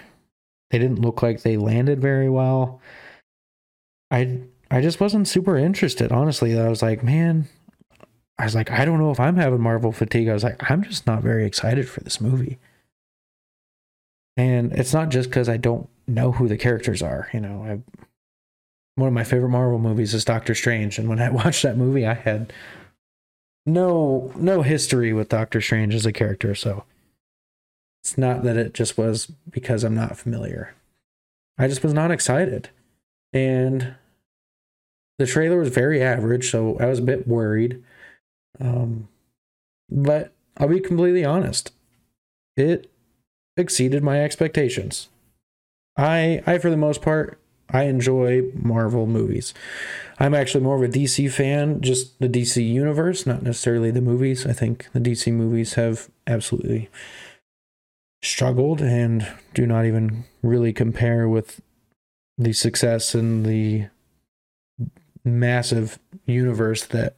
they 0.71 0.79
didn't 0.79 1.01
look 1.01 1.21
like 1.21 1.41
they 1.41 1.57
landed 1.57 2.01
very 2.01 2.29
well. 2.29 2.81
I 4.11 4.39
I 4.71 4.81
just 4.81 4.99
wasn't 4.99 5.27
super 5.27 5.57
interested, 5.57 6.11
honestly. 6.11 6.59
I 6.59 6.67
was 6.67 6.81
like, 6.81 7.03
man, 7.03 7.47
I 8.39 8.45
was 8.45 8.55
like, 8.55 8.71
I 8.71 8.85
don't 8.85 8.99
know 8.99 9.11
if 9.11 9.19
I'm 9.19 9.35
having 9.35 9.61
Marvel 9.61 9.91
fatigue. 9.91 10.29
I 10.29 10.33
was 10.33 10.43
like, 10.43 10.69
I'm 10.71 10.83
just 10.83 11.05
not 11.05 11.21
very 11.21 11.45
excited 11.45 11.87
for 11.87 11.99
this 11.99 12.19
movie. 12.19 12.57
And 14.35 14.73
it's 14.73 14.93
not 14.93 15.09
just 15.09 15.29
because 15.29 15.47
I 15.47 15.57
don't 15.57 15.87
know 16.07 16.31
who 16.31 16.47
the 16.47 16.57
characters 16.57 17.03
are. 17.03 17.29
You 17.33 17.39
know, 17.39 17.63
I 17.63 18.03
one 18.95 19.07
of 19.07 19.13
my 19.13 19.23
favorite 19.23 19.49
Marvel 19.49 19.79
movies 19.79 20.13
is 20.13 20.25
Doctor 20.25 20.53
Strange, 20.53 20.99
and 20.99 21.09
when 21.09 21.19
I 21.19 21.29
watched 21.31 21.63
that 21.63 21.77
movie, 21.77 22.05
I 22.05 22.13
had 22.13 22.53
no 23.65 24.31
no 24.35 24.61
history 24.61 25.13
with 25.13 25.29
Doctor 25.29 25.61
Strange 25.61 25.95
as 25.95 26.05
a 26.05 26.13
character, 26.13 26.53
so 26.53 26.83
it's 28.03 28.17
not 28.17 28.43
that 28.43 28.57
it 28.57 28.73
just 28.73 28.97
was 28.97 29.27
because 29.49 29.83
I'm 29.83 29.95
not 29.95 30.17
familiar. 30.17 30.75
I 31.57 31.67
just 31.67 31.83
was 31.83 31.93
not 31.93 32.11
excited. 32.11 32.69
And 33.31 33.95
the 35.17 35.25
trailer 35.25 35.59
was 35.59 35.69
very 35.69 36.01
average, 36.01 36.51
so 36.51 36.77
I 36.79 36.87
was 36.87 36.99
a 36.99 37.03
bit 37.03 37.27
worried. 37.27 37.81
Um, 38.59 39.07
but 39.89 40.33
I'll 40.57 40.67
be 40.67 40.79
completely 40.79 41.23
honest. 41.23 41.71
It 42.57 42.91
exceeded 43.55 44.03
my 44.03 44.21
expectations. 44.21 45.09
I 45.95 46.43
I 46.45 46.57
for 46.57 46.69
the 46.69 46.77
most 46.77 47.01
part 47.01 47.39
I 47.73 47.83
enjoy 47.83 48.43
Marvel 48.53 49.07
movies. 49.07 49.53
I'm 50.19 50.35
actually 50.35 50.63
more 50.63 50.75
of 50.75 50.83
a 50.83 50.93
DC 50.93 51.31
fan, 51.31 51.81
just 51.81 52.19
the 52.19 52.29
DC 52.29 52.65
universe, 52.65 53.25
not 53.25 53.41
necessarily 53.41 53.89
the 53.89 54.01
movies. 54.01 54.45
I 54.45 54.53
think 54.53 54.87
the 54.93 54.99
DC 54.99 55.33
movies 55.33 55.73
have 55.73 56.09
absolutely 56.27 56.89
struggled 58.21 58.79
and 58.79 59.27
do 59.53 59.65
not 59.65 59.85
even 59.85 60.23
really 60.43 60.71
compare 60.71 61.27
with 61.27 61.61
the 62.37 62.53
success 62.53 63.15
and 63.15 63.45
the 63.45 63.87
massive 65.25 65.97
universe 66.27 66.85
that 66.85 67.15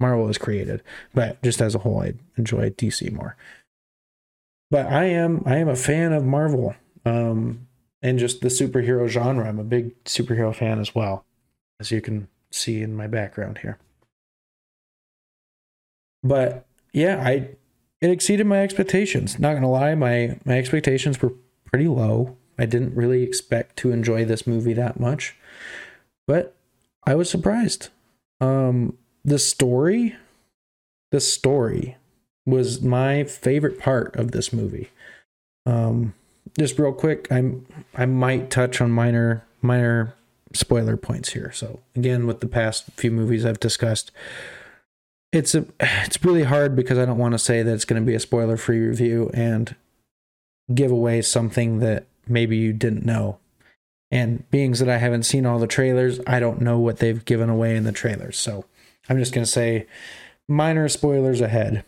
Marvel 0.00 0.26
has 0.26 0.38
created. 0.38 0.82
But 1.14 1.40
just 1.42 1.60
as 1.60 1.74
a 1.74 1.78
whole, 1.78 2.02
I 2.02 2.14
enjoy 2.36 2.70
DC 2.70 3.12
more. 3.12 3.36
But 4.70 4.86
I 4.86 5.04
am 5.04 5.42
I 5.46 5.56
am 5.56 5.68
a 5.68 5.76
fan 5.76 6.12
of 6.12 6.24
Marvel. 6.24 6.74
Um, 7.06 7.67
and 8.02 8.18
just 8.18 8.40
the 8.40 8.48
superhero 8.48 9.08
genre. 9.08 9.48
I'm 9.48 9.58
a 9.58 9.64
big 9.64 10.02
superhero 10.04 10.54
fan 10.54 10.78
as 10.78 10.94
well, 10.94 11.24
as 11.80 11.90
you 11.90 12.00
can 12.00 12.28
see 12.50 12.82
in 12.82 12.96
my 12.96 13.06
background 13.06 13.58
here. 13.58 13.78
But 16.22 16.66
yeah, 16.92 17.22
I 17.24 17.50
it 18.00 18.10
exceeded 18.10 18.46
my 18.46 18.62
expectations. 18.62 19.38
Not 19.38 19.54
gonna 19.54 19.70
lie, 19.70 19.94
my 19.94 20.38
my 20.44 20.58
expectations 20.58 21.20
were 21.20 21.32
pretty 21.64 21.88
low. 21.88 22.36
I 22.58 22.66
didn't 22.66 22.96
really 22.96 23.22
expect 23.22 23.76
to 23.78 23.92
enjoy 23.92 24.24
this 24.24 24.46
movie 24.46 24.72
that 24.74 24.98
much, 24.98 25.36
but 26.26 26.56
I 27.06 27.14
was 27.14 27.30
surprised. 27.30 27.88
Um, 28.40 28.98
the 29.24 29.38
story, 29.38 30.16
the 31.10 31.20
story 31.20 31.96
was 32.46 32.80
my 32.80 33.24
favorite 33.24 33.78
part 33.78 34.16
of 34.16 34.32
this 34.32 34.52
movie. 34.52 34.90
Um, 35.66 36.14
just 36.58 36.78
real 36.78 36.92
quick, 36.92 37.28
I'm 37.30 37.66
I 37.94 38.06
might 38.06 38.50
touch 38.50 38.80
on 38.80 38.90
minor 38.90 39.44
minor 39.62 40.14
spoiler 40.52 40.96
points 40.96 41.32
here. 41.32 41.52
So 41.52 41.80
again, 41.94 42.26
with 42.26 42.40
the 42.40 42.46
past 42.46 42.84
few 42.96 43.10
movies 43.10 43.46
I've 43.46 43.60
discussed, 43.60 44.10
it's 45.32 45.54
a 45.54 45.64
it's 45.80 46.22
really 46.24 46.44
hard 46.44 46.74
because 46.76 46.98
I 46.98 47.04
don't 47.04 47.18
want 47.18 47.32
to 47.32 47.38
say 47.38 47.62
that 47.62 47.72
it's 47.72 47.84
going 47.84 48.02
to 48.02 48.06
be 48.06 48.14
a 48.14 48.20
spoiler 48.20 48.56
free 48.56 48.80
review 48.80 49.30
and 49.32 49.74
give 50.74 50.90
away 50.90 51.22
something 51.22 51.78
that 51.78 52.06
maybe 52.26 52.56
you 52.56 52.72
didn't 52.72 53.06
know. 53.06 53.38
And 54.10 54.50
beings 54.50 54.78
that 54.78 54.88
I 54.88 54.96
haven't 54.96 55.24
seen 55.24 55.44
all 55.44 55.58
the 55.58 55.66
trailers, 55.66 56.18
I 56.26 56.40
don't 56.40 56.62
know 56.62 56.78
what 56.78 56.98
they've 56.98 57.24
given 57.24 57.50
away 57.50 57.76
in 57.76 57.84
the 57.84 57.92
trailers. 57.92 58.38
So 58.38 58.64
I'm 59.08 59.18
just 59.18 59.34
going 59.34 59.44
to 59.44 59.50
say 59.50 59.86
minor 60.48 60.88
spoilers 60.88 61.42
ahead. 61.42 61.84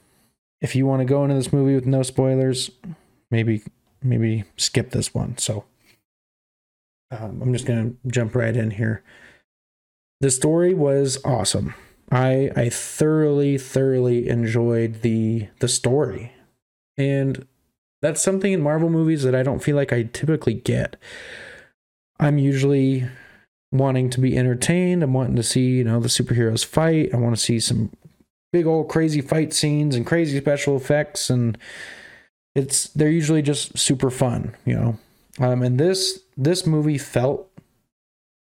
If 0.61 0.77
you 0.77 0.87
want 0.87 1.01
to 1.01 1.07
go 1.07 1.25
into 1.25 1.35
this 1.35 1.53
movie 1.53 1.75
with 1.75 1.87
no 1.87 2.03
spoilers, 2.03 2.71
maybe 3.31 3.63
maybe 4.03 4.45
skip 4.57 4.91
this 4.91 5.15
one. 5.15 5.39
So 5.39 5.65
um, 7.11 7.41
I'm 7.43 7.53
just 7.53 7.67
going 7.67 7.91
to 7.91 8.09
jump 8.09 8.35
right 8.35 8.57
in 8.57 8.73
here. 8.73 9.03
The 10.21 10.31
story 10.31 10.75
was 10.75 11.19
awesome. 11.25 11.75
I 12.11 12.51
I 12.57 12.69
thoroughly 12.69 13.57
thoroughly 13.57 14.29
enjoyed 14.29 15.03
the 15.03 15.49
the 15.61 15.69
story. 15.69 16.33
And 16.99 17.47
that's 18.03 18.23
something 18.23 18.53
in 18.53 18.61
Marvel 18.61 18.91
movies 18.91 19.23
that 19.23 19.35
I 19.35 19.43
don't 19.43 19.63
feel 19.63 19.77
like 19.77 19.93
I 19.93 20.05
typically 20.05 20.55
get. 20.55 20.97
I'm 22.19 22.39
usually 22.39 23.07
wanting 23.73 24.11
to 24.11 24.21
be 24.21 24.37
entertained. 24.37 25.03
I'm 25.03 25.15
wanting 25.15 25.37
to 25.37 25.43
see, 25.43 25.69
you 25.69 25.85
know, 25.85 26.01
the 26.01 26.09
superheroes 26.09 26.65
fight. 26.65 27.15
I 27.15 27.17
want 27.17 27.37
to 27.37 27.41
see 27.41 27.61
some 27.61 27.91
big 28.53 28.67
old 28.67 28.89
crazy 28.89 29.21
fight 29.21 29.53
scenes 29.53 29.95
and 29.95 30.07
crazy 30.07 30.39
special 30.39 30.77
effects 30.77 31.31
and 31.31 31.57
it's 32.55 32.89
they're 32.89 33.11
usually 33.11 33.43
just 33.43 33.79
super 33.79 34.11
fun, 34.11 34.55
you 34.65 34.75
know. 34.75 34.99
Um 35.39 35.63
and 35.63 35.79
this 35.79 36.21
this 36.37 36.67
movie 36.67 36.99
felt 36.99 37.49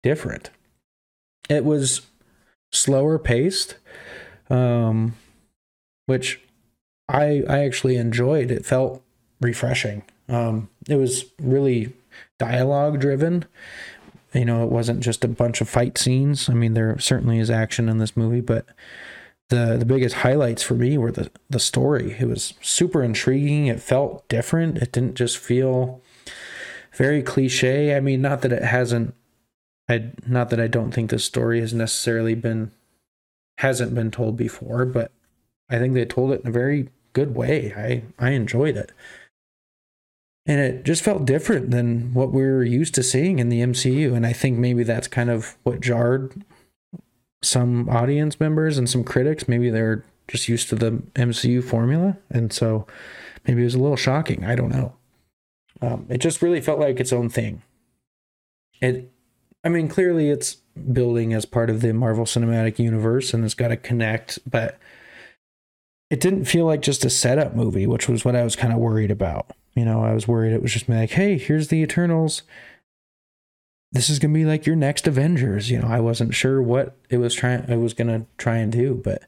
different. 0.01 0.49
It 1.49 1.65
was 1.65 2.01
slower 2.71 3.19
paced 3.19 3.75
um 4.49 5.15
which 6.05 6.41
I 7.07 7.43
I 7.47 7.59
actually 7.59 7.97
enjoyed. 7.97 8.51
It 8.51 8.65
felt 8.65 9.03
refreshing. 9.41 10.03
Um 10.27 10.69
it 10.89 10.95
was 10.95 11.25
really 11.39 11.93
dialogue 12.39 12.99
driven 12.99 13.45
you 14.33 14.45
know, 14.45 14.63
it 14.63 14.71
wasn't 14.71 15.01
just 15.01 15.23
a 15.23 15.27
bunch 15.27 15.61
of 15.61 15.69
fight 15.69 15.97
scenes. 15.97 16.49
I 16.49 16.53
mean, 16.53 16.73
there 16.73 16.97
certainly 16.99 17.39
is 17.39 17.49
action 17.49 17.87
in 17.87 17.99
this 17.99 18.17
movie, 18.17 18.41
but 18.41 18.65
the 19.53 19.77
the 19.77 19.85
biggest 19.85 20.15
highlights 20.15 20.63
for 20.63 20.73
me 20.73 20.97
were 20.97 21.11
the 21.11 21.29
the 21.49 21.59
story. 21.59 22.15
It 22.19 22.27
was 22.27 22.53
super 22.61 23.03
intriguing. 23.03 23.67
It 23.67 23.79
felt 23.79 24.27
different. 24.27 24.77
It 24.77 24.91
didn't 24.91 25.15
just 25.15 25.37
feel 25.37 26.01
very 26.93 27.21
cliche. 27.21 27.95
I 27.95 27.99
mean, 27.99 28.21
not 28.21 28.41
that 28.41 28.51
it 28.51 28.63
hasn't 28.63 29.13
I 29.89 30.11
not 30.27 30.49
that 30.49 30.59
I 30.59 30.67
don't 30.67 30.91
think 30.91 31.09
this 31.09 31.25
story 31.25 31.59
has 31.59 31.73
necessarily 31.73 32.35
been 32.35 32.71
hasn't 33.59 33.93
been 33.93 34.11
told 34.11 34.37
before, 34.37 34.85
but 34.85 35.11
I 35.69 35.77
think 35.77 35.93
they 35.93 36.05
told 36.05 36.31
it 36.31 36.41
in 36.41 36.47
a 36.47 36.51
very 36.51 36.89
good 37.13 37.35
way. 37.35 37.73
I 37.75 38.03
I 38.17 38.31
enjoyed 38.31 38.75
it 38.77 38.91
and 40.45 40.59
it 40.59 40.83
just 40.83 41.03
felt 41.03 41.25
different 41.25 41.71
than 41.71 42.13
what 42.13 42.33
we 42.33 42.43
are 42.43 42.63
used 42.63 42.93
to 42.95 43.03
seeing 43.03 43.39
in 43.39 43.49
the 43.49 43.61
MCU. 43.61 44.13
And 44.13 44.25
I 44.25 44.33
think 44.33 44.57
maybe 44.57 44.83
that's 44.83 45.07
kind 45.07 45.29
of 45.29 45.55
what 45.63 45.79
jarred 45.79 46.43
some 47.43 47.89
audience 47.89 48.39
members 48.39 48.77
and 48.77 48.89
some 48.89 49.03
critics. 49.03 49.47
Maybe 49.47 49.69
they're 49.69 50.03
just 50.27 50.47
used 50.47 50.69
to 50.69 50.75
the 50.75 50.91
MCU 51.15 51.63
formula, 51.63 52.17
and 52.29 52.51
so 52.51 52.87
maybe 53.47 53.61
it 53.61 53.65
was 53.65 53.75
a 53.75 53.79
little 53.79 53.97
shocking. 53.97 54.45
I 54.45 54.55
don't 54.55 54.71
know. 54.71 54.93
Um, 55.81 56.05
it 56.09 56.19
just 56.19 56.41
really 56.41 56.61
felt 56.61 56.79
like 56.79 56.99
its 56.99 57.11
own 57.11 57.29
thing. 57.29 57.61
It, 58.81 59.11
I 59.63 59.69
mean, 59.69 59.87
clearly 59.87 60.29
it's 60.29 60.57
building 60.91 61.33
as 61.33 61.45
part 61.45 61.69
of 61.69 61.81
the 61.81 61.93
Marvel 61.93 62.25
Cinematic 62.25 62.79
Universe, 62.79 63.33
and 63.33 63.43
it's 63.43 63.53
got 63.53 63.69
to 63.69 63.77
connect, 63.77 64.39
but 64.49 64.79
it 66.09 66.19
didn't 66.19 66.45
feel 66.45 66.65
like 66.65 66.81
just 66.81 67.05
a 67.05 67.09
setup 67.09 67.55
movie, 67.55 67.87
which 67.87 68.07
was 68.07 68.23
what 68.23 68.35
I 68.35 68.43
was 68.43 68.55
kind 68.55 68.71
of 68.71 68.79
worried 68.79 69.11
about. 69.11 69.51
You 69.75 69.85
know, 69.85 70.03
I 70.03 70.13
was 70.13 70.27
worried 70.27 70.53
it 70.53 70.61
was 70.61 70.71
just 70.71 70.87
like, 70.87 71.11
hey, 71.11 71.37
here's 71.37 71.69
the 71.69 71.81
Eternals. 71.81 72.43
This 73.93 74.09
is 74.09 74.19
gonna 74.19 74.33
be 74.33 74.45
like 74.45 74.65
your 74.65 74.75
next 74.75 75.07
Avengers. 75.07 75.69
You 75.69 75.79
know, 75.79 75.87
I 75.87 75.99
wasn't 75.99 76.33
sure 76.33 76.61
what 76.61 76.97
it 77.09 77.17
was 77.17 77.33
trying 77.33 77.71
I 77.71 77.77
was 77.77 77.93
gonna 77.93 78.25
try 78.37 78.57
and 78.57 78.71
do, 78.71 78.99
but 79.03 79.23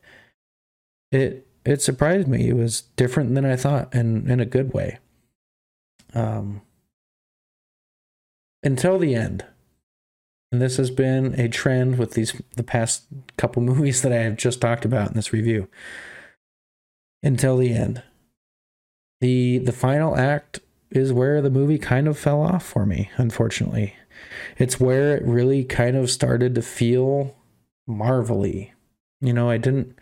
it 1.12 1.48
it 1.64 1.82
surprised 1.82 2.28
me. 2.28 2.50
It 2.50 2.56
was 2.56 2.82
different 2.96 3.36
than 3.36 3.46
I 3.46 3.56
thought 3.56 3.94
and 3.94 4.30
in 4.30 4.40
a 4.40 4.46
good 4.46 4.74
way. 4.74 5.00
Um 6.14 6.62
until 8.64 8.98
the 8.98 9.16
end. 9.16 9.46
And 10.52 10.62
this 10.62 10.78
has 10.78 10.90
been 10.90 11.40
a 11.40 11.48
trend 11.48 11.98
with 11.98 12.12
these 12.12 12.42
the 12.56 12.64
past 12.64 13.06
couple 13.38 13.62
movies 13.62 14.02
that 14.02 14.12
I 14.12 14.18
have 14.18 14.38
just 14.38 14.60
talked 14.60 14.84
about 14.84 15.10
in 15.10 15.14
this 15.14 15.32
review. 15.32 15.70
Until 17.24 17.58
the 17.58 17.74
end 17.74 18.04
the 19.22 19.60
the 19.60 19.72
final 19.72 20.18
act 20.18 20.60
is 20.92 21.14
where 21.14 21.42
the 21.42 21.50
movie 21.50 21.78
kind 21.78 22.08
of 22.08 22.18
fell 22.18 22.42
off 22.42 22.64
for 22.64 22.86
me 22.86 23.10
unfortunately 23.18 23.96
it's 24.58 24.80
where 24.80 25.16
it 25.16 25.24
really 25.24 25.64
kind 25.64 25.96
of 25.96 26.10
started 26.10 26.56
to 26.56 26.62
feel 26.62 27.36
marvelly 27.88 28.74
you 29.22 29.34
know 29.34 29.50
i 29.50 29.58
didn't 29.58 29.96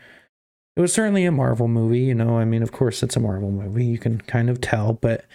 it 0.75 0.81
was 0.81 0.93
certainly 0.93 1.25
a 1.25 1.31
marvel 1.31 1.67
movie 1.67 1.99
you 1.99 2.15
know 2.15 2.37
i 2.37 2.45
mean 2.45 2.63
of 2.63 2.71
course 2.71 3.03
it's 3.03 3.15
a 3.15 3.19
marvel 3.19 3.51
movie 3.51 3.85
you 3.85 3.97
can 3.97 4.19
kind 4.21 4.49
of 4.49 4.61
tell 4.61 4.93
but 4.93 5.25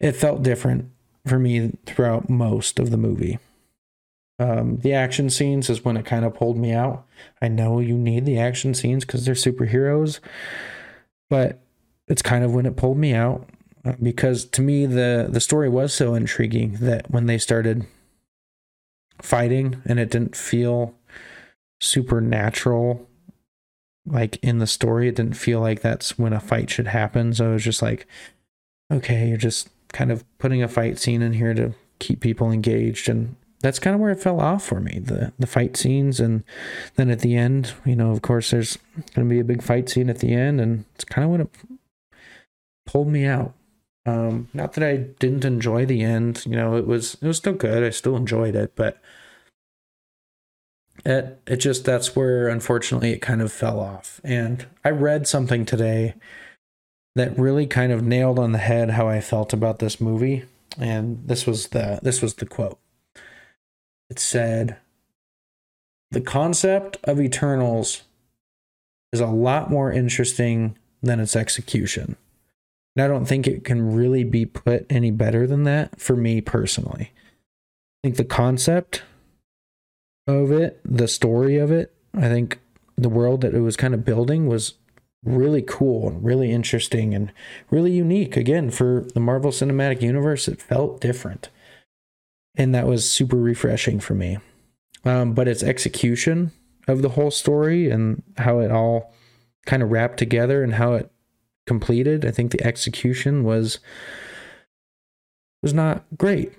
it 0.00 0.12
felt 0.12 0.42
different 0.42 0.90
for 1.26 1.38
me 1.38 1.72
throughout 1.84 2.30
most 2.30 2.78
of 2.78 2.90
the 2.90 2.96
movie. 2.96 3.38
Um, 4.38 4.78
the 4.78 4.94
action 4.94 5.28
scenes 5.30 5.68
is 5.68 5.84
when 5.84 5.96
it 5.96 6.06
kind 6.06 6.24
of 6.24 6.32
pulled 6.32 6.56
me 6.56 6.72
out. 6.72 7.04
I 7.42 7.48
know 7.48 7.80
you 7.80 7.98
need 7.98 8.24
the 8.24 8.38
action 8.38 8.72
scenes 8.72 9.04
because 9.04 9.24
they're 9.24 9.34
superheroes 9.34 10.20
but 11.30 11.60
it's 12.06 12.22
kind 12.22 12.44
of 12.44 12.54
when 12.54 12.66
it 12.66 12.76
pulled 12.76 12.98
me 12.98 13.14
out 13.14 13.48
uh, 13.84 13.92
because 14.02 14.44
to 14.44 14.62
me 14.62 14.86
the 14.86 15.28
the 15.28 15.40
story 15.40 15.68
was 15.68 15.92
so 15.92 16.14
intriguing 16.14 16.76
that 16.80 17.10
when 17.10 17.26
they 17.26 17.38
started 17.38 17.86
fighting 19.22 19.82
and 19.84 19.98
it 19.98 20.10
didn't 20.10 20.36
feel 20.36 20.94
supernatural 21.80 23.06
like 24.06 24.36
in 24.42 24.58
the 24.58 24.66
story. 24.66 25.08
It 25.08 25.16
didn't 25.16 25.36
feel 25.36 25.60
like 25.60 25.82
that's 25.82 26.18
when 26.18 26.32
a 26.32 26.40
fight 26.40 26.70
should 26.70 26.88
happen. 26.88 27.34
So 27.34 27.50
it 27.50 27.52
was 27.54 27.64
just 27.64 27.82
like 27.82 28.06
okay 28.92 29.28
you're 29.28 29.36
just 29.36 29.68
kind 29.92 30.10
of 30.10 30.24
putting 30.38 30.62
a 30.62 30.68
fight 30.68 30.98
scene 30.98 31.22
in 31.22 31.34
here 31.34 31.54
to 31.54 31.74
keep 31.98 32.20
people 32.20 32.50
engaged. 32.50 33.08
And 33.08 33.36
that's 33.60 33.78
kind 33.78 33.94
of 33.94 34.00
where 34.00 34.10
it 34.10 34.22
fell 34.22 34.40
off 34.40 34.64
for 34.64 34.80
me 34.80 34.98
the 34.98 35.32
the 35.38 35.46
fight 35.46 35.76
scenes. 35.76 36.20
And 36.20 36.44
then 36.96 37.10
at 37.10 37.20
the 37.20 37.36
end 37.36 37.74
you 37.84 37.96
know 37.96 38.10
of 38.10 38.22
course 38.22 38.50
there's 38.50 38.78
going 39.14 39.28
to 39.28 39.32
be 39.32 39.40
a 39.40 39.44
big 39.44 39.62
fight 39.62 39.88
scene 39.88 40.10
at 40.10 40.20
the 40.20 40.32
end 40.32 40.60
and 40.60 40.84
it's 40.94 41.04
kind 41.04 41.24
of 41.24 41.30
what 41.30 41.40
it 41.40 41.50
pulled 42.86 43.08
me 43.08 43.26
out. 43.26 43.54
Um, 44.08 44.48
not 44.54 44.72
that 44.72 44.84
I 44.84 44.96
didn't 44.96 45.44
enjoy 45.44 45.84
the 45.84 46.02
end, 46.02 46.44
you 46.46 46.56
know, 46.56 46.76
it 46.76 46.86
was 46.86 47.18
it 47.20 47.26
was 47.26 47.36
still 47.36 47.52
good. 47.52 47.84
I 47.84 47.90
still 47.90 48.16
enjoyed 48.16 48.54
it, 48.54 48.72
but 48.74 49.02
it 51.04 51.40
it 51.46 51.56
just 51.56 51.84
that's 51.84 52.16
where 52.16 52.48
unfortunately 52.48 53.12
it 53.12 53.20
kind 53.20 53.42
of 53.42 53.52
fell 53.52 53.78
off. 53.78 54.20
And 54.24 54.66
I 54.82 54.90
read 54.90 55.26
something 55.26 55.66
today 55.66 56.14
that 57.16 57.38
really 57.38 57.66
kind 57.66 57.92
of 57.92 58.02
nailed 58.02 58.38
on 58.38 58.52
the 58.52 58.58
head 58.58 58.90
how 58.90 59.08
I 59.08 59.20
felt 59.20 59.52
about 59.52 59.78
this 59.78 60.00
movie. 60.00 60.44
And 60.78 61.22
this 61.26 61.46
was 61.46 61.68
the 61.68 62.00
this 62.02 62.22
was 62.22 62.34
the 62.34 62.46
quote. 62.46 62.78
It 64.08 64.18
said 64.18 64.78
the 66.10 66.22
concept 66.22 66.96
of 67.04 67.20
Eternals 67.20 68.04
is 69.12 69.20
a 69.20 69.26
lot 69.26 69.70
more 69.70 69.92
interesting 69.92 70.78
than 71.02 71.20
its 71.20 71.36
execution. 71.36 72.16
And 72.98 73.04
I 73.04 73.06
don't 73.06 73.26
think 73.26 73.46
it 73.46 73.62
can 73.62 73.94
really 73.94 74.24
be 74.24 74.44
put 74.44 74.84
any 74.90 75.12
better 75.12 75.46
than 75.46 75.62
that 75.62 76.00
for 76.00 76.16
me 76.16 76.40
personally. 76.40 77.12
I 77.12 78.08
think 78.08 78.16
the 78.16 78.24
concept 78.24 79.04
of 80.26 80.50
it, 80.50 80.80
the 80.84 81.06
story 81.06 81.58
of 81.58 81.70
it, 81.70 81.94
I 82.12 82.22
think 82.22 82.58
the 82.96 83.08
world 83.08 83.42
that 83.42 83.54
it 83.54 83.60
was 83.60 83.76
kind 83.76 83.94
of 83.94 84.04
building 84.04 84.48
was 84.48 84.74
really 85.24 85.62
cool 85.62 86.08
and 86.08 86.24
really 86.24 86.50
interesting 86.50 87.14
and 87.14 87.32
really 87.70 87.92
unique. 87.92 88.36
Again, 88.36 88.68
for 88.68 89.06
the 89.14 89.20
Marvel 89.20 89.52
Cinematic 89.52 90.02
Universe, 90.02 90.48
it 90.48 90.60
felt 90.60 91.00
different. 91.00 91.50
And 92.56 92.74
that 92.74 92.88
was 92.88 93.08
super 93.08 93.36
refreshing 93.36 94.00
for 94.00 94.16
me. 94.16 94.38
Um, 95.04 95.34
but 95.34 95.46
its 95.46 95.62
execution 95.62 96.50
of 96.88 97.02
the 97.02 97.10
whole 97.10 97.30
story 97.30 97.90
and 97.90 98.24
how 98.38 98.58
it 98.58 98.72
all 98.72 99.14
kind 99.66 99.84
of 99.84 99.92
wrapped 99.92 100.18
together 100.18 100.64
and 100.64 100.74
how 100.74 100.94
it 100.94 101.12
completed. 101.68 102.24
I 102.24 102.32
think 102.32 102.50
the 102.50 102.64
execution 102.66 103.44
was 103.44 103.78
was 105.62 105.72
not 105.72 106.04
great. 106.16 106.48
It 106.48 106.58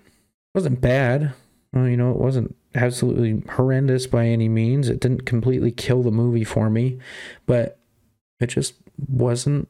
wasn't 0.55 0.79
bad. 0.79 1.33
Well, 1.73 1.87
you 1.87 1.97
know, 1.97 2.11
it 2.11 2.17
wasn't 2.17 2.55
absolutely 2.75 3.43
horrendous 3.51 4.07
by 4.07 4.25
any 4.25 4.47
means. 4.49 4.89
It 4.89 4.99
didn't 4.99 5.25
completely 5.25 5.71
kill 5.71 6.03
the 6.03 6.11
movie 6.11 6.43
for 6.43 6.69
me, 6.69 6.99
but 7.45 7.79
it 8.39 8.47
just 8.47 8.75
wasn't 9.07 9.67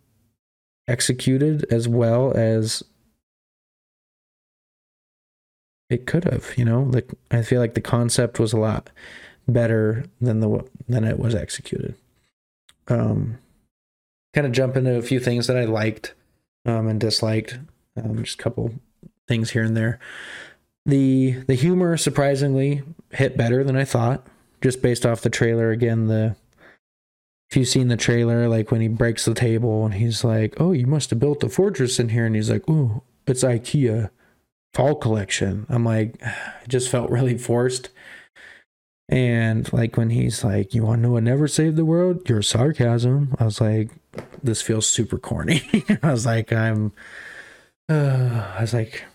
executed 0.87 1.65
as 1.71 1.87
well 1.87 2.33
as 2.35 2.83
it 5.89 6.05
could 6.05 6.25
have, 6.25 6.53
you 6.57 6.65
know? 6.65 6.83
Like 6.83 7.11
I 7.31 7.41
feel 7.41 7.59
like 7.59 7.73
the 7.73 7.81
concept 7.81 8.39
was 8.39 8.53
a 8.53 8.59
lot 8.59 8.89
better 9.47 10.05
than 10.21 10.39
the 10.39 10.63
than 10.87 11.03
it 11.03 11.19
was 11.19 11.35
executed. 11.35 11.95
Um 12.87 13.37
kind 14.33 14.47
of 14.47 14.53
jump 14.53 14.77
into 14.77 14.95
a 14.95 15.01
few 15.01 15.19
things 15.19 15.47
that 15.47 15.57
I 15.57 15.65
liked 15.65 16.13
um 16.65 16.87
and 16.87 16.99
disliked. 16.99 17.59
Um 17.95 18.23
just 18.23 18.39
a 18.39 18.43
couple 18.43 18.73
things 19.27 19.51
here 19.51 19.63
and 19.63 19.75
there. 19.75 19.99
The 20.85 21.43
the 21.47 21.55
humor 21.55 21.97
surprisingly 21.97 22.83
hit 23.11 23.37
better 23.37 23.63
than 23.63 23.75
I 23.75 23.85
thought, 23.85 24.25
just 24.61 24.81
based 24.81 25.05
off 25.05 25.21
the 25.21 25.29
trailer. 25.29 25.71
Again, 25.71 26.07
the 26.07 26.35
if 27.49 27.57
you've 27.57 27.67
seen 27.67 27.87
the 27.87 27.97
trailer, 27.97 28.47
like 28.47 28.71
when 28.71 28.81
he 28.81 28.87
breaks 28.87 29.25
the 29.25 29.33
table 29.33 29.85
and 29.85 29.95
he's 29.95 30.23
like, 30.23 30.53
"Oh, 30.59 30.71
you 30.71 30.85
must 30.85 31.09
have 31.09 31.19
built 31.19 31.43
a 31.43 31.49
fortress 31.49 31.99
in 31.99 32.09
here," 32.09 32.25
and 32.25 32.35
he's 32.35 32.49
like, 32.49 32.63
"Oh, 32.67 33.03
it's 33.25 33.43
IKEA 33.43 34.09
fall 34.73 34.95
collection." 34.95 35.65
I'm 35.69 35.83
like, 35.83 36.15
it 36.21 36.67
just 36.67 36.89
felt 36.89 37.09
really 37.09 37.37
forced. 37.37 37.89
And 39.09 39.71
like 39.73 39.97
when 39.97 40.11
he's 40.11 40.43
like, 40.43 40.73
"You 40.73 40.83
want 40.83 40.99
to 40.99 41.01
know 41.07 41.13
what 41.13 41.23
never 41.23 41.47
saved 41.47 41.75
the 41.75 41.85
world? 41.85 42.29
Your 42.29 42.43
sarcasm." 42.43 43.35
I 43.39 43.45
was 43.45 43.59
like, 43.59 43.89
"This 44.43 44.61
feels 44.61 44.87
super 44.87 45.17
corny." 45.17 45.63
I 46.03 46.11
was 46.11 46.25
like, 46.27 46.53
"I'm," 46.53 46.93
uh, 47.89 48.53
I 48.57 48.61
was 48.61 48.73
like, 48.73 49.05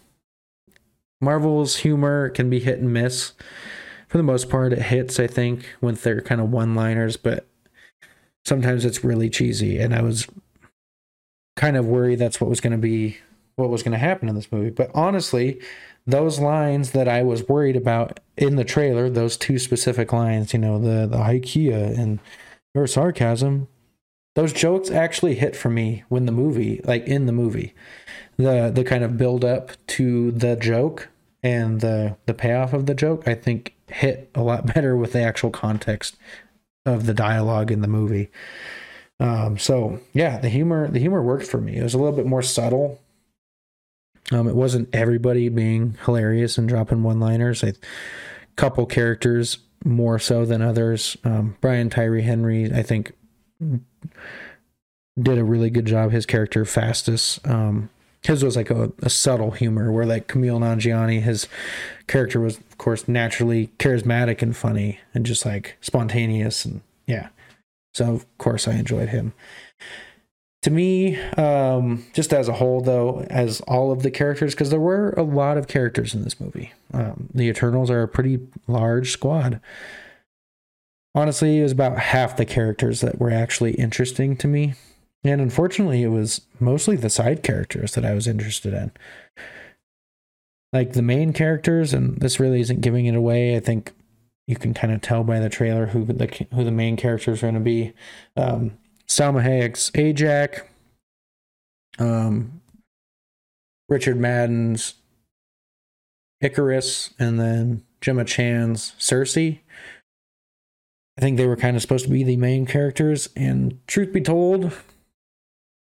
Marvel's 1.25 1.77
humor 1.79 2.29
can 2.29 2.51
be 2.51 2.61
hit 2.61 2.79
and 2.79 2.93
miss. 2.93 3.33
For 4.09 4.19
the 4.19 4.23
most 4.23 4.49
part, 4.49 4.73
it 4.73 4.83
hits, 4.83 5.19
I 5.19 5.27
think, 5.27 5.75
with 5.81 6.03
their 6.03 6.21
kind 6.21 6.41
of 6.41 6.51
one 6.51 6.75
liners, 6.75 7.17
but 7.17 7.47
sometimes 8.45 8.85
it's 8.85 9.03
really 9.03 9.31
cheesy. 9.31 9.79
And 9.79 9.95
I 9.95 10.03
was 10.03 10.29
kind 11.57 11.77
of 11.77 11.87
worried 11.87 12.19
that's 12.19 12.41
what 12.41 12.51
was 12.51 12.61
going 12.61 12.73
to 12.73 12.79
be, 12.79 13.19
what 13.57 13.71
was 13.71 13.83
going 13.83 13.93
to 13.93 13.99
happen 13.99 14.29
in 14.29 14.37
this 14.37 14.53
movie. 14.53 14.71
But 14.71 14.91
honestly, 14.95 15.61
those 16.07 16.39
lines 16.39 16.91
that 16.93 17.09
I 17.09 17.23
was 17.23 17.49
worried 17.49 17.77
about 17.77 18.21
in 18.37 18.57
the 18.57 18.65
trailer, 18.65 19.09
those 19.09 19.37
two 19.37 19.59
specific 19.59 20.13
lines, 20.13 20.53
you 20.53 20.59
know, 20.59 20.79
the, 20.79 21.07
the 21.07 21.17
IKEA 21.17 21.99
and 21.99 22.19
your 22.75 22.87
sarcasm, 22.87 23.69
those 24.35 24.53
jokes 24.53 24.91
actually 24.91 25.37
hit 25.37 25.57
for 25.57 25.71
me 25.71 26.05
when 26.09 26.27
the 26.27 26.33
movie, 26.33 26.81
like 26.85 27.07
in 27.07 27.27
the 27.27 27.33
movie, 27.33 27.75
the 28.37 28.71
the 28.75 28.85
kind 28.85 29.05
of 29.05 29.17
build 29.17 29.45
up 29.45 29.73
to 29.87 30.33
the 30.33 30.57
joke 30.57 31.09
and 31.43 31.81
the 31.81 32.17
the 32.27 32.35
payoff 32.35 32.73
of 32.73 32.87
the 32.87 32.95
joke 32.95 33.29
I 33.29 33.35
think 33.35 33.75
hit 33.87 34.31
a 34.35 34.43
lot 34.43 34.67
better 34.75 34.97
with 34.97 35.13
the 35.13 35.23
actual 35.23 35.51
context 35.51 36.17
of 36.85 37.07
the 37.07 37.15
dialogue 37.15 37.71
in 37.71 37.81
the 37.81 37.89
movie. 37.89 38.31
Um, 39.21 39.57
so 39.59 40.01
yeah, 40.13 40.39
the 40.39 40.49
humor 40.49 40.89
the 40.89 40.99
humor 40.99 41.23
worked 41.23 41.47
for 41.47 41.61
me. 41.61 41.77
It 41.77 41.83
was 41.83 41.95
a 41.95 41.99
little 41.99 42.17
bit 42.17 42.27
more 42.27 42.43
subtle. 42.43 43.01
Um, 44.33 44.49
it 44.49 44.57
wasn't 44.57 44.95
everybody 44.95 45.49
being 45.49 45.97
hilarious 46.05 46.57
and 46.57 46.69
dropping 46.69 47.03
one 47.03 47.21
liners. 47.21 47.63
A 47.63 47.75
couple 48.57 48.87
characters 48.87 49.59
more 49.85 50.19
so 50.19 50.45
than 50.45 50.63
others. 50.63 51.17
Um, 51.25 51.57
Brian 51.61 51.91
Tyree 51.91 52.23
Henry, 52.23 52.73
I 52.73 52.83
think, 52.83 53.13
did 53.61 55.39
a 55.39 55.45
really 55.45 55.71
good 55.71 55.85
job. 55.85 56.11
His 56.11 56.27
character 56.27 56.65
Phastos 56.65 57.47
um, 57.49 57.91
his 58.25 58.43
was 58.43 58.57
like 58.57 58.71
a, 58.71 58.91
a, 59.03 59.11
subtle 59.11 59.51
humor 59.51 59.93
where 59.93 60.07
like 60.07 60.29
Kumail 60.29 60.59
Nanjiani, 60.59 61.21
his 61.21 61.47
character 62.07 62.41
was 62.41 62.57
of 62.57 62.79
course 62.79 63.07
naturally 63.07 63.69
charismatic 63.79 64.41
and 64.41 64.57
funny 64.57 64.99
and 65.13 65.27
just 65.27 65.45
like 65.45 65.77
spontaneous 65.81 66.65
and 66.65 66.81
yeah. 67.07 67.29
So 67.93 68.15
of 68.15 68.39
course 68.39 68.67
I 68.67 68.73
enjoyed 68.73 69.11
him. 69.11 69.35
To 70.65 70.71
me, 70.71 71.19
um, 71.37 72.05
just 72.13 72.33
as 72.33 72.49
a 72.49 72.55
whole 72.55 72.81
though, 72.81 73.27
as 73.31 73.61
all 73.63 73.93
of 73.93 74.03
the 74.03 74.11
characters, 74.11 74.55
because 74.55 74.71
there 74.71 74.81
were 74.81 75.11
a 75.11 75.23
lot 75.23 75.57
of 75.57 75.69
characters 75.69 76.15
in 76.15 76.25
this 76.25 76.41
movie. 76.41 76.73
Um, 76.93 77.31
the 77.33 77.49
Eternals 77.49 77.91
are 77.91 78.03
a 78.03 78.09
pretty 78.09 78.41
large 78.67 79.11
squad. 79.11 79.61
Honestly, 81.15 81.61
it 81.61 81.63
was 81.63 81.73
about 81.73 81.99
half 81.99 82.37
the 82.37 82.45
characters 82.45 83.01
that 83.03 83.19
were 83.19 83.31
actually 83.31 83.73
interesting 83.73 84.37
to 84.39 84.49
me 84.49 84.75
and 85.25 85.41
unfortunately, 85.41 86.03
it 86.03 86.09
was 86.09 86.43
mostly 86.61 86.97
the 86.97 87.09
side 87.09 87.43
characters 87.43 87.95
that 87.95 88.05
I 88.05 88.13
was 88.13 88.27
interested 88.27 88.75
in. 88.75 88.93
Like 90.73 90.93
the 90.93 91.03
main 91.03 91.33
characters, 91.33 91.95
and 91.95 92.21
this 92.21 92.39
really 92.39 92.61
isn't 92.61 92.83
giving 92.83 93.07
it 93.07 93.15
away. 93.15 93.57
I 93.57 93.61
think 93.61 93.93
you 94.47 94.57
can 94.57 94.75
kind 94.75 94.93
of 94.93 95.01
tell 95.01 95.25
by 95.25 95.41
the 95.41 95.49
trailer 95.49 95.87
who 95.87 96.05
the 96.05 96.47
who 96.53 96.63
the 96.63 96.71
main 96.71 96.97
characters 96.97 97.43
are 97.43 97.47
going 97.47 97.55
to 97.55 97.61
be. 97.61 97.95
Um, 98.37 98.77
Salma 99.09 99.45
Hayek's 99.45 99.91
Ajak, 99.91 100.63
um, 101.99 102.61
Richard 103.89 104.19
Madden's 104.19 104.95
Ikaris, 106.43 107.13
and 107.19 107.39
then 107.39 107.85
Gemma 108.01 108.25
Chan's 108.25 108.95
Sersi. 108.99 109.61
I 111.17 111.21
think 111.21 111.37
they 111.37 111.47
were 111.47 111.57
kind 111.57 111.77
of 111.77 111.83
supposed 111.83 112.07
to 112.07 112.11
be 112.11 112.25
the 112.25 112.37
main 112.37 112.67
characters, 112.67 113.29
and 113.37 113.79
truth 113.87 114.13
be 114.13 114.21
told, 114.21 114.73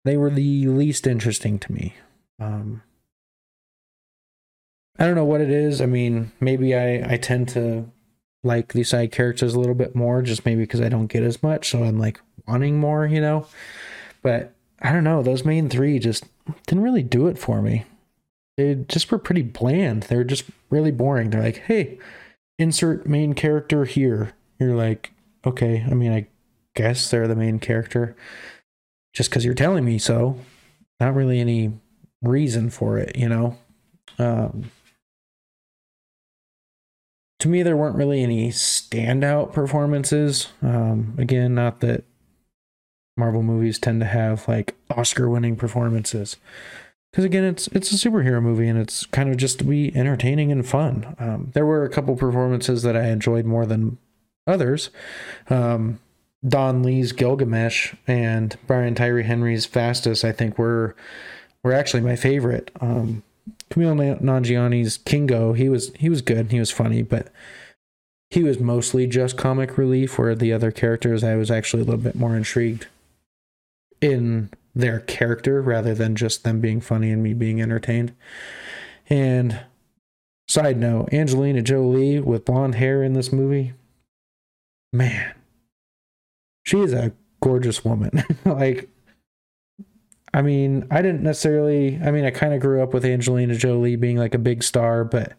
they 0.04 0.16
were 0.16 0.30
the 0.30 0.66
least 0.68 1.06
interesting 1.06 1.58
to 1.60 1.72
me. 1.72 1.94
Um, 2.38 2.82
I 4.98 5.06
don't 5.06 5.14
know 5.14 5.24
what 5.24 5.40
it 5.40 5.50
is. 5.50 5.80
I 5.80 5.86
mean, 5.86 6.32
maybe 6.40 6.74
I, 6.74 7.14
I 7.14 7.16
tend 7.16 7.48
to 7.50 7.88
like 8.44 8.72
these 8.72 8.88
side 8.88 9.12
characters 9.12 9.54
a 9.54 9.58
little 9.60 9.74
bit 9.74 9.94
more, 9.94 10.22
just 10.22 10.44
maybe 10.44 10.62
because 10.62 10.80
I 10.80 10.88
don't 10.88 11.06
get 11.06 11.22
as 11.22 11.42
much. 11.42 11.70
So 11.70 11.84
I'm 11.84 11.98
like 11.98 12.20
wanting 12.46 12.80
more, 12.80 13.06
you 13.06 13.20
know? 13.20 13.46
But 14.22 14.52
I 14.80 14.92
don't 14.92 15.04
know. 15.04 15.22
Those 15.22 15.44
main 15.44 15.68
three 15.68 15.98
just 15.98 16.24
didn't 16.66 16.84
really 16.84 17.02
do 17.02 17.28
it 17.28 17.38
for 17.38 17.62
me. 17.62 17.84
They 18.56 18.74
just 18.88 19.10
were 19.10 19.18
pretty 19.18 19.42
bland. 19.42 20.04
They're 20.04 20.24
just 20.24 20.44
really 20.70 20.90
boring. 20.90 21.30
They're 21.30 21.42
like, 21.42 21.58
hey, 21.58 21.98
insert 22.58 23.06
main 23.06 23.34
character 23.34 23.84
here. 23.84 24.32
You're 24.58 24.74
like, 24.74 25.12
okay. 25.46 25.84
I 25.88 25.94
mean, 25.94 26.12
I 26.12 26.26
guess 26.74 27.10
they're 27.10 27.28
the 27.28 27.36
main 27.36 27.58
character 27.58 28.16
just 29.14 29.30
because 29.30 29.44
you're 29.44 29.54
telling 29.54 29.84
me 29.84 29.98
so. 29.98 30.38
Not 31.00 31.14
really 31.14 31.40
any 31.40 31.72
reason 32.22 32.70
for 32.70 32.98
it, 32.98 33.16
you 33.16 33.28
know. 33.28 33.56
Um, 34.18 34.70
to 37.42 37.48
me, 37.48 37.64
there 37.64 37.76
weren't 37.76 37.96
really 37.96 38.22
any 38.22 38.50
standout 38.50 39.52
performances. 39.52 40.52
Um, 40.62 41.16
again, 41.18 41.56
not 41.56 41.80
that 41.80 42.04
Marvel 43.16 43.42
movies 43.42 43.80
tend 43.80 43.98
to 43.98 44.06
have 44.06 44.46
like 44.46 44.76
Oscar-winning 44.90 45.56
performances, 45.56 46.36
because 47.10 47.24
again, 47.24 47.42
it's 47.42 47.66
it's 47.68 47.90
a 47.90 47.96
superhero 47.96 48.40
movie 48.40 48.68
and 48.68 48.78
it's 48.78 49.06
kind 49.06 49.28
of 49.28 49.38
just 49.38 49.58
to 49.58 49.64
be 49.64 49.92
entertaining 49.96 50.52
and 50.52 50.64
fun. 50.64 51.16
Um, 51.18 51.50
there 51.52 51.66
were 51.66 51.84
a 51.84 51.88
couple 51.88 52.14
performances 52.14 52.84
that 52.84 52.96
I 52.96 53.08
enjoyed 53.08 53.44
more 53.44 53.66
than 53.66 53.98
others. 54.46 54.90
Um, 55.50 55.98
Don 56.46 56.84
Lee's 56.84 57.10
Gilgamesh 57.10 57.92
and 58.06 58.56
Brian 58.68 58.94
Tyree 58.94 59.24
Henry's 59.24 59.66
Phastos, 59.66 60.22
I 60.22 60.30
think 60.30 60.58
were 60.58 60.94
were 61.64 61.72
actually 61.72 62.02
my 62.02 62.14
favorite. 62.14 62.70
Um, 62.80 63.24
Kumail 63.72 64.20
Nanjiani's 64.20 64.98
Kingo, 64.98 65.52
he 65.52 65.68
was 65.68 65.92
he 65.98 66.08
was 66.08 66.22
good, 66.22 66.50
he 66.50 66.58
was 66.58 66.70
funny, 66.70 67.02
but 67.02 67.28
he 68.30 68.42
was 68.42 68.58
mostly 68.58 69.06
just 69.06 69.36
comic 69.36 69.78
relief. 69.78 70.18
Where 70.18 70.34
the 70.34 70.52
other 70.52 70.70
characters, 70.70 71.24
I 71.24 71.36
was 71.36 71.50
actually 71.50 71.82
a 71.82 71.86
little 71.86 72.00
bit 72.00 72.14
more 72.14 72.36
intrigued 72.36 72.86
in 74.00 74.50
their 74.74 75.00
character 75.00 75.60
rather 75.62 75.94
than 75.94 76.16
just 76.16 76.44
them 76.44 76.60
being 76.60 76.80
funny 76.80 77.10
and 77.10 77.22
me 77.22 77.34
being 77.34 77.60
entertained. 77.60 78.14
And 79.08 79.60
side 80.48 80.78
note, 80.78 81.12
Angelina 81.12 81.62
Jolie 81.62 82.20
with 82.20 82.44
blonde 82.44 82.74
hair 82.74 83.02
in 83.02 83.12
this 83.12 83.32
movie, 83.32 83.74
man 84.92 85.34
she 86.64 86.80
is 86.80 86.92
a 86.92 87.12
gorgeous 87.40 87.84
woman. 87.84 88.24
like, 88.44 88.88
I 90.34 90.42
mean, 90.42 90.86
I 90.90 91.02
didn't 91.02 91.22
necessarily, 91.22 92.00
I 92.02 92.10
mean, 92.10 92.24
I 92.24 92.30
kind 92.30 92.54
of 92.54 92.60
grew 92.60 92.82
up 92.82 92.94
with 92.94 93.04
Angelina 93.04 93.54
Jolie 93.54 93.96
being 93.96 94.16
like 94.16 94.34
a 94.34 94.38
big 94.38 94.62
star, 94.62 95.04
but 95.04 95.34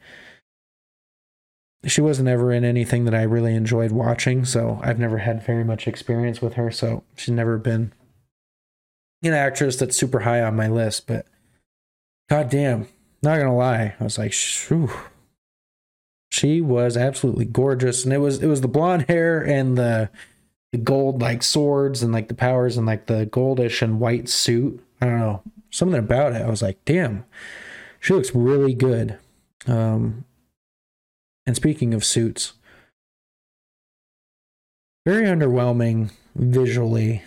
she 1.86 2.00
wasn't 2.00 2.30
ever 2.30 2.52
in 2.52 2.64
anything 2.64 3.06
that 3.06 3.16
I 3.16 3.24
really 3.24 3.56
enjoyed 3.56 3.92
watching. 3.92 4.46
So 4.46 4.80
I've 4.84 5.00
never 5.00 5.18
had 5.18 5.46
very 5.46 5.64
much 5.64 5.88
experience 5.88 6.42
with 6.42 6.54
her. 6.54 6.70
So 6.72 7.04
she's 7.16 7.34
never 7.34 7.58
been 7.58 7.92
an 9.24 9.34
actress 9.34 9.78
that's 9.78 9.98
super 9.98 10.20
high 10.22 10.42
on 10.42 10.56
my 10.56 10.68
list. 10.68 11.08
But 11.08 11.26
goddamn, 12.30 12.88
not 13.22 13.38
gonna 13.38 13.56
lie, 13.56 13.96
I 14.00 14.04
was 14.04 14.18
like, 14.18 14.34
Shoo. 14.34 14.90
she 16.32 16.62
was 16.62 16.98
absolutely 16.98 17.46
gorgeous, 17.46 18.04
and 18.04 18.14
it 18.14 18.20
was 18.20 18.42
it 18.44 18.48
was 18.48 18.62
the 18.62 18.68
blonde 18.68 19.06
hair 19.08 19.42
and 19.42 19.78
the 19.78 20.10
the 20.74 20.80
gold 20.80 21.22
like 21.22 21.44
swords 21.44 22.02
and 22.02 22.12
like 22.12 22.28
the 22.28 22.34
powers 22.34 22.78
and 22.78 22.88
like 22.88 23.06
the 23.06 23.28
goldish 23.28 23.84
and 23.84 24.00
white 24.00 24.28
suit. 24.28 24.84
I 25.00 25.06
don't 25.06 25.20
know, 25.20 25.44
something 25.70 26.00
about 26.00 26.34
it. 26.34 26.42
I 26.42 26.50
was 26.50 26.64
like, 26.64 26.84
damn, 26.84 27.26
she 28.00 28.14
looks 28.14 28.34
really 28.34 28.74
good. 28.74 29.20
Um, 29.68 30.26
and 31.46 31.56
speaking 31.56 31.94
of 31.94 32.04
suits, 32.04 32.54
very 35.06 35.28
underwhelming 35.28 36.10
visually 36.36 37.22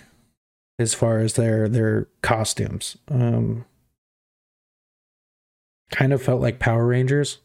as 0.78 0.92
far 0.92 1.20
as 1.20 1.34
their 1.34 1.68
their 1.68 2.08
costumes. 2.22 2.96
Um, 3.08 3.64
kind 5.92 6.12
of 6.12 6.20
felt 6.20 6.42
like 6.42 6.58
Power 6.58 6.84
Rangers, 6.84 7.38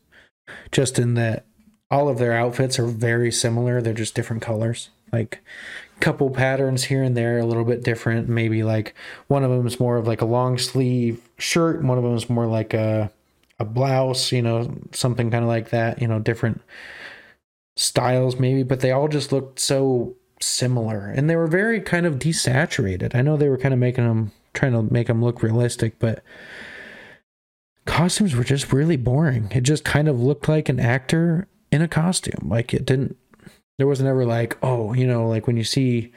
just 0.71 0.97
in 0.97 1.13
that 1.13 1.45
all 1.91 2.09
of 2.09 2.17
their 2.17 2.33
outfits 2.33 2.79
are 2.79 2.87
very 2.87 3.31
similar. 3.31 3.81
They're 3.81 3.93
just 3.93 4.15
different 4.15 4.41
colors. 4.41 4.89
Like 5.11 5.43
couple 6.01 6.29
patterns 6.29 6.83
here 6.83 7.03
and 7.03 7.15
there, 7.15 7.39
a 7.39 7.45
little 7.45 7.63
bit 7.63 7.83
different. 7.83 8.27
Maybe 8.27 8.63
like 8.63 8.93
one 9.27 9.43
of 9.43 9.51
them 9.51 9.65
is 9.65 9.79
more 9.79 9.97
of 9.97 10.07
like 10.07 10.21
a 10.21 10.25
long 10.25 10.57
sleeve 10.57 11.21
shirt, 11.37 11.79
and 11.79 11.87
one 11.87 11.97
of 11.97 12.03
them 12.03 12.15
is 12.15 12.29
more 12.29 12.47
like 12.47 12.73
a 12.73 13.11
a 13.61 13.65
blouse, 13.65 14.31
you 14.31 14.41
know, 14.41 14.75
something 14.91 15.29
kind 15.29 15.43
of 15.43 15.47
like 15.47 15.69
that, 15.69 16.01
you 16.01 16.07
know, 16.07 16.19
different 16.19 16.61
styles 17.77 18.37
maybe, 18.37 18.63
but 18.63 18.81
they 18.81 18.91
all 18.91 19.07
just 19.07 19.31
looked 19.31 19.59
so 19.59 20.15
similar 20.41 21.07
and 21.07 21.29
they 21.29 21.35
were 21.35 21.47
very 21.47 21.79
kind 21.79 22.05
of 22.05 22.15
desaturated. 22.15 23.15
I 23.15 23.21
know 23.21 23.37
they 23.37 23.49
were 23.49 23.57
kind 23.57 23.73
of 23.73 23.79
making 23.79 24.05
them 24.05 24.31
trying 24.53 24.73
to 24.73 24.81
make 24.81 25.07
them 25.07 25.23
look 25.23 25.43
realistic, 25.43 25.99
but 25.99 26.23
costumes 27.85 28.35
were 28.35 28.43
just 28.43 28.73
really 28.73 28.97
boring. 28.97 29.49
It 29.51 29.61
just 29.61 29.83
kind 29.83 30.07
of 30.07 30.19
looked 30.19 30.49
like 30.49 30.67
an 30.67 30.79
actor 30.79 31.47
in 31.71 31.81
a 31.81 31.87
costume. 31.87 32.49
Like 32.49 32.73
it 32.73 32.85
didn't 32.85 33.17
there 33.77 33.87
wasn't 33.87 34.09
ever 34.09 34.25
like, 34.25 34.57
oh, 34.61 34.93
you 34.93 35.07
know, 35.07 35.27
like 35.27 35.47
when 35.47 35.57
you 35.57 35.63
see 35.63 36.11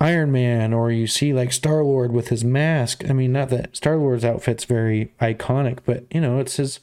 Iron 0.00 0.32
Man 0.32 0.72
or 0.72 0.90
you 0.90 1.06
see 1.06 1.32
like 1.32 1.52
Star 1.52 1.82
Lord 1.82 2.12
with 2.12 2.28
his 2.28 2.44
mask. 2.44 3.04
I 3.08 3.12
mean, 3.12 3.32
not 3.32 3.48
that 3.50 3.76
Star 3.76 3.96
Lord's 3.96 4.24
outfit's 4.24 4.64
very 4.64 5.12
iconic, 5.20 5.78
but 5.84 6.04
you 6.12 6.20
know, 6.20 6.40
it's 6.40 6.56
his 6.56 6.80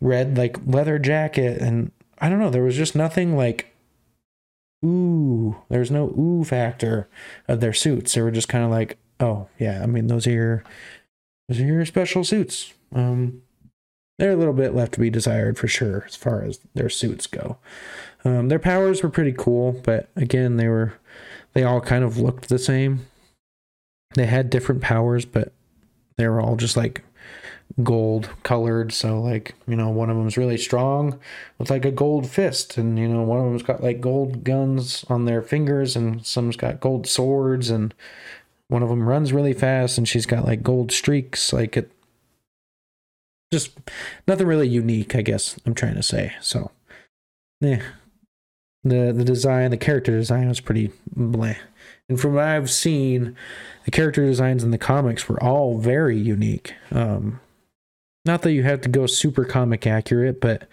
red 0.00 0.36
like 0.36 0.56
leather 0.66 0.98
jacket 0.98 1.60
and 1.60 1.90
I 2.18 2.28
don't 2.28 2.38
know, 2.38 2.50
there 2.50 2.62
was 2.62 2.76
just 2.76 2.94
nothing 2.94 3.36
like 3.36 3.74
ooh, 4.84 5.56
there's 5.68 5.90
no 5.90 6.08
ooh 6.18 6.44
factor 6.44 7.08
of 7.48 7.60
their 7.60 7.72
suits. 7.72 8.14
They 8.14 8.22
were 8.22 8.30
just 8.30 8.48
kind 8.48 8.64
of 8.64 8.70
like, 8.70 8.98
oh 9.18 9.48
yeah, 9.58 9.82
I 9.82 9.86
mean 9.86 10.06
those 10.06 10.26
are 10.26 10.32
your 10.32 10.64
those 11.48 11.60
are 11.60 11.64
your 11.66 11.84
special 11.86 12.24
suits. 12.24 12.72
Um 12.94 13.42
they're 14.18 14.32
a 14.32 14.36
little 14.36 14.52
bit 14.52 14.74
left 14.74 14.92
to 14.92 15.00
be 15.00 15.08
desired 15.08 15.58
for 15.58 15.66
sure 15.66 16.04
as 16.06 16.14
far 16.14 16.42
as 16.42 16.60
their 16.74 16.90
suits 16.90 17.26
go. 17.26 17.56
Um, 18.24 18.48
their 18.48 18.58
powers 18.58 19.02
were 19.02 19.08
pretty 19.08 19.32
cool, 19.32 19.80
but 19.84 20.08
again, 20.16 20.56
they 20.56 20.68
were 20.68 20.94
they 21.52 21.64
all 21.64 21.80
kind 21.80 22.04
of 22.04 22.18
looked 22.18 22.48
the 22.48 22.58
same. 22.58 23.06
They 24.14 24.26
had 24.26 24.50
different 24.50 24.82
powers, 24.82 25.24
but 25.24 25.52
they 26.16 26.28
were 26.28 26.40
all 26.40 26.56
just 26.56 26.76
like 26.76 27.02
gold 27.82 28.30
colored. 28.42 28.92
So 28.92 29.20
like, 29.20 29.54
you 29.66 29.76
know, 29.76 29.88
one 29.90 30.10
of 30.10 30.16
them's 30.16 30.36
really 30.36 30.58
strong 30.58 31.18
with 31.58 31.70
like 31.70 31.84
a 31.84 31.90
gold 31.90 32.28
fist 32.28 32.76
and 32.76 32.98
you 32.98 33.08
know, 33.08 33.22
one 33.22 33.38
of 33.38 33.44
them's 33.46 33.62
got 33.62 33.82
like 33.82 34.00
gold 34.00 34.44
guns 34.44 35.04
on 35.08 35.24
their 35.24 35.42
fingers 35.42 35.96
and 35.96 36.24
some's 36.26 36.56
got 36.56 36.80
gold 36.80 37.06
swords 37.06 37.70
and 37.70 37.94
one 38.68 38.82
of 38.82 38.88
them 38.88 39.08
runs 39.08 39.32
really 39.32 39.52
fast 39.52 39.98
and 39.98 40.08
she's 40.08 40.26
got 40.26 40.44
like 40.44 40.62
gold 40.62 40.92
streaks 40.92 41.52
like 41.52 41.76
it 41.76 41.90
just 43.52 43.76
nothing 44.28 44.46
really 44.46 44.68
unique, 44.68 45.14
I 45.16 45.22
guess 45.22 45.58
I'm 45.66 45.74
trying 45.74 45.96
to 45.96 46.02
say. 46.02 46.34
So, 46.40 46.70
yeah, 47.60 47.82
the 48.84 49.12
the 49.12 49.24
design, 49.24 49.70
the 49.70 49.76
character 49.76 50.12
design 50.12 50.48
was 50.48 50.60
pretty 50.60 50.90
bland. 51.14 51.58
And 52.08 52.20
from 52.20 52.34
what 52.34 52.44
I've 52.44 52.70
seen, 52.70 53.36
the 53.84 53.90
character 53.90 54.24
designs 54.24 54.64
in 54.64 54.72
the 54.72 54.78
comics 54.78 55.28
were 55.28 55.42
all 55.42 55.78
very 55.78 56.18
unique. 56.18 56.74
Um, 56.90 57.40
not 58.24 58.42
that 58.42 58.52
you 58.52 58.64
have 58.64 58.80
to 58.82 58.88
go 58.88 59.06
super 59.06 59.44
comic 59.44 59.86
accurate, 59.86 60.40
but 60.40 60.68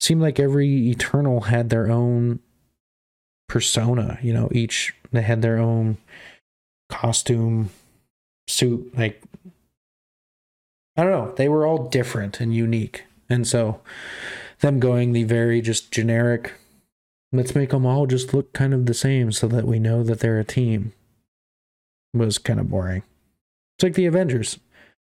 seemed 0.00 0.20
like 0.20 0.40
every 0.40 0.90
Eternal 0.90 1.42
had 1.42 1.70
their 1.70 1.90
own 1.90 2.40
persona. 3.48 4.18
You 4.22 4.32
know, 4.32 4.48
each 4.52 4.94
they 5.12 5.22
had 5.22 5.42
their 5.42 5.58
own 5.58 5.98
costume, 6.88 7.70
suit. 8.48 8.96
Like 8.96 9.22
I 10.96 11.04
don't 11.04 11.12
know, 11.12 11.34
they 11.36 11.48
were 11.48 11.66
all 11.66 11.88
different 11.88 12.40
and 12.40 12.54
unique, 12.54 13.04
and 13.28 13.46
so 13.46 13.80
them 14.60 14.80
going 14.80 15.12
the 15.12 15.24
very 15.24 15.60
just 15.60 15.90
generic 15.90 16.54
let's 17.32 17.54
make 17.54 17.70
them 17.70 17.86
all 17.86 18.06
just 18.06 18.34
look 18.34 18.52
kind 18.52 18.74
of 18.74 18.86
the 18.86 18.94
same 18.94 19.32
so 19.32 19.46
that 19.48 19.66
we 19.66 19.78
know 19.78 20.02
that 20.02 20.20
they're 20.20 20.38
a 20.38 20.44
team 20.44 20.92
was 22.12 22.38
kind 22.38 22.58
of 22.58 22.70
boring. 22.70 23.02
It's 23.76 23.84
like 23.84 23.94
the 23.94 24.06
Avengers. 24.06 24.58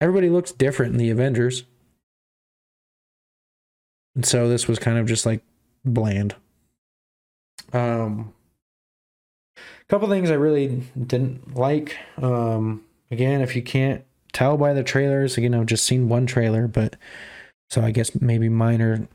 Everybody 0.01 0.29
looks 0.29 0.53
different 0.53 0.93
in 0.93 0.99
the 0.99 1.11
Avengers. 1.11 1.65
And 4.15 4.27
so 4.27 4.49
this 4.49 4.69
was 4.69 4.79
kind 4.79 4.99
of 4.99 5.07
just 5.07 5.25
like 5.25 5.43
bland. 5.85 6.35
Um 7.73 8.35
a 9.57 9.85
couple 9.89 10.09
things 10.09 10.31
I 10.31 10.35
really 10.35 10.83
didn't 11.07 11.57
like. 11.57 11.97
Um 12.19 12.83
again, 13.11 13.41
if 13.41 13.57
you 13.57 13.63
can't 13.63 14.05
tell 14.33 14.59
by 14.59 14.75
the 14.75 14.83
trailers, 14.83 15.39
again, 15.39 15.55
I've 15.55 15.67
just 15.67 15.85
seen 15.85 16.09
one 16.09 16.27
trailer, 16.27 16.67
but 16.67 16.97
so 17.71 17.81
I 17.81 17.91
guess 17.91 18.21
maybe 18.21 18.51
minor 18.51 19.09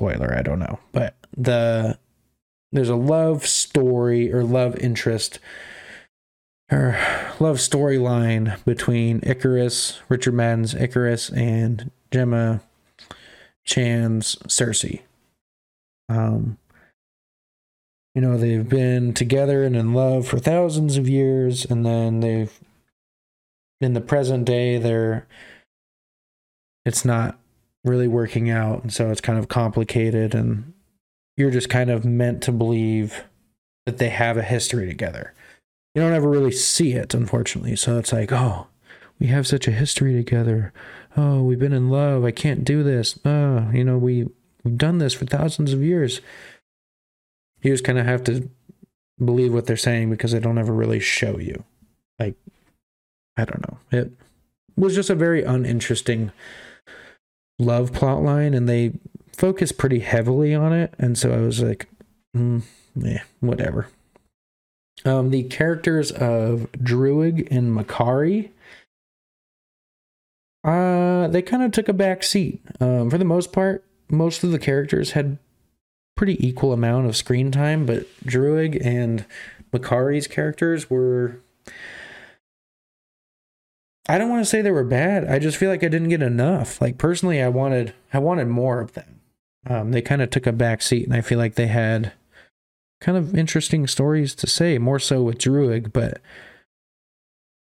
spoiler, 0.00 0.34
I 0.34 0.40
don't 0.40 0.58
know. 0.58 0.78
But 0.92 1.14
the 1.36 1.98
there's 2.72 2.88
a 2.88 2.96
love 2.96 3.46
story 3.46 4.32
or 4.32 4.42
love 4.42 4.76
interest 4.76 5.38
or 6.72 6.96
love 7.38 7.56
storyline 7.56 8.64
between 8.64 9.20
Ikaris, 9.20 9.98
Richard 10.08 10.32
Madden's 10.32 10.72
Ikaris, 10.72 11.36
and 11.36 11.90
Gemma 12.10 12.62
Chan's 13.66 14.36
Sersi. 14.46 15.02
Um, 16.08 16.56
you 18.14 18.22
know, 18.22 18.38
they've 18.38 18.68
been 18.68 19.12
together 19.12 19.64
and 19.64 19.76
in 19.76 19.92
love 19.92 20.26
for 20.26 20.38
thousands 20.38 20.96
of 20.96 21.08
years, 21.08 21.66
and 21.66 21.84
then 21.84 22.20
they've 22.20 22.58
in 23.82 23.92
the 23.92 24.00
present 24.00 24.46
day 24.46 24.78
they're 24.78 25.26
it's 26.86 27.04
not 27.04 27.38
really 27.84 28.08
working 28.08 28.50
out 28.50 28.82
and 28.82 28.92
so 28.92 29.10
it's 29.10 29.20
kind 29.20 29.38
of 29.38 29.48
complicated 29.48 30.34
and 30.34 30.72
you're 31.36 31.50
just 31.50 31.70
kind 31.70 31.90
of 31.90 32.04
meant 32.04 32.42
to 32.42 32.52
believe 32.52 33.24
that 33.86 33.98
they 33.98 34.10
have 34.10 34.36
a 34.36 34.42
history 34.42 34.86
together. 34.86 35.32
You 35.94 36.02
don't 36.02 36.12
ever 36.12 36.28
really 36.28 36.52
see 36.52 36.92
it, 36.92 37.14
unfortunately. 37.14 37.76
So 37.76 37.98
it's 37.98 38.12
like, 38.12 38.30
oh, 38.30 38.66
we 39.18 39.28
have 39.28 39.46
such 39.46 39.66
a 39.66 39.72
history 39.72 40.12
together. 40.14 40.72
Oh, 41.16 41.42
we've 41.42 41.58
been 41.58 41.72
in 41.72 41.90
love. 41.90 42.24
I 42.24 42.30
can't 42.30 42.64
do 42.64 42.82
this. 42.82 43.18
Oh, 43.24 43.70
you 43.72 43.84
know, 43.84 43.98
we 43.98 44.28
we've 44.62 44.78
done 44.78 44.98
this 44.98 45.14
for 45.14 45.24
thousands 45.24 45.72
of 45.72 45.82
years. 45.82 46.20
You 47.62 47.72
just 47.72 47.84
kind 47.84 47.98
of 47.98 48.06
have 48.06 48.22
to 48.24 48.48
believe 49.22 49.52
what 49.52 49.66
they're 49.66 49.76
saying 49.76 50.10
because 50.10 50.32
they 50.32 50.40
don't 50.40 50.58
ever 50.58 50.72
really 50.72 51.00
show 51.00 51.38
you. 51.38 51.64
Like, 52.18 52.36
I 53.36 53.44
don't 53.44 53.62
know. 53.68 53.78
It 53.90 54.12
was 54.76 54.94
just 54.94 55.10
a 55.10 55.14
very 55.14 55.42
uninteresting 55.42 56.32
love 57.60 57.92
plot 57.92 58.22
line, 58.22 58.54
and 58.54 58.68
they 58.68 58.92
focus 59.32 59.72
pretty 59.72 60.00
heavily 60.00 60.54
on 60.54 60.72
it, 60.72 60.94
and 60.98 61.16
so 61.16 61.32
I 61.32 61.38
was 61.38 61.62
like, 61.62 61.88
mm, 62.36 62.62
yeah, 62.96 63.22
whatever. 63.40 63.88
Um, 65.04 65.30
the 65.30 65.44
characters 65.44 66.10
of 66.10 66.70
Druig 66.72 67.48
and 67.50 67.76
Makkari, 67.76 68.50
uh, 70.62 71.28
they 71.28 71.40
kind 71.40 71.62
of 71.62 71.72
took 71.72 71.88
a 71.88 71.94
back 71.94 72.22
seat. 72.22 72.60
Um, 72.80 73.08
for 73.08 73.16
the 73.16 73.24
most 73.24 73.52
part, 73.52 73.84
most 74.10 74.44
of 74.44 74.50
the 74.50 74.58
characters 74.58 75.12
had 75.12 75.38
pretty 76.16 76.46
equal 76.46 76.72
amount 76.72 77.06
of 77.06 77.16
screen 77.16 77.50
time, 77.50 77.86
but 77.86 78.06
Druig 78.24 78.84
and 78.84 79.24
Makkari's 79.72 80.26
characters 80.26 80.90
were 80.90 81.40
I 84.10 84.18
don't 84.18 84.28
want 84.28 84.40
to 84.40 84.50
say 84.50 84.60
they 84.60 84.72
were 84.72 84.82
bad. 84.82 85.24
I 85.30 85.38
just 85.38 85.56
feel 85.56 85.70
like 85.70 85.84
I 85.84 85.88
didn't 85.88 86.08
get 86.08 86.20
enough. 86.20 86.80
Like 86.80 86.98
personally, 86.98 87.40
I 87.40 87.48
wanted 87.48 87.94
I 88.12 88.18
wanted 88.18 88.48
more 88.48 88.80
of 88.80 88.94
them. 88.94 89.20
Um, 89.68 89.92
they 89.92 90.02
kind 90.02 90.20
of 90.20 90.30
took 90.30 90.48
a 90.48 90.52
back 90.52 90.82
seat, 90.82 91.04
and 91.04 91.14
I 91.14 91.20
feel 91.20 91.38
like 91.38 91.54
they 91.54 91.68
had 91.68 92.12
kind 93.00 93.16
of 93.16 93.36
interesting 93.36 93.86
stories 93.86 94.34
to 94.34 94.48
say, 94.48 94.78
more 94.78 94.98
so 94.98 95.22
with 95.22 95.38
Druig, 95.38 95.92
but 95.92 96.20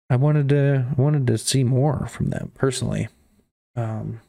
I 0.08 0.16
wanted 0.16 0.48
to 0.48 0.86
I 0.96 0.98
wanted 0.98 1.26
to 1.26 1.36
see 1.36 1.62
more 1.62 2.06
from 2.06 2.30
them 2.30 2.52
personally. 2.54 3.08
Um, 3.76 4.22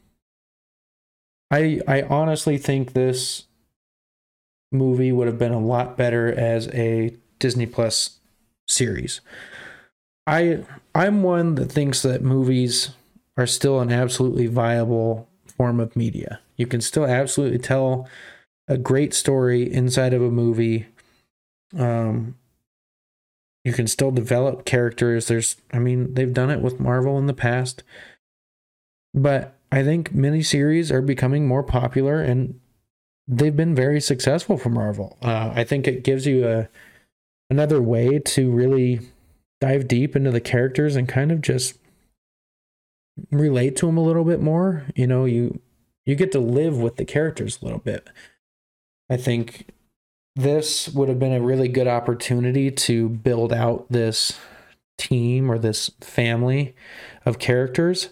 I 1.49 1.79
I 1.87 2.01
honestly 2.01 2.57
think 2.57 2.91
this 2.91 3.45
movie 4.69 5.13
would 5.13 5.27
have 5.27 5.39
been 5.39 5.53
a 5.53 5.59
lot 5.59 5.95
better 5.95 6.27
as 6.27 6.67
a 6.73 7.15
Disney 7.39 7.67
Plus 7.67 8.19
series. 8.67 9.21
I 10.31 10.63
I'm 10.95 11.23
one 11.23 11.55
that 11.55 11.71
thinks 11.71 12.01
that 12.01 12.23
movies 12.23 12.91
are 13.37 13.45
still 13.45 13.81
an 13.81 13.91
absolutely 13.91 14.47
viable 14.47 15.27
form 15.45 15.79
of 15.79 15.95
media. 15.95 16.39
You 16.55 16.67
can 16.67 16.79
still 16.81 17.05
absolutely 17.05 17.59
tell 17.59 18.07
a 18.67 18.77
great 18.77 19.13
story 19.13 19.71
inside 19.71 20.13
of 20.13 20.21
a 20.21 20.31
movie. 20.31 20.87
Um, 21.77 22.35
you 23.65 23.73
can 23.73 23.87
still 23.87 24.11
develop 24.11 24.65
characters. 24.65 25.27
There's, 25.27 25.57
I 25.71 25.79
mean, 25.79 26.13
they've 26.13 26.33
done 26.33 26.49
it 26.49 26.61
with 26.61 26.79
Marvel 26.79 27.17
in 27.17 27.27
the 27.27 27.33
past, 27.33 27.83
but 29.13 29.55
I 29.71 29.83
think 29.83 30.13
miniseries 30.13 30.91
are 30.91 31.01
becoming 31.01 31.47
more 31.47 31.63
popular 31.63 32.21
and 32.21 32.59
they've 33.27 33.55
been 33.55 33.75
very 33.75 34.01
successful 34.01 34.57
for 34.57 34.69
Marvel. 34.69 35.17
Uh, 35.21 35.51
I 35.53 35.63
think 35.63 35.87
it 35.87 36.03
gives 36.03 36.25
you 36.25 36.47
a 36.47 36.69
another 37.49 37.81
way 37.81 38.17
to 38.19 38.49
really 38.49 39.01
dive 39.61 39.87
deep 39.87 40.15
into 40.15 40.31
the 40.31 40.41
characters 40.41 40.95
and 40.95 41.07
kind 41.07 41.31
of 41.31 41.41
just 41.41 41.77
relate 43.29 43.75
to 43.77 43.85
them 43.85 43.97
a 43.97 44.03
little 44.03 44.25
bit 44.25 44.41
more. 44.41 44.85
You 44.95 45.07
know, 45.07 45.25
you 45.25 45.61
you 46.05 46.15
get 46.15 46.31
to 46.33 46.39
live 46.39 46.79
with 46.79 46.97
the 46.97 47.05
characters 47.05 47.59
a 47.61 47.65
little 47.65 47.79
bit. 47.79 48.09
I 49.09 49.17
think 49.17 49.67
this 50.35 50.89
would 50.89 51.09
have 51.09 51.19
been 51.19 51.33
a 51.33 51.41
really 51.41 51.67
good 51.67 51.87
opportunity 51.87 52.71
to 52.71 53.09
build 53.09 53.53
out 53.53 53.85
this 53.89 54.37
team 54.97 55.51
or 55.51 55.59
this 55.59 55.91
family 56.01 56.75
of 57.25 57.39
characters. 57.39 58.09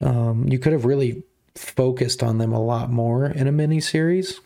Um, 0.00 0.46
you 0.48 0.58
could 0.58 0.72
have 0.72 0.84
really 0.84 1.24
focused 1.54 2.22
on 2.22 2.38
them 2.38 2.52
a 2.52 2.62
lot 2.62 2.90
more 2.90 3.26
in 3.26 3.46
a 3.46 3.52
mini 3.52 3.80
series. 3.80 4.40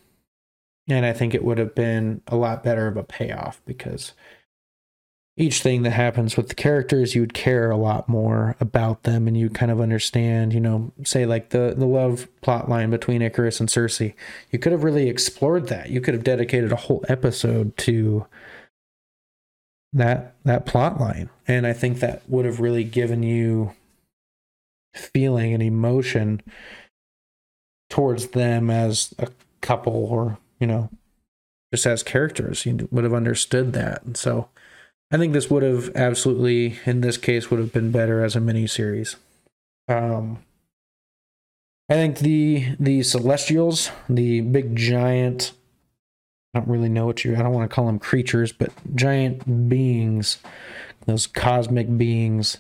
And 0.88 1.04
I 1.04 1.12
think 1.12 1.34
it 1.34 1.44
would 1.44 1.58
have 1.58 1.74
been 1.74 2.22
a 2.28 2.36
lot 2.36 2.62
better 2.62 2.86
of 2.86 2.96
a 2.96 3.02
payoff 3.02 3.60
because 3.66 4.12
each 5.38 5.60
thing 5.60 5.82
that 5.82 5.90
happens 5.90 6.36
with 6.36 6.48
the 6.48 6.54
characters, 6.54 7.14
you 7.14 7.20
would 7.20 7.34
care 7.34 7.70
a 7.70 7.76
lot 7.76 8.08
more 8.08 8.56
about 8.58 9.02
them 9.02 9.28
and 9.28 9.36
you 9.36 9.50
kind 9.50 9.70
of 9.70 9.80
understand, 9.82 10.54
you 10.54 10.60
know, 10.60 10.92
say 11.04 11.26
like 11.26 11.50
the, 11.50 11.74
the 11.76 11.86
love 11.86 12.26
plot 12.40 12.70
line 12.70 12.88
between 12.88 13.20
Ikaris 13.20 13.60
and 13.60 13.68
Sersi. 13.68 14.14
You 14.50 14.58
could 14.58 14.72
have 14.72 14.82
really 14.82 15.10
explored 15.10 15.68
that. 15.68 15.90
You 15.90 16.00
could 16.00 16.14
have 16.14 16.24
dedicated 16.24 16.72
a 16.72 16.76
whole 16.76 17.04
episode 17.08 17.76
to 17.78 18.26
that 19.92 20.34
that 20.44 20.64
plot 20.64 20.98
line. 20.98 21.28
And 21.46 21.66
I 21.66 21.74
think 21.74 22.00
that 22.00 22.22
would 22.28 22.46
have 22.46 22.60
really 22.60 22.84
given 22.84 23.22
you 23.22 23.74
feeling 24.94 25.52
and 25.52 25.62
emotion 25.62 26.40
towards 27.90 28.28
them 28.28 28.70
as 28.70 29.14
a 29.18 29.28
couple 29.60 29.92
or, 29.92 30.38
you 30.58 30.66
know, 30.66 30.88
just 31.74 31.86
as 31.86 32.02
characters. 32.02 32.64
You 32.64 32.88
would 32.90 33.04
have 33.04 33.12
understood 33.12 33.74
that. 33.74 34.02
And 34.02 34.16
so 34.16 34.48
I 35.10 35.18
think 35.18 35.32
this 35.32 35.50
would 35.50 35.62
have 35.62 35.94
absolutely, 35.94 36.78
in 36.84 37.00
this 37.00 37.16
case, 37.16 37.50
would 37.50 37.60
have 37.60 37.72
been 37.72 37.92
better 37.92 38.24
as 38.24 38.34
a 38.34 38.40
mini 38.40 38.66
series. 38.66 39.16
Um, 39.88 40.38
I 41.88 41.94
think 41.94 42.18
the 42.18 42.74
the 42.80 43.02
Celestials, 43.04 43.90
the 44.08 44.40
big 44.40 44.74
giant, 44.74 45.52
I 46.52 46.58
don't 46.58 46.68
really 46.68 46.88
know 46.88 47.06
what 47.06 47.24
you, 47.24 47.36
I 47.36 47.42
don't 47.42 47.52
want 47.52 47.70
to 47.70 47.74
call 47.74 47.86
them 47.86 48.00
creatures, 48.00 48.50
but 48.50 48.72
giant 48.96 49.68
beings, 49.68 50.38
those 51.06 51.28
cosmic 51.28 51.96
beings. 51.96 52.58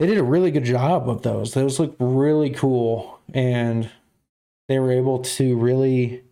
They 0.00 0.06
did 0.06 0.18
a 0.18 0.24
really 0.24 0.50
good 0.50 0.64
job 0.64 1.08
of 1.08 1.22
those. 1.22 1.54
Those 1.54 1.78
look 1.78 1.94
really 2.00 2.50
cool, 2.50 3.20
and 3.32 3.90
they 4.68 4.80
were 4.80 4.92
able 4.92 5.20
to 5.20 5.56
really 5.56 6.22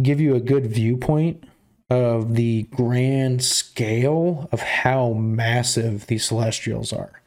give 0.00 0.20
you 0.20 0.34
a 0.34 0.40
good 0.40 0.66
viewpoint 0.66 1.44
of 1.92 2.36
the 2.36 2.62
grand 2.74 3.44
scale 3.44 4.48
of 4.50 4.60
how 4.60 5.12
massive 5.12 6.06
these 6.06 6.24
celestials 6.24 6.90
are. 6.90 7.20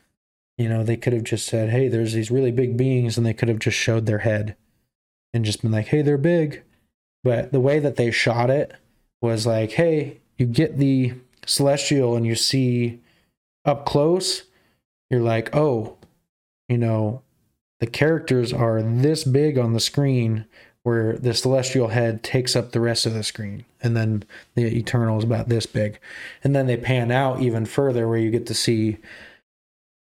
You 0.58 0.68
know, 0.70 0.82
they 0.82 0.98
could 0.98 1.14
have 1.14 1.24
just 1.24 1.46
said, 1.46 1.70
hey, 1.70 1.88
there's 1.88 2.14
these 2.14 2.32
really 2.32 2.50
big 2.50 2.76
beings, 2.76 3.16
and 3.16 3.24
they 3.24 3.34
could 3.36 3.48
have 3.48 3.60
just 3.60 3.78
showed 3.78 4.08
their 4.08 4.20
head 4.20 4.56
and 5.36 5.46
just 5.46 5.62
been 5.62 5.72
like, 5.72 5.90
hey, 5.90 6.02
they're 6.02 6.18
big. 6.18 6.64
But 7.24 7.52
the 7.52 7.60
way 7.60 7.78
that 7.78 7.96
they 7.96 8.10
shot 8.10 8.50
it 8.50 8.74
was 9.22 9.46
like, 9.46 9.74
hey, 9.74 10.22
you 10.40 10.48
get 10.48 10.80
the 10.80 11.14
celestial 11.46 12.16
and 12.16 12.26
you 12.26 12.34
see 12.34 13.02
up 13.66 13.86
close, 13.86 14.46
you're 15.12 15.22
like, 15.22 15.56
oh, 15.56 15.96
you 16.68 16.80
know, 16.80 17.22
the 17.80 17.88
characters 17.88 18.52
are 18.52 18.82
this 18.82 19.26
big 19.26 19.60
on 19.60 19.74
the 19.74 19.80
screen 19.80 20.48
where 20.86 21.18
the 21.18 21.34
celestial 21.34 21.88
head 21.88 22.22
takes 22.22 22.56
up 22.56 22.72
the 22.72 22.80
rest 22.80 23.08
of 23.08 23.14
the 23.16 23.24
screen 23.24 23.66
and 23.82 23.98
then 23.98 24.24
the 24.54 24.66
eternal 24.66 25.18
is 25.18 25.24
about 25.24 25.50
this 25.50 25.66
big. 25.66 26.00
And 26.44 26.56
then 26.56 26.68
they 26.68 26.78
pan 26.78 27.10
out 27.10 27.42
even 27.42 27.66
further 27.66 28.08
where 28.08 28.20
you 28.20 28.30
get 28.30 28.46
to 28.46 28.54
see 28.54 29.00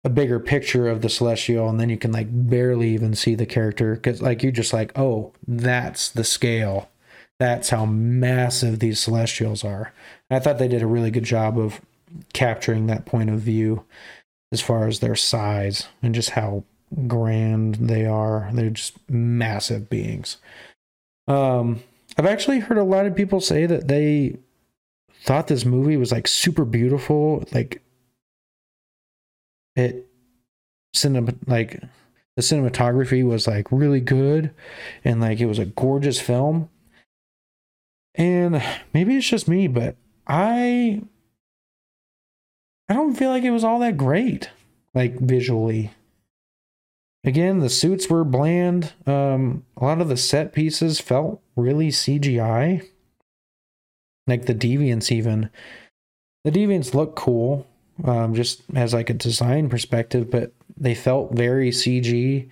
a 0.05 0.09
bigger 0.09 0.39
picture 0.39 0.87
of 0.87 1.01
the 1.01 1.09
celestial 1.09 1.67
and 1.67 1.77
then 1.77 1.89
you 1.89 1.97
can 1.97 2.13
like 2.13 2.27
barely 2.29 2.87
even 2.87 3.15
see 3.15 3.35
the 3.35 3.45
character 3.45 3.95
because 3.95 4.21
like 4.21 4.43
you're 4.43 4.53
just 4.53 4.71
like 4.71 4.97
oh 4.97 5.33
that's 5.45 6.09
the 6.09 6.23
scale. 6.23 6.89
That's 7.37 7.69
how 7.71 7.85
massive 7.85 8.79
these 8.79 8.97
celestials 8.97 9.65
are. 9.65 9.91
And 10.29 10.37
i 10.37 10.39
thought 10.39 10.57
they 10.57 10.69
did 10.69 10.83
a 10.83 10.87
really 10.87 11.11
good 11.11 11.25
job 11.25 11.59
of 11.59 11.81
capturing 12.31 12.87
that 12.87 13.05
point 13.05 13.29
of 13.29 13.41
view 13.41 13.83
as 14.53 14.61
far 14.61 14.87
as 14.87 14.99
their 14.99 15.15
size 15.17 15.89
and 16.01 16.15
just 16.15 16.29
how 16.29 16.63
grand 17.07 17.75
they 17.75 18.05
are. 18.05 18.49
They're 18.53 18.69
just 18.69 18.97
massive 19.09 19.89
beings. 19.89 20.37
Um, 21.27 21.81
I've 22.17 22.25
actually 22.25 22.59
heard 22.59 22.77
a 22.77 22.83
lot 22.83 23.05
of 23.05 23.15
people 23.15 23.41
say 23.41 23.65
that 23.65 23.87
they 23.87 24.37
thought 25.23 25.47
this 25.47 25.65
movie 25.65 25.97
was 25.97 26.11
like 26.11 26.27
super 26.27 26.65
beautiful, 26.65 27.45
like 27.53 27.81
it 29.75 30.07
cinema 30.93 31.33
like 31.47 31.81
the 32.35 32.41
cinematography 32.41 33.25
was 33.25 33.47
like 33.47 33.71
really 33.71 34.01
good 34.01 34.53
and 35.03 35.21
like 35.21 35.39
it 35.39 35.45
was 35.45 35.59
a 35.59 35.65
gorgeous 35.65 36.19
film. 36.19 36.69
And 38.15 38.61
maybe 38.93 39.15
it's 39.15 39.27
just 39.27 39.47
me, 39.47 39.67
but 39.67 39.95
I 40.27 41.01
I 42.89 42.93
don't 42.93 43.15
feel 43.15 43.29
like 43.29 43.43
it 43.43 43.51
was 43.51 43.63
all 43.63 43.79
that 43.79 43.97
great 43.97 44.49
like 44.93 45.17
visually 45.19 45.91
again 47.23 47.59
the 47.59 47.69
suits 47.69 48.09
were 48.09 48.23
bland. 48.23 48.93
Um 49.05 49.65
a 49.77 49.85
lot 49.85 50.01
of 50.01 50.09
the 50.09 50.17
set 50.17 50.53
pieces 50.53 50.99
felt 50.99 51.41
really 51.55 51.89
cgi 51.89 52.87
like 54.27 54.45
the 54.45 54.55
deviants 54.55 55.11
even. 55.11 55.49
The 56.43 56.51
deviants 56.51 56.93
look 56.93 57.15
cool 57.15 57.67
um 58.03 58.33
just 58.33 58.63
as 58.75 58.93
like 58.93 59.09
a 59.09 59.13
design 59.13 59.69
perspective 59.69 60.31
but 60.31 60.53
they 60.77 60.95
felt 60.95 61.33
very 61.33 61.69
cg 61.69 62.49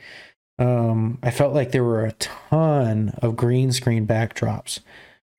um 0.59 1.17
i 1.23 1.31
felt 1.31 1.55
like 1.55 1.71
there 1.71 1.83
were 1.83 2.05
a 2.05 2.11
ton 2.11 3.17
of 3.21 3.35
green 3.35 3.71
screen 3.71 4.05
backdrops 4.05 4.79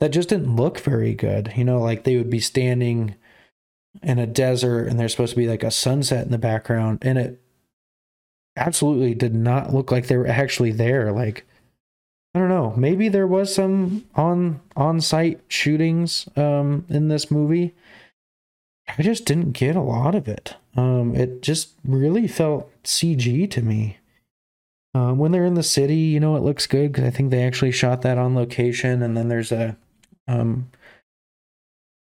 that 0.00 0.12
just 0.12 0.30
didn't 0.30 0.56
look 0.56 0.80
very 0.80 1.14
good. 1.14 1.52
You 1.56 1.64
know 1.64 1.78
like 1.80 2.04
they 2.04 2.16
would 2.16 2.30
be 2.30 2.40
standing 2.40 3.14
in 4.02 4.18
a 4.18 4.26
desert 4.26 4.86
and 4.88 4.98
there's 4.98 5.12
supposed 5.12 5.32
to 5.32 5.36
be 5.36 5.48
like 5.48 5.62
a 5.62 5.70
sunset 5.70 6.24
in 6.24 6.32
the 6.32 6.38
background 6.38 7.00
and 7.02 7.18
it 7.18 7.40
absolutely 8.60 9.14
did 9.14 9.34
not 9.34 9.74
look 9.74 9.90
like 9.90 10.06
they 10.06 10.16
were 10.16 10.28
actually 10.28 10.70
there. 10.72 11.10
Like, 11.10 11.44
I 12.34 12.38
don't 12.38 12.48
know. 12.48 12.74
Maybe 12.76 13.08
there 13.08 13.26
was 13.26 13.52
some 13.52 14.04
on 14.14 14.60
on 14.76 15.00
site 15.00 15.40
shootings 15.48 16.28
um, 16.36 16.84
in 16.88 17.08
this 17.08 17.30
movie. 17.30 17.74
I 18.98 19.02
just 19.02 19.24
didn't 19.24 19.52
get 19.52 19.76
a 19.76 19.80
lot 19.80 20.14
of 20.14 20.28
it. 20.28 20.56
Um, 20.76 21.14
it 21.14 21.42
just 21.42 21.70
really 21.84 22.28
felt 22.28 22.70
CG 22.84 23.50
to 23.50 23.62
me. 23.62 23.98
Um, 24.94 25.18
when 25.18 25.30
they're 25.30 25.44
in 25.44 25.54
the 25.54 25.62
city, 25.62 25.96
you 25.96 26.18
know, 26.18 26.36
it 26.36 26.42
looks 26.42 26.66
good 26.66 26.92
because 26.92 27.04
I 27.04 27.10
think 27.10 27.30
they 27.30 27.44
actually 27.44 27.70
shot 27.70 28.02
that 28.02 28.18
on 28.18 28.34
location. 28.34 29.02
And 29.02 29.16
then 29.16 29.28
there's 29.28 29.52
a 29.52 29.76
um, 30.26 30.68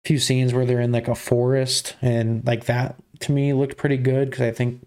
few 0.04 0.18
scenes 0.18 0.52
where 0.52 0.66
they're 0.66 0.80
in 0.80 0.92
like 0.92 1.08
a 1.08 1.14
forest, 1.14 1.96
and 2.02 2.46
like 2.46 2.66
that 2.66 2.96
to 3.20 3.32
me 3.32 3.52
looked 3.52 3.76
pretty 3.76 3.96
good 3.96 4.30
because 4.30 4.42
I 4.42 4.50
think 4.50 4.86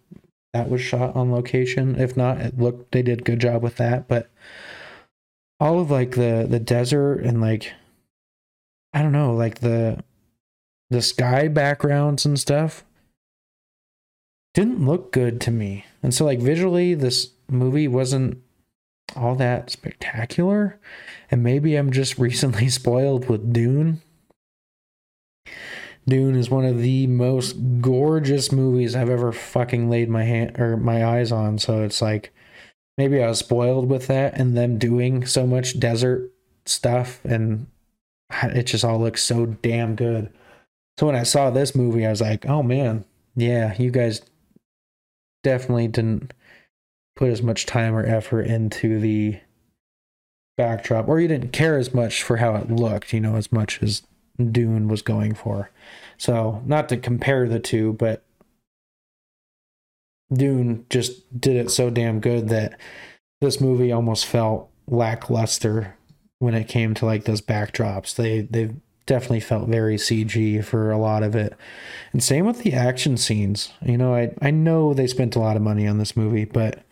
that 0.53 0.69
was 0.69 0.81
shot 0.81 1.15
on 1.15 1.31
location. 1.31 1.99
If 1.99 2.17
not, 2.17 2.39
it 2.39 2.57
looked 2.57 2.91
they 2.91 3.01
did 3.01 3.21
a 3.21 3.23
good 3.23 3.39
job 3.39 3.63
with 3.63 3.77
that. 3.77 4.07
But 4.07 4.29
all 5.59 5.79
of 5.79 5.91
like 5.91 6.11
the 6.11 6.45
the 6.49 6.59
desert 6.59 7.19
and 7.21 7.41
like 7.41 7.73
I 8.93 9.01
don't 9.01 9.11
know, 9.11 9.33
like 9.33 9.59
the 9.59 10.03
the 10.89 11.01
sky 11.01 11.47
backgrounds 11.47 12.25
and 12.25 12.39
stuff 12.39 12.83
didn't 14.53 14.85
look 14.85 15.11
good 15.11 15.39
to 15.41 15.51
me. 15.51 15.85
And 16.01 16.13
so 16.13 16.25
like 16.25 16.39
visually 16.39 16.93
this 16.93 17.31
movie 17.49 17.87
wasn't 17.87 18.41
all 19.15 19.35
that 19.35 19.69
spectacular. 19.69 20.79
And 21.29 21.43
maybe 21.43 21.75
I'm 21.75 21.91
just 21.91 22.17
recently 22.17 22.69
spoiled 22.69 23.29
with 23.29 23.53
Dune 23.53 24.01
Dune 26.07 26.35
is 26.35 26.49
one 26.49 26.65
of 26.65 26.79
the 26.79 27.05
most 27.07 27.53
gorgeous 27.81 28.51
movies 28.51 28.95
I've 28.95 29.09
ever 29.09 29.31
fucking 29.31 29.89
laid 29.89 30.09
my 30.09 30.23
hand 30.23 30.59
or 30.59 30.77
my 30.77 31.05
eyes 31.05 31.31
on. 31.31 31.59
So 31.59 31.83
it's 31.83 32.01
like 32.01 32.33
maybe 32.97 33.21
I 33.21 33.27
was 33.27 33.39
spoiled 33.39 33.89
with 33.89 34.07
that 34.07 34.39
and 34.39 34.55
them 34.55 34.77
doing 34.77 35.25
so 35.25 35.45
much 35.45 35.79
desert 35.79 36.31
stuff 36.65 37.19
and 37.25 37.67
it 38.43 38.63
just 38.63 38.85
all 38.85 38.99
looks 38.99 39.23
so 39.23 39.45
damn 39.45 39.95
good. 39.95 40.31
So 40.97 41.07
when 41.07 41.15
I 41.15 41.23
saw 41.23 41.49
this 41.49 41.75
movie, 41.75 42.05
I 42.05 42.09
was 42.09 42.21
like, 42.21 42.45
oh 42.47 42.63
man, 42.63 43.05
yeah, 43.35 43.75
you 43.77 43.91
guys 43.91 44.21
definitely 45.43 45.87
didn't 45.87 46.33
put 47.15 47.29
as 47.29 47.43
much 47.43 47.65
time 47.65 47.95
or 47.95 48.05
effort 48.05 48.43
into 48.43 48.99
the 48.99 49.39
backdrop, 50.57 51.07
or 51.07 51.19
you 51.19 51.27
didn't 51.27 51.53
care 51.53 51.77
as 51.77 51.93
much 51.93 52.23
for 52.23 52.37
how 52.37 52.55
it 52.55 52.71
looked, 52.71 53.13
you 53.13 53.19
know, 53.19 53.35
as 53.35 53.51
much 53.51 53.81
as 53.83 54.03
Dune 54.51 54.87
was 54.87 55.01
going 55.01 55.33
for. 55.33 55.71
So, 56.17 56.61
not 56.65 56.89
to 56.89 56.97
compare 56.97 57.47
the 57.47 57.59
two, 57.59 57.93
but 57.93 58.23
Dune 60.31 60.85
just 60.89 61.39
did 61.39 61.55
it 61.55 61.71
so 61.71 61.89
damn 61.89 62.19
good 62.19 62.49
that 62.49 62.79
this 63.41 63.61
movie 63.61 63.91
almost 63.91 64.25
felt 64.25 64.69
lackluster 64.87 65.95
when 66.39 66.53
it 66.53 66.67
came 66.67 66.93
to 66.95 67.05
like 67.05 67.25
those 67.25 67.41
backdrops. 67.41 68.15
They 68.15 68.41
they 68.41 68.73
definitely 69.05 69.39
felt 69.39 69.69
very 69.69 69.95
CG 69.95 70.63
for 70.63 70.91
a 70.91 70.97
lot 70.97 71.23
of 71.23 71.35
it. 71.35 71.55
And 72.11 72.21
same 72.21 72.45
with 72.45 72.63
the 72.63 72.73
action 72.73 73.17
scenes. 73.17 73.71
You 73.81 73.97
know, 73.97 74.13
I 74.13 74.31
I 74.41 74.51
know 74.51 74.93
they 74.93 75.07
spent 75.07 75.35
a 75.35 75.39
lot 75.39 75.55
of 75.55 75.61
money 75.61 75.87
on 75.87 75.97
this 75.97 76.15
movie, 76.15 76.45
but 76.45 76.83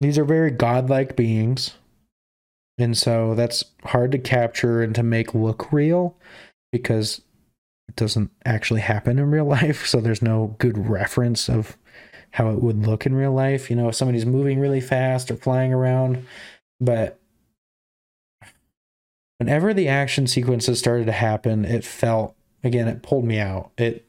these 0.00 0.18
are 0.18 0.24
very 0.24 0.50
godlike 0.50 1.16
beings. 1.16 1.74
And 2.78 2.96
so 2.96 3.34
that's 3.34 3.64
hard 3.84 4.12
to 4.12 4.18
capture 4.18 4.82
and 4.82 4.94
to 4.94 5.02
make 5.02 5.34
look 5.34 5.72
real 5.72 6.16
because 6.72 7.20
it 7.88 7.96
doesn't 7.96 8.30
actually 8.44 8.80
happen 8.80 9.18
in 9.18 9.30
real 9.30 9.44
life. 9.48 9.86
So 9.86 10.00
there's 10.00 10.22
no 10.22 10.56
good 10.58 10.88
reference 10.88 11.48
of 11.48 11.76
how 12.32 12.50
it 12.50 12.60
would 12.60 12.84
look 12.84 13.06
in 13.06 13.14
real 13.14 13.32
life. 13.32 13.70
You 13.70 13.76
know, 13.76 13.88
if 13.88 13.94
somebody's 13.94 14.26
moving 14.26 14.58
really 14.58 14.80
fast 14.80 15.30
or 15.30 15.36
flying 15.36 15.72
around. 15.72 16.26
But 16.80 17.20
whenever 19.38 19.72
the 19.72 19.88
action 19.88 20.26
sequences 20.26 20.80
started 20.80 21.06
to 21.06 21.12
happen, 21.12 21.64
it 21.64 21.84
felt, 21.84 22.34
again, 22.64 22.88
it 22.88 23.02
pulled 23.02 23.24
me 23.24 23.38
out. 23.38 23.70
It, 23.78 24.04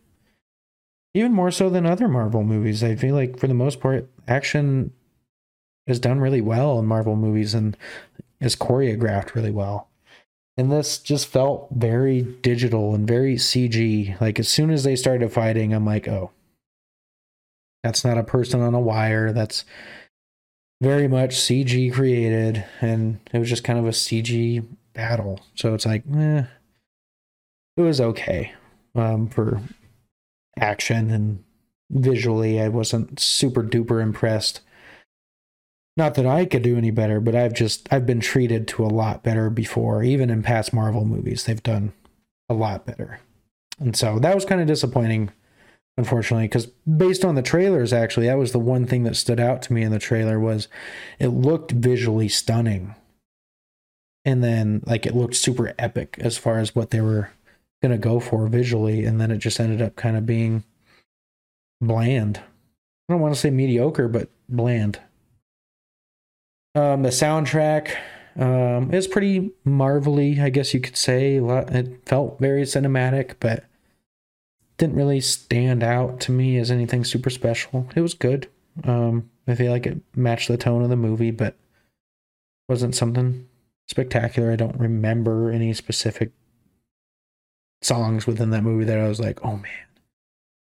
even 1.14 1.34
more 1.34 1.52
so 1.52 1.70
than 1.70 1.86
other 1.86 2.08
Marvel 2.08 2.44
movies, 2.44 2.84
I 2.84 2.96
feel 2.96 3.16
like 3.16 3.38
for 3.38 3.48
the 3.48 3.54
most 3.54 3.80
part, 3.80 4.10
action 4.28 4.92
is 5.88 6.00
done 6.00 6.20
really 6.20 6.42
well 6.42 6.80
in 6.80 6.86
Marvel 6.86 7.16
movies 7.16 7.54
and 7.54 7.78
is 8.40 8.56
choreographed 8.56 9.34
really 9.34 9.52
well. 9.52 9.90
And 10.58 10.72
this 10.72 11.00
just 11.00 11.28
felt 11.28 11.68
very 11.72 12.22
digital 12.22 12.96
and 12.96 13.08
very 13.08 13.36
CG. 13.36 14.20
Like 14.22 14.40
as 14.40 14.48
soon 14.48 14.70
as 14.70 14.84
they 14.84 14.96
started 14.96 15.32
fighting, 15.32 15.74
I'm 15.74 15.86
like, 15.86 16.08
oh, 16.08 16.32
that's 17.84 18.06
not 18.06 18.18
a 18.18 18.24
person 18.24 18.62
on 18.62 18.74
a 18.74 18.80
wire. 18.80 19.34
That's 19.34 19.66
very 20.82 21.08
much 21.08 21.36
CG 21.36 21.94
created. 21.94 22.64
And 22.80 23.20
it 23.34 23.40
was 23.40 23.50
just 23.50 23.66
kind 23.66 23.78
of 23.78 23.86
a 23.86 23.90
CG 23.90 24.66
battle. 24.94 25.42
So 25.56 25.74
it's 25.74 25.86
like, 25.86 26.04
eh, 26.16 26.44
it 27.76 27.82
was 27.82 28.00
okay 28.00 28.54
um, 28.96 29.28
for 29.28 29.60
action 30.58 31.12
and 31.12 31.44
visually. 31.90 32.62
I 32.62 32.70
wasn't 32.70 33.20
super 33.20 33.62
duper 33.62 34.02
impressed 34.02 34.62
not 35.98 36.16
that 36.16 36.26
I 36.26 36.46
could 36.46 36.62
do 36.62 36.78
any 36.78 36.92
better, 36.92 37.20
but 37.20 37.36
I've 37.36 37.54
just 37.54 37.88
I've 37.92 38.06
been 38.06 38.20
treated 38.20 38.68
to 38.70 38.86
a 38.86 38.88
lot 38.88 39.24
better 39.24 39.50
before. 39.50 40.04
Even 40.04 40.30
in 40.30 40.44
past 40.44 40.74
Marvel 40.74 41.06
movies, 41.06 41.46
they've 41.46 41.64
done 41.64 41.94
a 42.50 42.54
lot 42.54 42.86
better. 42.86 43.20
And 43.80 43.96
so 43.96 44.20
that 44.20 44.36
was 44.36 44.46
kind 44.46 44.62
of 44.62 44.68
disappointing, 44.68 45.32
unfortunately, 45.98 46.48
because 46.48 46.68
based 46.68 47.26
on 47.26 47.36
the 47.36 47.42
trailers, 47.42 47.94
actually, 47.94 48.28
that 48.28 48.38
was 48.38 48.52
the 48.52 48.60
one 48.60 48.86
thing 48.86 49.04
that 49.04 49.16
stood 49.16 49.40
out 49.40 49.62
to 49.64 49.74
me 49.74 49.84
in 49.84 49.92
the 49.92 50.00
trailer 50.00 50.40
was 50.40 50.68
it 51.20 51.28
looked 51.28 51.72
visually 51.72 52.30
stunning. 52.30 52.96
And 54.24 54.44
then 54.44 54.84
like 54.86 55.06
it 55.06 55.16
looked 55.16 55.36
super 55.36 55.74
epic 55.78 56.18
as 56.20 56.38
far 56.38 56.58
as 56.58 56.76
what 56.76 56.90
they 56.90 57.02
were 57.02 57.30
gonna 57.82 57.98
go 57.98 58.20
for 58.20 58.48
visually, 58.48 59.06
and 59.06 59.22
then 59.22 59.32
it 59.32 59.38
just 59.38 59.60
ended 59.60 59.82
up 59.82 59.96
kind 59.96 60.18
of 60.18 60.26
being 60.26 60.64
bland. 61.80 62.42
I 63.08 63.14
don't 63.14 63.22
want 63.22 63.34
to 63.34 63.40
say 63.40 63.52
mediocre, 63.52 64.08
but 64.08 64.30
bland. 64.50 65.00
Um, 66.76 67.04
the 67.04 67.10
soundtrack 67.10 67.96
um, 68.36 68.94
is 68.94 69.08
pretty 69.08 69.52
marvelly, 69.64 70.42
I 70.42 70.50
guess 70.50 70.74
you 70.74 70.82
could 70.82 70.98
say. 70.98 71.38
It 71.38 72.06
felt 72.06 72.38
very 72.40 72.64
cinematic, 72.64 73.36
but 73.40 73.64
didn't 74.78 74.98
really 74.98 75.22
stand 75.22 75.84
out 75.84 76.20
to 76.22 76.34
me 76.34 76.58
as 76.58 76.70
anything 76.70 77.06
super 77.06 77.30
special. 77.30 77.88
It 77.96 78.02
was 78.02 78.14
good. 78.14 78.50
Um, 78.84 79.30
I 79.48 79.56
feel 79.56 79.72
like 79.72 79.86
it 79.86 80.02
matched 80.16 80.50
the 80.50 80.58
tone 80.58 80.84
of 80.84 80.90
the 80.90 80.98
movie, 80.98 81.32
but 81.32 81.56
wasn't 82.68 82.96
something 82.96 83.48
spectacular. 83.88 84.52
I 84.52 84.58
don't 84.58 84.78
remember 84.78 85.52
any 85.52 85.72
specific 85.74 86.32
songs 87.82 88.28
within 88.28 88.50
that 88.50 88.64
movie 88.64 88.86
that 88.86 89.00
I 89.00 89.08
was 89.08 89.20
like, 89.22 89.46
oh 89.46 89.58
man, 89.58 89.86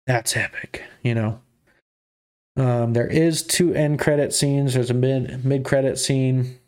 that's 0.05 0.37
epic, 0.37 0.83
you 1.01 1.15
know. 1.15 1.41
Um, 2.57 2.93
there 2.93 3.07
is 3.07 3.43
two 3.43 3.73
end 3.73 3.99
credit 3.99 4.33
scenes. 4.33 4.73
There's 4.73 4.89
a 4.89 4.95
mid 4.95 5.45
mid 5.45 5.63
credit 5.63 5.99
scene 5.99 6.59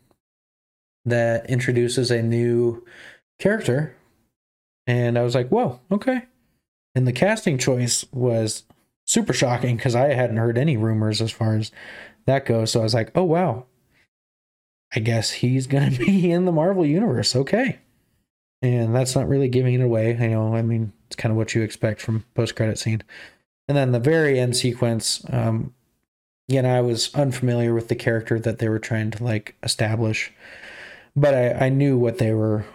that 1.05 1.49
introduces 1.49 2.11
a 2.11 2.21
new 2.21 2.85
character, 3.39 3.95
and 4.85 5.17
I 5.17 5.23
was 5.23 5.33
like, 5.33 5.49
"Whoa, 5.49 5.79
okay." 5.91 6.27
And 6.93 7.07
the 7.07 7.11
casting 7.13 7.57
choice 7.57 8.05
was 8.13 8.63
super 9.07 9.33
shocking 9.33 9.77
because 9.77 9.95
I 9.95 10.13
hadn't 10.13 10.37
heard 10.37 10.57
any 10.59 10.77
rumors 10.77 11.21
as 11.21 11.31
far 11.31 11.55
as 11.55 11.71
that 12.27 12.45
goes. 12.45 12.71
So 12.71 12.81
I 12.81 12.83
was 12.83 12.93
like, 12.93 13.11
"Oh 13.15 13.23
wow, 13.23 13.65
I 14.93 14.99
guess 14.99 15.31
he's 15.31 15.65
gonna 15.65 15.91
be 15.97 16.31
in 16.31 16.45
the 16.45 16.51
Marvel 16.51 16.85
universe." 16.85 17.35
Okay, 17.35 17.79
and 18.61 18.95
that's 18.95 19.15
not 19.15 19.27
really 19.27 19.49
giving 19.49 19.73
it 19.73 19.81
away. 19.81 20.11
You 20.11 20.29
know, 20.29 20.55
I 20.55 20.61
mean, 20.61 20.93
it's 21.07 21.15
kind 21.15 21.31
of 21.31 21.37
what 21.37 21.55
you 21.55 21.63
expect 21.63 21.99
from 21.99 22.25
post 22.35 22.55
credit 22.55 22.77
scene. 22.77 23.01
And 23.67 23.77
then 23.77 23.91
the 23.91 23.99
very 23.99 24.39
end 24.39 24.57
sequence, 24.57 25.23
um, 25.31 25.73
again, 26.49 26.65
I 26.65 26.81
was 26.81 27.13
unfamiliar 27.13 27.75
with 27.75 27.89
the 27.89 27.95
character 27.95 28.39
that 28.39 28.57
they 28.57 28.69
were 28.69 28.79
trying 28.79 29.11
to 29.11 29.23
like 29.23 29.55
establish, 29.61 30.33
but 31.15 31.35
I, 31.35 31.51
I 31.65 31.69
knew 31.69 31.95
what 31.95 32.17
they 32.17 32.33
were 32.33 32.65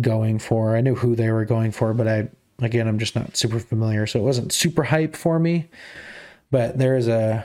going 0.00 0.38
for. 0.38 0.74
I 0.74 0.80
knew 0.80 0.94
who 0.94 1.14
they 1.14 1.30
were 1.30 1.44
going 1.44 1.70
for, 1.70 1.92
but 1.92 2.08
I, 2.08 2.30
again, 2.60 2.88
I'm 2.88 2.98
just 2.98 3.14
not 3.14 3.36
super 3.36 3.60
familiar. 3.60 4.06
So 4.06 4.20
it 4.20 4.22
wasn't 4.22 4.54
super 4.54 4.84
hype 4.84 5.14
for 5.14 5.38
me, 5.38 5.68
but 6.50 6.78
there 6.78 6.96
is 6.96 7.08
a, 7.08 7.44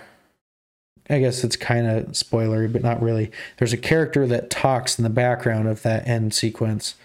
I 1.09 1.19
guess 1.19 1.43
it's 1.43 1.57
kind 1.57 1.87
of 1.87 2.05
spoilery, 2.13 2.71
but 2.71 2.81
not 2.81 3.01
really. 3.01 3.29
There's 3.57 3.73
a 3.73 3.77
character 3.77 4.25
that 4.27 4.49
talks 4.49 4.97
in 4.97 5.03
the 5.03 5.09
background 5.09 5.67
of 5.67 5.81
that 5.81 6.07
end 6.07 6.33
sequence. 6.33 6.95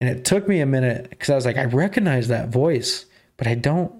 And 0.00 0.08
it 0.08 0.24
took 0.24 0.46
me 0.46 0.60
a 0.60 0.66
minute 0.66 1.10
because 1.10 1.30
I 1.30 1.34
was 1.34 1.46
like, 1.46 1.58
I 1.58 1.64
recognize 1.64 2.28
that 2.28 2.50
voice, 2.50 3.06
but 3.36 3.48
I 3.48 3.56
don't 3.56 3.92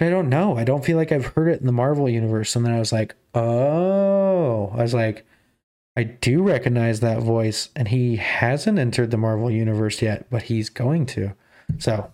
I 0.00 0.10
don't 0.10 0.28
know. 0.28 0.56
I 0.56 0.64
don't 0.64 0.84
feel 0.84 0.96
like 0.96 1.12
I've 1.12 1.26
heard 1.26 1.48
it 1.48 1.60
in 1.60 1.66
the 1.66 1.72
Marvel 1.72 2.08
universe. 2.08 2.56
And 2.56 2.66
then 2.66 2.72
I 2.72 2.78
was 2.80 2.92
like, 2.92 3.14
oh, 3.34 4.72
I 4.74 4.82
was 4.82 4.94
like, 4.94 5.24
I 5.96 6.02
do 6.02 6.42
recognize 6.42 7.00
that 7.00 7.22
voice, 7.22 7.68
and 7.76 7.86
he 7.86 8.16
hasn't 8.16 8.80
entered 8.80 9.12
the 9.12 9.16
Marvel 9.16 9.50
universe 9.50 10.02
yet, 10.02 10.26
but 10.28 10.42
he's 10.42 10.68
going 10.68 11.06
to. 11.06 11.34
So 11.78 12.10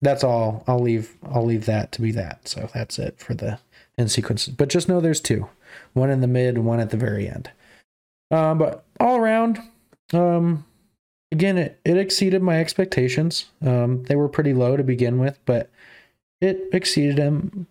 that's 0.00 0.22
all. 0.22 0.62
I'll 0.68 0.78
leave. 0.78 1.16
I'll 1.24 1.44
leave 1.44 1.66
that 1.66 1.90
to 1.92 2.02
be 2.02 2.12
that. 2.12 2.46
So 2.46 2.70
that's 2.72 2.98
it 2.98 3.18
for 3.18 3.34
the 3.34 3.58
end 3.98 4.12
sequences. 4.12 4.54
But 4.54 4.68
just 4.68 4.88
know 4.88 5.00
there's 5.00 5.20
two, 5.20 5.48
one 5.94 6.10
in 6.10 6.20
the 6.20 6.28
mid, 6.28 6.58
one 6.58 6.78
at 6.78 6.90
the 6.90 6.96
very 6.96 7.28
end. 7.28 7.50
Um, 8.30 8.58
but 8.58 8.84
all 9.00 9.16
around, 9.16 9.58
um, 10.12 10.64
again, 11.32 11.58
it, 11.58 11.80
it 11.84 11.96
exceeded 11.96 12.42
my 12.42 12.60
expectations. 12.60 13.46
Um, 13.62 14.04
they 14.04 14.14
were 14.14 14.28
pretty 14.28 14.54
low 14.54 14.76
to 14.76 14.84
begin 14.84 15.18
with, 15.18 15.40
but 15.44 15.70
it 16.40 16.68
exceeded 16.72 17.18
him 17.18 17.66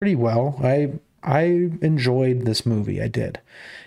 pretty 0.00 0.14
well. 0.14 0.58
I 0.62 0.92
I 1.22 1.70
enjoyed 1.82 2.44
this 2.44 2.64
movie. 2.64 3.02
I 3.02 3.08
did. 3.08 3.40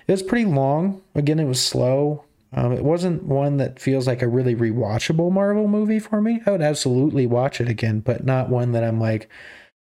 It 0.08 0.12
was 0.12 0.24
pretty 0.24 0.46
long. 0.46 1.02
Again, 1.16 1.40
it 1.40 1.46
was 1.46 1.62
slow. 1.62 2.26
Um, 2.54 2.74
it 2.74 2.84
wasn't 2.84 3.24
one 3.24 3.58
that 3.58 3.80
feels 3.80 4.08
like 4.08 4.22
a 4.22 4.28
really 4.28 4.56
rewatchable 4.56 5.32
Marvel 5.32 5.68
movie 5.68 6.00
for 6.00 6.22
me. 6.22 6.42
I 6.46 6.52
would 6.52 6.62
absolutely 6.62 7.26
watch 7.26 7.62
it 7.62 7.70
again, 7.70 8.02
but 8.02 8.26
not 8.26 8.50
one 8.50 8.74
that 8.74 8.84
I'm 8.84 9.00
like, 9.00 9.30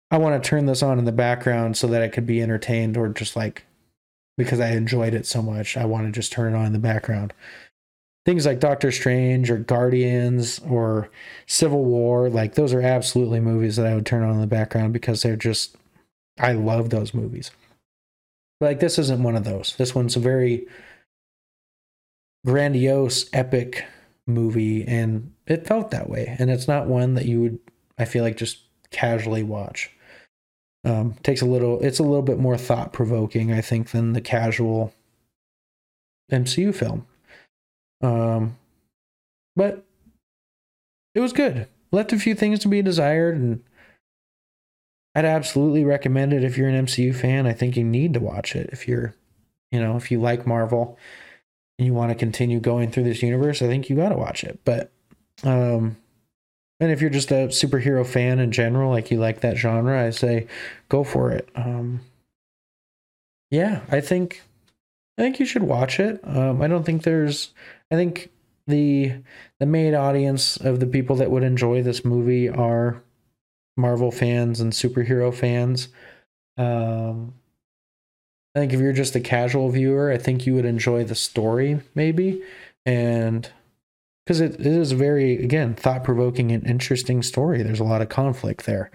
I 0.10 0.18
want 0.18 0.42
to 0.42 0.50
turn 0.50 0.66
this 0.66 0.82
on 0.82 0.98
in 0.98 1.04
the 1.04 1.12
background 1.12 1.76
so 1.76 1.88
that 1.88 2.02
I 2.02 2.08
could 2.08 2.26
be 2.26 2.42
entertained 2.42 2.96
or 2.96 3.10
just 3.10 3.36
like 3.36 3.66
because 4.38 4.60
I 4.60 4.72
enjoyed 4.72 5.14
it 5.14 5.26
so 5.26 5.42
much. 5.42 5.76
I 5.76 5.86
want 5.86 6.06
to 6.08 6.12
just 6.12 6.32
turn 6.32 6.54
it 6.54 6.58
on 6.58 6.66
in 6.66 6.74
the 6.74 6.80
background 6.80 7.34
things 8.26 8.46
like 8.46 8.60
Doctor 8.60 8.92
Strange 8.92 9.52
or 9.52 9.58
Guardians 9.58 10.60
or 10.68 11.10
Civil 11.46 11.86
War, 11.86 12.30
like 12.30 12.56
those 12.56 12.74
are 12.74 12.82
absolutely 12.82 13.40
movies 13.40 13.76
that 13.76 13.86
I 13.86 13.96
would 13.96 14.06
turn 14.06 14.24
on 14.24 14.32
in 14.32 14.42
the 14.42 14.48
background 14.48 14.94
because 14.94 15.22
they're 15.22 15.36
just 15.36 15.78
I 16.40 16.54
love 16.54 16.90
those 16.90 17.14
movies. 17.14 17.52
Like 18.60 18.80
this 18.80 18.98
isn't 18.98 19.24
one 19.24 19.36
of 19.36 19.44
those. 19.44 19.76
This 19.78 19.94
one's 19.94 20.16
a 20.16 20.20
very 20.20 20.68
grandiose, 22.46 23.30
epic 23.32 23.86
movie 24.28 24.84
and 24.86 25.32
it 25.46 25.68
felt 25.68 25.92
that 25.92 26.10
way. 26.10 26.36
And 26.40 26.50
it's 26.50 26.68
not 26.68 26.88
one 26.88 27.14
that 27.14 27.26
you 27.26 27.42
would 27.42 27.60
I 27.98 28.06
feel 28.06 28.24
like 28.24 28.38
just 28.38 28.60
casually 28.92 29.44
watch. 29.44 29.92
Um, 30.84 31.16
takes 31.24 31.42
a 31.42 31.46
little 31.46 31.80
it's 31.82 32.00
a 32.00 32.04
little 32.04 32.22
bit 32.22 32.40
more 32.40 32.58
thought 32.58 32.92
provoking, 32.92 33.52
I 33.52 33.62
think, 33.62 33.92
than 33.92 34.14
the 34.14 34.22
casual 34.22 34.94
MCU 36.32 36.74
film. 36.74 37.08
Um, 38.06 38.58
but 39.56 39.84
it 41.14 41.22
was 41.22 41.34
good. 41.34 41.68
Left 41.92 42.14
a 42.14 42.20
few 42.20 42.36
things 42.36 42.60
to 42.60 42.68
be 42.68 42.82
desired, 42.82 43.36
and 43.36 43.64
I'd 45.16 45.26
absolutely 45.26 45.84
recommend 45.86 46.34
it 46.34 46.44
if 46.44 46.58
you're 46.58 46.68
an 46.68 46.86
MCU 46.86 47.16
fan. 47.16 47.48
I 47.48 47.54
think 47.54 47.78
you 47.78 47.84
need 47.84 48.14
to 48.14 48.20
watch 48.20 48.56
it 48.56 48.70
if 48.72 48.88
you're, 48.88 49.16
you 49.72 49.80
know, 49.80 49.96
if 49.96 50.12
you 50.12 50.20
like 50.20 50.46
Marvel 50.46 50.98
and 51.80 51.86
you 51.86 51.94
want 51.94 52.12
to 52.12 52.16
continue 52.16 52.60
going 52.60 52.92
through 52.92 53.04
this 53.04 53.24
universe. 53.24 53.62
I 53.62 53.68
think 53.68 53.90
you 53.90 53.96
got 53.96 54.10
to 54.10 54.18
watch 54.18 54.44
it. 54.44 54.60
But 54.66 54.92
Um, 55.44 55.98
and 56.80 56.92
if 56.92 57.00
you're 57.02 57.10
just 57.10 57.32
a 57.32 57.48
superhero 57.48 58.06
fan 58.06 58.40
in 58.40 58.52
general, 58.52 58.92
like 58.92 59.10
you 59.10 59.18
like 59.18 59.40
that 59.42 59.58
genre, 59.58 60.06
I 60.06 60.10
say 60.10 60.48
go 60.90 61.04
for 61.04 61.32
it. 61.32 61.50
Um, 61.56 62.02
yeah, 63.52 63.82
I 63.90 64.02
think 64.02 64.44
I 65.18 65.22
think 65.22 65.40
you 65.40 65.46
should 65.46 65.64
watch 65.64 66.00
it. 66.00 66.20
Um, 66.24 66.62
I 66.62 66.68
don't 66.68 66.86
think 66.86 67.04
there's. 67.04 67.54
I 67.92 67.96
think 67.96 68.30
the 68.68 69.14
the 69.60 69.66
main 69.66 69.96
audience 69.96 70.58
of 70.58 70.80
the 70.80 70.88
people 70.88 71.16
that 71.18 71.32
would 71.32 71.44
enjoy 71.44 71.82
this 71.82 72.04
movie 72.04 72.50
are 72.50 73.02
Marvel 73.78 74.12
fans 74.12 74.60
and 74.60 74.74
superhero 74.74 75.34
fans. 75.34 75.90
Um, 76.58 77.34
I 78.56 78.60
think 78.60 78.74
if 78.74 78.80
you're 78.80 78.94
just 78.94 79.16
a 79.16 79.20
casual 79.20 79.70
viewer, 79.70 80.12
I 80.12 80.18
think 80.18 80.46
you 80.46 80.54
would 80.56 80.66
enjoy 80.66 81.04
the 81.04 81.16
story 81.16 81.82
maybe, 81.94 82.42
and 82.86 83.50
because 84.26 84.42
it, 84.42 84.60
it 84.60 84.66
is 84.66 84.94
very 84.94 85.44
again 85.44 85.76
thought 85.76 86.04
provoking 86.04 86.52
and 86.52 86.66
interesting 86.66 87.22
story. 87.22 87.64
There's 87.64 87.80
a 87.82 87.86
lot 87.86 88.02
of 88.02 88.10
conflict 88.10 88.66
there, 88.66 88.92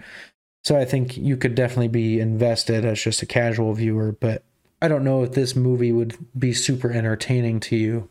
so 0.63 0.77
I 0.77 0.85
think 0.85 1.17
you 1.17 1.37
could 1.37 1.55
definitely 1.55 1.87
be 1.89 2.19
invested 2.19 2.85
as 2.85 3.01
just 3.01 3.21
a 3.21 3.27
casual 3.27 3.73
viewer. 3.73 4.11
But 4.11 4.43
I 4.81 4.87
don't 4.87 5.03
know 5.03 5.23
if 5.23 5.33
this 5.33 5.55
movie 5.55 5.91
would 5.91 6.17
be 6.37 6.53
super 6.53 6.91
entertaining 6.91 7.59
to 7.61 7.75
you 7.75 8.09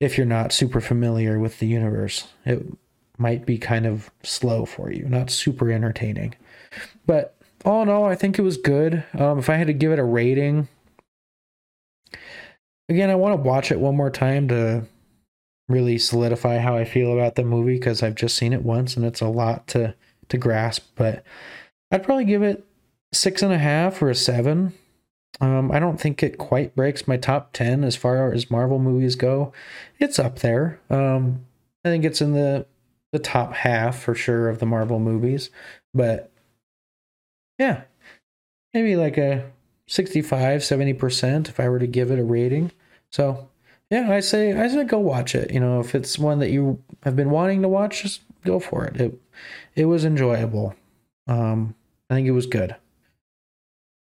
if 0.00 0.16
you're 0.16 0.26
not 0.26 0.52
super 0.52 0.80
familiar 0.80 1.38
with 1.38 1.58
the 1.58 1.66
universe. 1.66 2.28
It 2.44 2.64
might 3.18 3.46
be 3.46 3.58
kind 3.58 3.86
of 3.86 4.10
slow 4.22 4.66
for 4.66 4.90
you, 4.92 5.08
not 5.08 5.30
super 5.30 5.70
entertaining. 5.70 6.34
But 7.06 7.34
all 7.64 7.82
in 7.82 7.88
all, 7.88 8.04
I 8.04 8.14
think 8.14 8.38
it 8.38 8.42
was 8.42 8.56
good. 8.56 9.04
Um, 9.14 9.38
if 9.38 9.48
I 9.50 9.56
had 9.56 9.66
to 9.66 9.72
give 9.72 9.90
it 9.90 9.98
a 9.98 10.04
rating, 10.04 10.68
again, 12.88 13.10
I 13.10 13.14
want 13.14 13.36
to 13.36 13.48
watch 13.48 13.70
it 13.72 13.80
one 13.80 13.96
more 13.96 14.10
time 14.10 14.48
to 14.48 14.84
really 15.68 15.98
solidify 15.98 16.58
how 16.58 16.76
I 16.76 16.84
feel 16.84 17.12
about 17.12 17.34
the 17.34 17.42
movie 17.42 17.74
because 17.74 18.02
I've 18.02 18.14
just 18.14 18.36
seen 18.36 18.52
it 18.52 18.62
once 18.62 18.96
and 18.96 19.04
it's 19.04 19.20
a 19.20 19.28
lot 19.28 19.66
to 19.68 19.94
to 20.28 20.38
grasp. 20.38 20.86
But 20.94 21.24
I'd 21.90 22.04
probably 22.04 22.24
give 22.24 22.42
it 22.42 22.64
six 23.12 23.42
and 23.42 23.52
a 23.52 23.58
half 23.58 24.00
or 24.02 24.10
a 24.10 24.14
seven. 24.14 24.74
Um, 25.40 25.70
I 25.70 25.78
don't 25.78 26.00
think 26.00 26.22
it 26.22 26.38
quite 26.38 26.74
breaks 26.74 27.06
my 27.06 27.16
top 27.16 27.52
10 27.52 27.84
as 27.84 27.94
far 27.94 28.32
as 28.32 28.50
Marvel 28.50 28.78
movies 28.78 29.16
go. 29.16 29.52
It's 29.98 30.18
up 30.18 30.38
there. 30.38 30.80
Um, 30.88 31.44
I 31.84 31.90
think 31.90 32.04
it's 32.04 32.20
in 32.20 32.32
the 32.32 32.66
the 33.12 33.18
top 33.20 33.52
half 33.52 33.98
for 33.98 34.14
sure 34.14 34.48
of 34.48 34.58
the 34.58 34.66
Marvel 34.66 34.98
movies, 34.98 35.50
but 35.94 36.30
yeah, 37.58 37.82
maybe 38.74 38.96
like 38.96 39.16
a 39.16 39.50
65, 39.86 40.60
70% 40.60 41.48
if 41.48 41.60
I 41.60 41.68
were 41.68 41.78
to 41.78 41.86
give 41.86 42.10
it 42.10 42.18
a 42.18 42.24
rating. 42.24 42.72
So, 43.10 43.48
yeah, 43.90 44.10
I 44.10 44.20
say 44.20 44.52
I 44.52 44.68
say 44.68 44.84
go 44.84 44.98
watch 44.98 45.34
it. 45.34 45.52
You 45.52 45.60
know, 45.60 45.80
if 45.80 45.94
it's 45.94 46.18
one 46.18 46.40
that 46.40 46.50
you 46.50 46.82
have 47.04 47.16
been 47.16 47.30
wanting 47.30 47.62
to 47.62 47.68
watch, 47.68 48.02
just 48.02 48.22
go 48.44 48.58
for 48.58 48.84
it. 48.84 49.00
It 49.00 49.20
it 49.76 49.84
was 49.86 50.04
enjoyable. 50.04 50.74
Um, 51.28 51.74
I 52.10 52.14
think 52.14 52.26
it 52.26 52.32
was 52.32 52.46
good. 52.46 52.74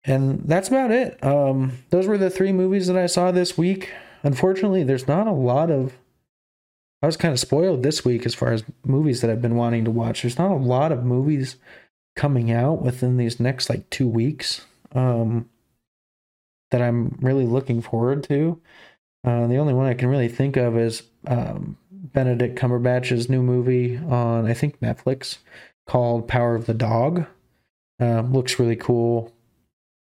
And 0.05 0.43
that's 0.45 0.69
about 0.69 0.91
it. 0.91 1.23
Um, 1.23 1.79
those 1.91 2.07
were 2.07 2.19
the 2.19 2.31
three 2.31 2.53
movies 2.53 2.87
that 2.87 2.97
I 2.97 3.07
saw 3.07 3.31
this 3.31 3.59
week. 3.59 3.93
Unfortunately, 4.23 4.83
there's 4.83 5.09
not 5.09 5.27
a 5.27 5.33
lot 5.33 5.71
of. 5.71 5.95
I 7.03 7.07
was 7.07 7.17
kind 7.17 7.33
of 7.33 7.41
spoiled 7.41 7.83
this 7.83 8.05
week 8.05 8.27
as 8.27 8.35
far 8.35 8.53
as 8.53 8.65
movies 8.85 9.21
that 9.21 9.31
I've 9.31 9.41
been 9.41 9.57
wanting 9.57 9.85
to 9.87 9.91
watch. 9.91 10.23
There's 10.23 10.39
not 10.39 10.51
a 10.51 10.55
lot 10.55 10.93
of 10.93 11.05
movies 11.05 11.57
coming 12.17 12.51
out 12.51 12.83
within 12.83 13.17
these 13.17 13.41
next 13.41 13.71
like 13.71 13.89
two 13.89 14.09
weeks 14.09 14.67
um, 14.95 15.49
that 16.71 16.83
I'm 16.83 17.17
really 17.21 17.47
looking 17.47 17.81
forward 17.81 18.25
to. 18.25 18.61
Uh, 19.25 19.47
the 19.47 19.57
only 19.57 19.75
one 19.75 19.87
I 19.87 19.95
can 19.95 20.09
really 20.09 20.29
think 20.29 20.57
of 20.57 20.77
is 20.77 21.03
um, 21.27 21.77
Benedict 21.91 22.59
Cumberbatch's 22.59 23.29
new 23.29 23.43
movie 23.43 23.97
on, 23.97 24.47
I 24.47 24.55
think, 24.55 24.81
Netflix 24.81 25.39
called 25.87 26.29
Power 26.29 26.55
of 26.55 26.67
the 26.67 26.75
Dog. 26.75 27.27
Uh, 28.01 28.23
looks 28.23 28.59
really 28.59 28.77
cool. 28.77 29.33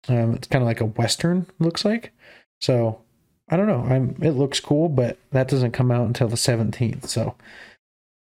Um, 0.07 0.33
it's 0.33 0.47
kind 0.47 0.61
of 0.61 0.67
like 0.67 0.81
a 0.81 0.85
western, 0.85 1.47
looks 1.59 1.85
like. 1.85 2.11
So 2.59 3.01
I 3.49 3.57
don't 3.57 3.67
know. 3.67 3.83
I'm. 3.83 4.15
It 4.21 4.31
looks 4.31 4.59
cool, 4.59 4.89
but 4.89 5.17
that 5.31 5.47
doesn't 5.47 5.71
come 5.71 5.91
out 5.91 6.07
until 6.07 6.27
the 6.27 6.35
17th. 6.35 7.07
So 7.07 7.35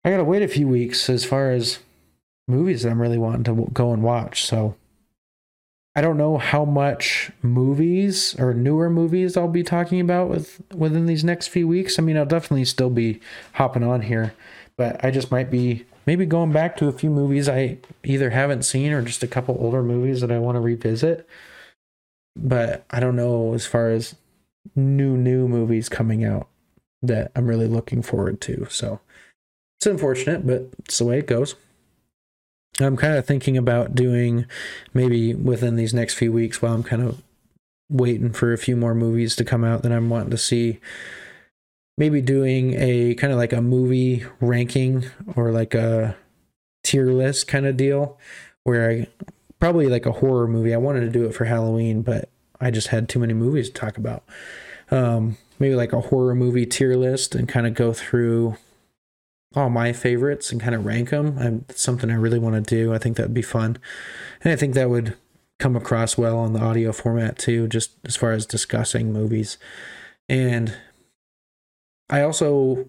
I 0.04 0.10
gotta 0.10 0.24
wait 0.24 0.42
a 0.42 0.48
few 0.48 0.66
weeks 0.66 1.08
as 1.10 1.24
far 1.24 1.50
as 1.50 1.78
movies 2.48 2.82
that 2.82 2.90
I'm 2.90 3.00
really 3.00 3.18
wanting 3.18 3.44
to 3.44 3.70
go 3.72 3.92
and 3.92 4.02
watch. 4.02 4.44
So 4.44 4.76
I 5.94 6.00
don't 6.00 6.16
know 6.16 6.38
how 6.38 6.64
much 6.64 7.30
movies 7.42 8.34
or 8.38 8.54
newer 8.54 8.88
movies 8.88 9.36
I'll 9.36 9.48
be 9.48 9.62
talking 9.62 10.00
about 10.00 10.28
with 10.28 10.62
within 10.74 11.06
these 11.06 11.24
next 11.24 11.48
few 11.48 11.66
weeks. 11.66 11.98
I 11.98 12.02
mean, 12.02 12.16
I'll 12.16 12.26
definitely 12.26 12.64
still 12.64 12.90
be 12.90 13.20
hopping 13.54 13.82
on 13.82 14.02
here, 14.02 14.32
but 14.76 15.04
I 15.04 15.10
just 15.10 15.30
might 15.30 15.50
be 15.50 15.84
maybe 16.06 16.26
going 16.26 16.52
back 16.52 16.76
to 16.78 16.88
a 16.88 16.92
few 16.92 17.10
movies 17.10 17.48
I 17.48 17.78
either 18.04 18.30
haven't 18.30 18.62
seen 18.64 18.92
or 18.92 19.02
just 19.02 19.22
a 19.22 19.28
couple 19.28 19.56
older 19.60 19.82
movies 19.82 20.20
that 20.22 20.32
I 20.32 20.38
want 20.38 20.56
to 20.56 20.60
revisit. 20.60 21.28
But 22.36 22.84
I 22.90 23.00
don't 23.00 23.16
know 23.16 23.54
as 23.54 23.66
far 23.66 23.90
as 23.90 24.14
new 24.76 25.16
new 25.16 25.48
movies 25.48 25.88
coming 25.88 26.24
out 26.24 26.48
that 27.02 27.32
I'm 27.34 27.46
really 27.46 27.66
looking 27.66 28.02
forward 28.02 28.40
to. 28.42 28.66
So 28.70 29.00
it's 29.78 29.86
unfortunate, 29.86 30.46
but 30.46 30.68
it's 30.80 30.98
the 30.98 31.04
way 31.04 31.18
it 31.18 31.26
goes. 31.26 31.54
I'm 32.78 32.96
kind 32.96 33.14
of 33.14 33.26
thinking 33.26 33.56
about 33.56 33.94
doing 33.94 34.46
maybe 34.94 35.34
within 35.34 35.76
these 35.76 35.92
next 35.92 36.14
few 36.14 36.32
weeks 36.32 36.62
while 36.62 36.74
I'm 36.74 36.82
kind 36.82 37.02
of 37.02 37.22
waiting 37.90 38.32
for 38.32 38.52
a 38.52 38.58
few 38.58 38.76
more 38.76 38.94
movies 38.94 39.36
to 39.36 39.44
come 39.44 39.64
out 39.64 39.82
that 39.82 39.92
I'm 39.92 40.08
wanting 40.08 40.30
to 40.30 40.38
see. 40.38 40.80
Maybe 41.98 42.22
doing 42.22 42.74
a 42.74 43.14
kind 43.14 43.32
of 43.32 43.38
like 43.38 43.52
a 43.52 43.60
movie 43.60 44.24
ranking 44.40 45.06
or 45.36 45.50
like 45.50 45.74
a 45.74 46.16
tier 46.84 47.06
list 47.06 47.46
kind 47.48 47.66
of 47.66 47.76
deal 47.76 48.18
where 48.64 48.90
I 48.90 49.06
probably 49.61 49.86
like 49.86 50.06
a 50.06 50.12
horror 50.12 50.48
movie. 50.48 50.74
I 50.74 50.78
wanted 50.78 51.00
to 51.00 51.11
do 51.11 51.26
it 51.26 51.34
for 51.34 51.44
Halloween, 51.44 52.02
but 52.02 52.30
I 52.61 52.70
just 52.70 52.88
had 52.88 53.08
too 53.08 53.18
many 53.18 53.34
movies 53.34 53.68
to 53.68 53.74
talk 53.74 53.96
about. 53.96 54.24
Um, 54.90 55.36
maybe 55.58 55.74
like 55.74 55.92
a 55.92 56.00
horror 56.00 56.34
movie 56.34 56.66
tier 56.66 56.96
list 56.96 57.34
and 57.34 57.48
kind 57.48 57.66
of 57.66 57.74
go 57.74 57.92
through 57.92 58.56
all 59.54 59.68
my 59.68 59.92
favorites 59.92 60.50
and 60.50 60.61
kind 60.61 60.74
of 60.74 60.84
rank 60.84 61.11
them. 61.11 61.36
I'm 61.38 61.64
something 61.70 62.11
I 62.11 62.14
really 62.14 62.38
want 62.38 62.54
to 62.54 62.74
do. 62.74 62.92
I 62.94 62.98
think 62.98 63.16
that 63.16 63.24
would 63.24 63.34
be 63.34 63.42
fun. 63.42 63.78
And 64.42 64.52
I 64.52 64.56
think 64.56 64.74
that 64.74 64.90
would 64.90 65.16
come 65.58 65.76
across 65.76 66.16
well 66.16 66.38
on 66.38 66.54
the 66.54 66.61
audio 66.61 66.92
format 66.92 67.38
too, 67.38 67.68
just 67.68 67.92
as 68.04 68.16
far 68.16 68.32
as 68.32 68.46
discussing 68.46 69.12
movies. 69.12 69.58
And 70.28 70.74
I 72.08 72.22
also 72.22 72.88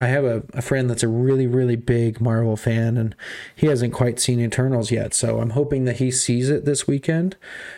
I 0.00 0.08
have 0.08 0.24
a, 0.24 0.42
a 0.52 0.60
friend 0.60 0.90
that's 0.90 1.02
a 1.02 1.08
really, 1.08 1.46
really 1.46 1.76
big 1.76 2.20
Marvel 2.20 2.56
fan, 2.56 2.96
and 2.96 3.14
he 3.54 3.68
hasn't 3.68 3.94
quite 3.94 4.20
seen 4.20 4.40
Eternals 4.40 4.90
yet. 4.90 5.14
So 5.14 5.40
I'm 5.40 5.50
hoping 5.50 5.84
that 5.84 5.96
he 5.96 6.10
sees 6.10 6.50
it 6.50 6.64
this 6.64 6.86
weekend. 6.86 7.36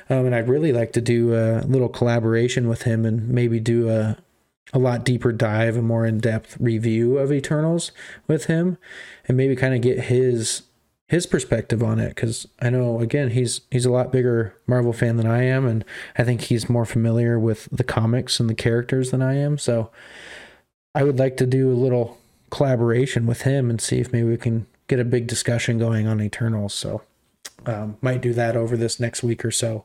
Um, 0.09 0.27
and 0.27 0.35
I'd 0.35 0.49
really 0.49 0.73
like 0.73 0.93
to 0.95 1.01
do 1.01 1.35
a 1.35 1.61
little 1.67 1.89
collaboration 1.89 2.69
with 2.69 2.83
him 2.83 3.05
and 3.05 3.29
maybe 3.29 3.61
do 3.61 3.91
a, 3.91 4.17
a 4.73 4.79
lot 4.79 5.05
deeper 5.05 5.31
dive 5.31 5.77
a 5.77 5.83
more 5.83 6.07
in 6.07 6.19
depth 6.19 6.57
review 6.59 7.19
of 7.19 7.33
Eternals 7.33 7.93
with 8.27 8.47
him, 8.47 8.79
and 9.29 9.37
maybe 9.37 9.55
kind 9.55 9.75
of 9.75 9.81
get 9.81 10.05
his 10.05 10.63
his 11.09 11.25
perspective 11.25 11.85
on 11.85 12.01
it 12.01 12.09
because 12.09 12.49
I 12.61 12.69
know 12.71 12.99
again 13.01 13.31
he's 13.31 13.61
he's 13.71 13.87
a 13.87 13.93
lot 13.93 14.11
bigger 14.11 14.57
Marvel 14.67 14.93
fan 14.93 15.17
than 15.17 15.27
I 15.27 15.45
am, 15.45 15.67
and 15.67 15.85
I 16.19 16.25
think 16.25 16.43
he's 16.43 16.69
more 16.69 16.85
familiar 16.85 17.39
with 17.39 17.69
the 17.71 17.85
comics 17.85 18.41
and 18.41 18.51
the 18.51 18.55
characters 18.55 19.13
than 19.13 19.23
I 19.23 19.35
am. 19.35 19.57
So 19.59 19.91
I 20.97 21.03
would 21.03 21.19
like 21.19 21.37
to 21.37 21.47
do 21.47 21.71
a 21.71 21.77
little 21.77 22.17
collaboration 22.51 23.27
with 23.27 23.43
him 23.43 23.69
and 23.69 23.81
see 23.81 23.99
if 23.99 24.13
maybe 24.13 24.29
we 24.29 24.39
can 24.39 24.67
get 24.89 24.99
a 24.99 25.05
big 25.05 25.27
discussion 25.27 25.79
going 25.79 26.07
on 26.07 26.23
Eternals. 26.23 26.73
So 26.73 27.03
um, 27.67 27.99
might 28.01 28.23
do 28.23 28.33
that 28.33 28.57
over 28.57 28.79
this 28.79 28.99
next 28.99 29.23
week 29.23 29.45
or 29.45 29.51
so. 29.51 29.85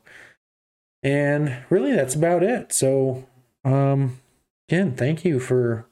And 1.02 1.64
really, 1.68 1.92
that's 1.92 2.14
about 2.14 2.42
it. 2.42 2.72
So 2.72 3.26
um, 3.62 4.20
again, 4.70 4.96
thank 4.96 5.22
you 5.22 5.38
for 5.38 5.86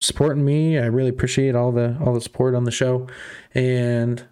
supporting 0.00 0.44
me. 0.44 0.78
I 0.78 0.86
really 0.86 1.10
appreciate 1.10 1.56
all 1.56 1.72
the 1.72 1.98
all 2.00 2.14
the 2.14 2.20
support 2.20 2.54
on 2.54 2.62
the 2.62 2.70
show, 2.70 3.08
and 3.54 4.24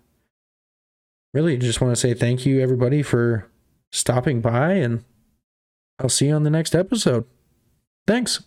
really 1.34 1.56
just 1.56 1.80
want 1.80 1.92
to 1.92 2.00
say 2.00 2.14
thank 2.14 2.46
you 2.46 2.60
everybody 2.60 3.02
for 3.02 3.50
stopping 3.90 4.40
by, 4.40 4.74
and 4.74 5.04
I'll 5.98 6.08
see 6.08 6.28
you 6.28 6.34
on 6.34 6.44
the 6.44 6.50
next 6.50 6.76
episode. 6.76 7.24
Thanks. 8.06 8.44